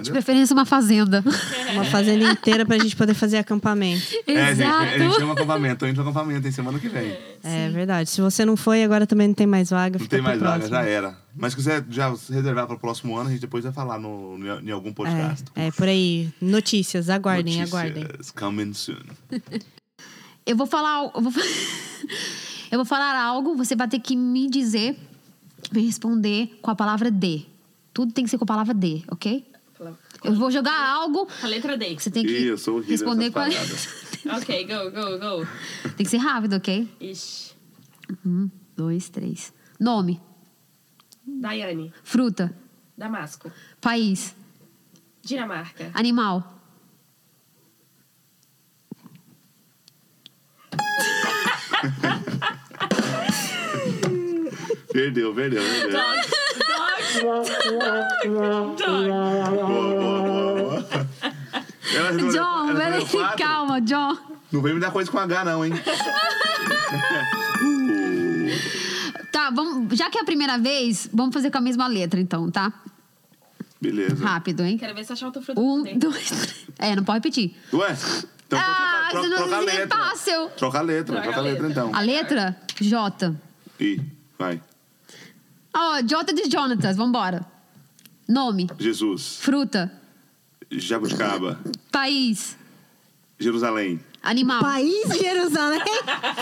De 0.00 0.10
preferência, 0.12 0.54
uma 0.54 0.64
fazenda. 0.64 1.24
Uma 1.72 1.84
fazenda 1.84 2.30
inteira 2.32 2.64
pra 2.64 2.78
gente 2.78 2.94
poder 2.96 3.12
fazer 3.14 3.36
acampamento. 3.38 4.02
É, 4.26 4.54
gente, 4.54 4.62
a 4.66 4.98
gente 4.98 5.16
tem 5.16 5.24
um 5.26 5.32
acampamento, 5.32 5.84
a 5.84 5.88
gente 5.88 5.96
tem 5.96 6.04
um 6.04 6.08
acampamento 6.08 6.46
em 6.48 6.50
semana 6.52 6.78
que 6.78 6.88
vem. 6.88 7.16
É 7.42 7.68
verdade. 7.68 8.08
Se 8.08 8.20
você 8.20 8.44
não 8.44 8.56
foi, 8.56 8.82
agora 8.84 9.06
também 9.06 9.26
não 9.28 9.34
tem 9.34 9.46
mais 9.46 9.70
vaga. 9.70 9.98
Não 9.98 10.06
tem 10.06 10.20
mais 10.22 10.38
vaga, 10.40 10.52
próximo. 10.60 10.70
já 10.76 10.82
era. 10.82 11.18
Mas 11.36 11.52
se 11.52 11.56
quiser 11.56 11.84
já 11.90 12.14
se 12.16 12.32
reservar 12.32 12.66
para 12.66 12.76
o 12.76 12.78
próximo 12.78 13.16
ano, 13.16 13.28
a 13.28 13.32
gente 13.32 13.40
depois 13.40 13.64
vai 13.64 13.72
falar 13.72 13.98
no, 13.98 14.38
no- 14.38 14.60
em 14.60 14.70
algum 14.70 14.92
podcast. 14.92 15.44
É, 15.56 15.66
é, 15.66 15.70
por 15.72 15.86
aí. 15.88 16.28
Notícias, 16.40 17.10
aguardem, 17.10 17.58
Notícias 17.58 17.68
aguardem. 17.74 18.06
Coming 18.36 18.72
soon. 18.74 18.96
Eu 20.46 20.56
vou 20.56 20.66
falar. 20.66 20.90
al- 20.90 21.12
Eu 21.16 21.22
vou, 21.22 21.32
eu 22.70 22.78
vou 22.78 22.84
falar 22.86 23.20
algo, 23.20 23.56
você 23.56 23.74
vai 23.76 23.88
ter 23.88 23.98
que 23.98 24.16
me 24.16 24.48
dizer, 24.48 24.96
me 25.72 25.84
responder 25.84 26.58
com 26.62 26.70
a 26.70 26.74
palavra 26.74 27.10
de. 27.10 27.44
Tudo 27.92 28.12
tem 28.12 28.24
que 28.24 28.30
ser 28.30 28.38
com 28.38 28.44
a 28.44 28.46
palavra 28.46 28.72
de, 28.72 29.02
ok? 29.10 29.44
Eu 30.24 30.34
vou 30.34 30.50
jogar 30.50 30.74
algo, 30.76 31.28
A 31.42 31.46
letra 31.46 31.76
D. 31.76 31.96
você 31.98 32.10
tem 32.10 32.24
que 32.24 32.50
horrível 32.50 32.80
responder 32.80 33.30
com 33.30 33.38
a... 33.38 33.42
paradas. 33.44 34.08
Ok, 34.36 34.66
go, 34.66 34.90
go, 34.90 35.18
go. 35.18 35.46
Tem 35.96 36.04
que 36.04 36.10
ser 36.10 36.18
rápido, 36.18 36.56
ok? 36.56 36.86
Ixi. 37.00 37.52
Um, 38.26 38.50
dois, 38.76 39.08
três. 39.08 39.54
Nome, 39.80 40.20
Daiane. 41.24 41.92
fruta, 42.02 42.54
Damasco. 42.96 43.50
país, 43.80 44.34
Dinamarca. 45.22 45.90
animal, 45.94 46.60
Perdeu, 54.92 55.34
perdeu, 55.34 55.62
perdeu. 55.62 56.00
Boa, 57.20 57.42
boa, 57.42 58.76
boa, 58.76 58.76
John, 62.32 62.74
peraí, 62.76 63.04
calma, 63.38 63.80
John. 63.80 64.16
Não 64.52 64.60
vem 64.62 64.74
me 64.74 64.80
dar 64.80 64.90
coisa 64.90 65.10
com 65.10 65.18
H, 65.18 65.44
não, 65.44 65.64
hein? 65.64 65.72
Tá, 69.32 69.50
vamos, 69.50 69.96
já 69.96 70.10
que 70.10 70.18
é 70.18 70.22
a 70.22 70.24
primeira 70.24 70.58
vez, 70.58 71.08
vamos 71.12 71.32
fazer 71.34 71.50
com 71.50 71.58
a 71.58 71.60
mesma 71.60 71.86
letra, 71.86 72.18
então, 72.20 72.50
tá? 72.50 72.72
Beleza. 73.80 74.24
Rápido, 74.24 74.62
hein? 74.64 74.76
Quero 74.78 74.94
ver 74.94 75.04
se 75.04 75.12
achar 75.12 75.26
outra 75.26 75.40
fruta. 75.42 75.60
Um, 75.60 75.84
que 75.84 75.90
tem. 75.90 75.98
dois, 75.98 76.28
três. 76.28 76.66
É, 76.78 76.96
não 76.96 77.04
pode 77.04 77.18
repetir. 77.18 77.54
Ué? 77.72 77.96
Então 78.46 78.58
Ah, 78.58 79.08
troca, 79.10 79.26
você 79.28 79.28
não 79.30 79.36
troca 79.38 79.56
a 79.56 79.60
letra. 79.60 79.96
fácil. 79.98 80.48
Troca 80.56 80.78
a 80.78 80.82
letra, 80.82 81.04
Troca 81.14 81.22
troca 81.22 81.38
a 81.38 81.42
letra, 81.42 81.66
letra. 81.68 81.82
então. 81.84 81.94
A 81.94 82.00
letra? 82.00 82.56
J. 82.80 83.34
Ih, 83.78 84.00
vai. 84.38 84.60
Ó, 85.74 86.00
J 86.02 86.32
de 86.32 86.50
Jonatas, 86.50 86.96
vambora. 86.96 87.44
Nome, 88.28 88.66
Jesus, 88.78 89.38
fruta, 89.40 89.90
Jabuticaba, 90.70 91.58
país, 91.90 92.56
Jerusalém. 93.38 93.98
animal. 94.22 94.60
País 94.60 95.06
Jerusalém? 95.18 95.80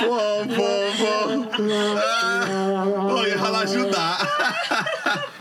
Pô, 0.00 0.16
pô, 0.56 0.66
pô. 0.98 1.62
Ah, 1.96 3.14
Ô, 3.14 3.24
ia 3.24 3.38
falar 3.38 3.60
ajudar. 3.60 4.18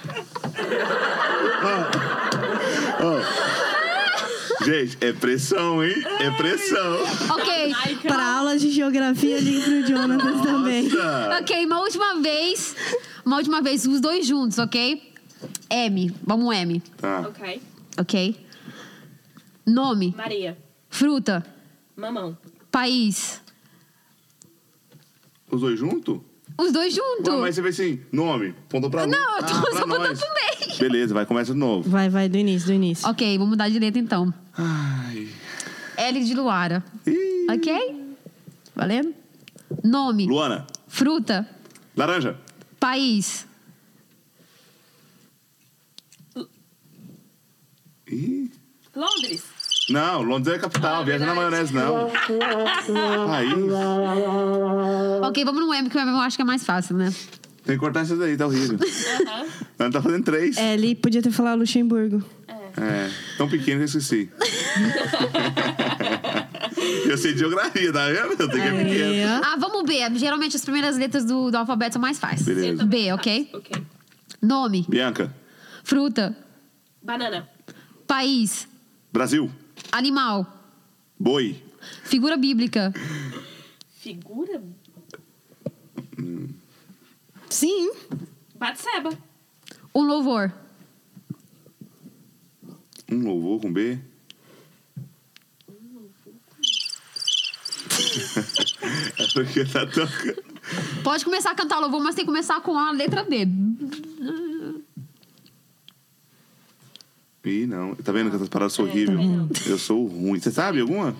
Ó, 1.65 3.07
ó. 3.07 4.65
Gente, 4.65 4.97
é 5.01 5.11
pressão, 5.13 5.83
hein? 5.83 5.93
É 6.19 6.29
pressão. 6.31 7.03
Ok. 7.31 7.75
Ai, 7.83 7.95
Para 8.07 8.23
aulas 8.37 8.61
de 8.61 8.69
geografia, 8.71 9.39
ligue 9.39 9.61
pro 9.61 9.83
Jonathan 9.87 10.41
também. 10.41 10.83
Nossa. 10.89 11.39
Ok, 11.41 11.65
uma 11.65 11.81
última 11.81 12.21
vez. 12.21 12.75
Uma 13.25 13.37
última 13.37 13.61
vez, 13.61 13.85
os 13.85 13.99
dois 13.99 14.27
juntos, 14.27 14.59
ok? 14.59 15.13
M. 15.69 16.15
Vamos 16.23 16.55
M. 16.55 16.79
Tá. 16.97 17.21
Ok. 17.21 17.61
Ok? 17.97 18.45
Nome. 19.65 20.13
Maria. 20.15 20.57
Fruta. 20.89 21.43
Mamão. 21.95 22.37
País. 22.71 23.41
Os 25.49 25.61
dois 25.61 25.79
juntos? 25.79 26.19
Os 26.57 26.71
dois 26.71 26.93
juntos. 26.93 27.33
Ué, 27.33 27.41
mas 27.41 27.55
você 27.55 27.61
vê 27.61 27.69
assim, 27.69 27.99
nome, 28.11 28.53
pontou 28.69 28.89
pra 28.89 29.05
Não, 29.05 29.37
eu 29.37 29.43
tô 29.43 29.53
ah, 29.53 29.77
só 29.77 29.87
botando 29.87 30.17
pro 30.17 30.27
meio. 30.33 30.77
Beleza, 30.79 31.13
vai, 31.13 31.25
começa 31.25 31.53
de 31.53 31.59
novo. 31.59 31.89
Vai, 31.89 32.09
vai, 32.09 32.29
do 32.29 32.37
início, 32.37 32.67
do 32.67 32.73
início. 32.73 33.07
Ok, 33.09 33.37
vamos 33.37 33.51
mudar 33.51 33.69
de 33.69 33.79
letra 33.79 33.99
então. 33.99 34.33
Ai. 34.57 35.27
L 35.97 36.23
de 36.23 36.33
Luara. 36.33 36.83
Ih. 37.05 37.47
Ok? 37.49 38.17
Valendo? 38.75 39.13
Nome. 39.83 40.27
Luana, 40.27 40.67
Fruta. 40.87 41.47
laranja, 41.95 42.37
País. 42.85 43.47
Ih. 48.07 48.51
Londres. 48.95 49.41
Não, 49.89 50.21
Londres 50.21 50.53
é 50.53 50.57
a 50.57 50.59
capital, 50.61 51.01
Ah, 51.01 51.03
viaja 51.03 51.25
na 51.25 51.33
maionese, 51.33 51.73
não. 51.73 52.11
País. 53.25 53.55
Ok, 55.23 55.43
vamos 55.45 55.61
no 55.65 55.73
M, 55.73 55.89
que 55.89 55.97
o 55.97 55.99
M 55.99 56.11
eu 56.11 56.17
acho 56.19 56.35
que 56.35 56.43
é 56.43 56.45
mais 56.45 56.63
fácil, 56.63 56.95
né? 56.95 57.11
Tem 57.63 57.75
que 57.75 57.79
cortar 57.79 58.03
isso 58.03 58.17
daí, 58.17 58.37
tá 58.37 58.45
horrível. 58.45 58.77
Aham. 58.77 59.45
Nós 59.79 59.91
tá 59.91 59.99
fazendo 59.99 60.23
três. 60.23 60.55
É, 60.55 60.75
L 60.75 60.95
podia 60.97 61.23
ter 61.23 61.31
falado 61.31 61.57
Luxemburgo. 61.57 62.23
tão 63.35 63.49
pequeno 63.49 63.77
que 63.77 63.81
eu 63.81 63.85
esqueci. 63.85 64.29
eu 67.09 67.17
sei 67.17 67.33
de 67.33 67.39
geografia, 67.39 67.91
tá 67.91 68.07
vendo? 68.07 68.41
Eu 68.41 68.49
tenho 68.49 68.85
que 68.85 69.01
é 69.01 69.27
ó. 69.27 69.41
Ah, 69.43 69.55
vamos 69.57 69.83
B. 69.83 69.93
Geralmente 70.17 70.55
as 70.55 70.63
primeiras 70.63 70.97
letras 70.97 71.25
do, 71.25 71.51
do 71.51 71.57
alfabeto 71.57 71.93
são 71.93 72.01
mais 72.01 72.19
fáceis. 72.19 72.43
Beleza. 72.43 72.85
B, 72.85 73.11
ok? 73.13 73.49
Ok. 73.53 73.83
Nome. 74.41 74.85
Bianca, 74.87 75.33
Fruta. 75.83 76.35
Banana. 77.01 77.49
País. 78.07 78.67
Brasil, 79.11 79.49
Animal. 79.91 80.45
boi, 81.19 81.61
Figura 82.03 82.35
bíblica. 82.37 82.93
Figura. 83.99 84.61
Sim. 87.49 87.91
Batseba. 88.55 89.11
Um 89.93 90.01
louvor. 90.03 90.51
um 93.11 93.23
louvor 93.23 93.61
com 93.61 93.71
B. 93.71 93.99
porque 99.33 99.65
tá 99.65 99.85
tocando. 99.85 100.43
Pode 101.03 101.23
começar 101.23 101.51
a 101.51 101.55
cantar 101.55 101.79
louvor, 101.79 102.01
mas 102.01 102.15
tem 102.15 102.25
que 102.25 102.31
começar 102.31 102.59
com 102.61 102.77
a 102.77 102.91
letra 102.91 103.23
B. 103.23 103.47
Ih, 107.45 107.67
não. 107.67 107.93
Tá 107.95 108.11
vendo 108.11 108.29
que 108.29 108.35
essas 108.35 108.49
paradas 108.49 108.73
são 108.73 108.85
horríveis? 108.85 109.19
Eu 109.67 109.77
sou 109.77 110.05
ruim. 110.07 110.39
Você 110.39 110.51
sabe 110.51 110.81
alguma? 110.81 111.15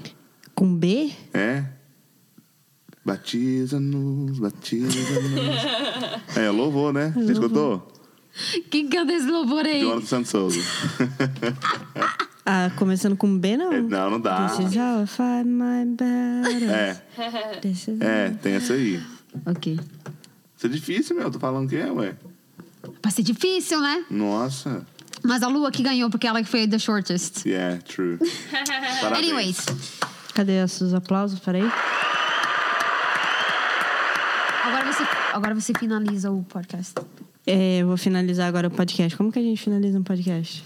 Com 0.55 0.73
B? 0.75 1.11
É. 1.33 1.65
Batiza-nos, 3.05 4.39
batiza-nos. 4.39 6.35
É, 6.35 6.49
louvor, 6.49 6.91
né? 6.91 7.13
Você 7.15 7.33
escutou? 7.33 7.87
Quem 8.69 8.89
canta 8.89 9.13
esse 9.13 9.27
louvor 9.27 9.63
aí? 9.63 9.81
Jonathan 9.81 10.05
Santos 10.05 10.31
Souza. 10.31 10.59
Ah, 12.45 12.69
começando 12.77 13.17
com 13.17 13.37
B, 13.39 13.57
não? 13.57 13.71
Não, 13.81 14.09
não 14.11 14.21
dá. 14.21 14.47
This 14.47 14.59
is 14.71 14.75
how 14.77 15.01
I 15.03 15.07
fight 15.07 15.45
my 15.47 15.85
battles. 15.85 16.69
É, 16.69 17.59
This 17.61 17.87
is- 17.87 18.01
é, 18.01 18.29
tem 18.41 18.53
essa 18.53 18.73
aí. 18.73 19.01
Ok. 19.47 19.79
Isso 20.55 20.65
é 20.67 20.69
difícil, 20.69 21.15
meu. 21.15 21.31
Tô 21.31 21.39
falando 21.39 21.67
que 21.67 21.75
é, 21.75 21.91
ué. 21.91 22.13
Vai 23.01 23.11
ser 23.11 23.23
difícil, 23.23 23.81
né? 23.81 24.05
Nossa. 24.11 24.85
Mas 25.23 25.41
a 25.41 25.47
Lua 25.47 25.71
que 25.71 25.81
ganhou, 25.81 26.07
porque 26.11 26.27
ela 26.27 26.43
que 26.43 26.47
foi 26.47 26.67
the 26.67 26.77
shortest. 26.77 27.45
Yeah, 27.47 27.79
true. 27.81 28.19
Parabéns. 29.01 29.17
Anyways, 29.25 29.65
Cadê 30.35 30.63
os 30.63 30.71
seus 30.73 30.93
aplausos? 30.93 31.39
Peraí. 31.39 31.63
agora 34.63 34.91
você, 34.91 35.03
agora 35.33 35.55
você 35.55 35.73
finaliza 35.73 36.29
o 36.31 36.43
podcast. 36.43 36.93
É, 37.47 37.77
eu 37.79 37.87
vou 37.87 37.97
finalizar 37.97 38.47
agora 38.47 38.67
o 38.67 38.71
podcast. 38.71 39.15
Como 39.17 39.31
que 39.31 39.39
a 39.39 39.41
gente 39.41 39.61
finaliza 39.63 39.97
um 39.99 40.03
podcast? 40.03 40.63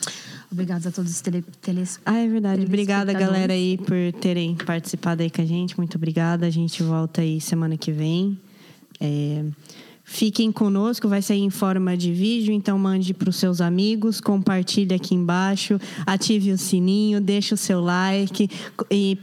Obrigados 0.52 0.88
a 0.88 0.92
todos 0.92 1.12
os 1.12 1.22
tele, 1.22 1.44
teles... 1.62 2.00
Ah, 2.04 2.18
é 2.18 2.28
verdade. 2.28 2.66
Obrigada, 2.66 3.14
galera, 3.14 3.54
aí, 3.54 3.78
por 3.78 4.20
terem 4.20 4.56
participado 4.56 5.22
aí 5.22 5.30
com 5.30 5.42
a 5.42 5.46
gente. 5.46 5.78
Muito 5.78 5.96
obrigada. 5.96 6.48
A 6.48 6.50
gente 6.50 6.82
volta 6.82 7.22
aí 7.22 7.40
semana 7.40 7.78
que 7.78 7.92
vem. 7.92 8.40
É, 9.00 9.46
Fiquem 10.12 10.52
conosco, 10.52 11.08
vai 11.08 11.22
sair 11.22 11.42
em 11.42 11.52
forma 11.52 11.96
de 11.96 12.12
vídeo, 12.12 12.52
então 12.52 12.80
mande 12.80 13.14
para 13.14 13.30
os 13.30 13.36
seus 13.36 13.62
amigos, 13.62 14.20
compartilhe 14.20 14.94
aqui 14.96 15.14
embaixo, 15.14 15.80
ative 16.04 16.52
o 16.52 16.58
sininho, 16.58 17.22
deixa 17.22 17.54
o 17.54 17.58
seu 17.58 17.80
like. 17.80 18.50
E 18.90 19.18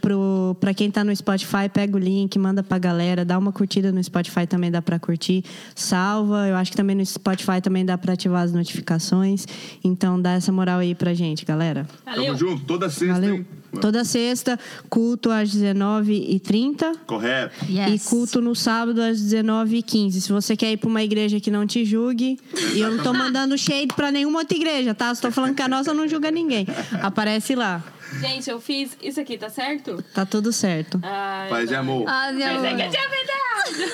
para 0.61 0.73
quem 0.73 0.87
está 0.89 1.03
no 1.03 1.15
Spotify, 1.15 1.69
pega 1.71 1.97
o 1.97 1.99
link, 1.99 2.39
manda 2.39 2.63
para 2.63 2.77
a 2.77 2.79
galera, 2.79 3.25
dá 3.25 3.37
uma 3.37 3.51
curtida 3.51 3.91
no 3.91 4.03
Spotify 4.03 4.47
também 4.47 4.71
dá 4.71 4.81
para 4.81 4.97
curtir. 5.01 5.45
Salva, 5.75 6.47
eu 6.47 6.55
acho 6.55 6.71
que 6.71 6.77
também 6.77 6.95
no 6.95 7.05
Spotify 7.05 7.61
também 7.61 7.85
dá 7.85 7.99
para 7.99 8.13
ativar 8.13 8.45
as 8.45 8.53
notificações. 8.53 9.45
Então 9.83 10.23
dá 10.23 10.35
essa 10.35 10.53
moral 10.53 10.79
aí 10.79 10.95
pra 10.95 11.13
gente, 11.15 11.45
galera. 11.45 11.85
Valeu. 12.05 12.27
Tamo 12.27 12.39
junto, 12.39 12.65
toda 12.65 12.89
sexta, 12.89 13.15
Valeu. 13.15 13.35
hein? 13.35 13.47
Toda 13.81 14.05
sexta, 14.05 14.59
culto 14.89 15.31
às 15.31 15.51
19h30. 15.55 16.97
Correto. 17.07 17.55
Yes. 17.69 18.07
E 18.07 18.09
culto 18.09 18.41
no 18.41 18.55
sábado 18.55 19.03
às 19.03 19.19
19h15. 19.21 20.13
Se 20.13 20.33
você 20.33 20.57
quer 20.57 20.73
ir 20.77 20.79
pra 20.79 20.89
uma 20.89 21.03
igreja 21.03 21.41
que 21.41 21.51
não 21.51 21.67
te 21.67 21.85
julgue, 21.85 22.39
e 22.75 22.81
eu 22.81 22.91
não 22.93 23.03
tô 23.03 23.13
mandando 23.13 23.57
shade 23.59 23.89
pra 23.97 24.13
nenhuma 24.13 24.41
outra 24.41 24.57
igreja, 24.57 24.95
tá? 24.95 25.15
Tô 25.15 25.31
falando 25.31 25.55
que 25.55 25.63
a 25.63 25.69
nossa 25.69 25.93
não 25.93 26.07
julga 26.07 26.31
ninguém. 26.31 26.67
Aparece 27.03 27.55
lá. 27.55 27.83
Gente, 28.21 28.49
eu 28.49 28.61
fiz 28.61 28.97
isso 29.03 29.21
aqui, 29.21 29.37
tá 29.37 29.51
certo? 29.51 30.03
Tá 30.15 30.25
tudo 30.25 30.53
certo. 30.53 31.01
Ai, 31.03 31.49
Paz 31.49 31.69
e 31.69 31.73
não. 31.73 31.81
amor. 31.81 32.05
Ah, 32.07 32.31
Mas 32.33 32.41
é 32.41 32.49
que 32.49 32.55
eu 32.55 32.63
não. 32.85 32.91
tinha 32.91 33.09
verdade. 33.09 33.93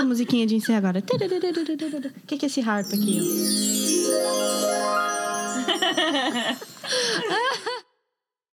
A 0.00 0.04
musiquinha 0.04 0.46
de 0.46 0.54
encerrar 0.54 0.78
agora. 0.78 0.98
O 1.00 2.26
que, 2.26 2.36
que 2.36 2.44
é 2.44 2.46
esse 2.46 2.60
harp 2.60 2.86
aqui? 2.88 3.20
ó? 4.12 5.70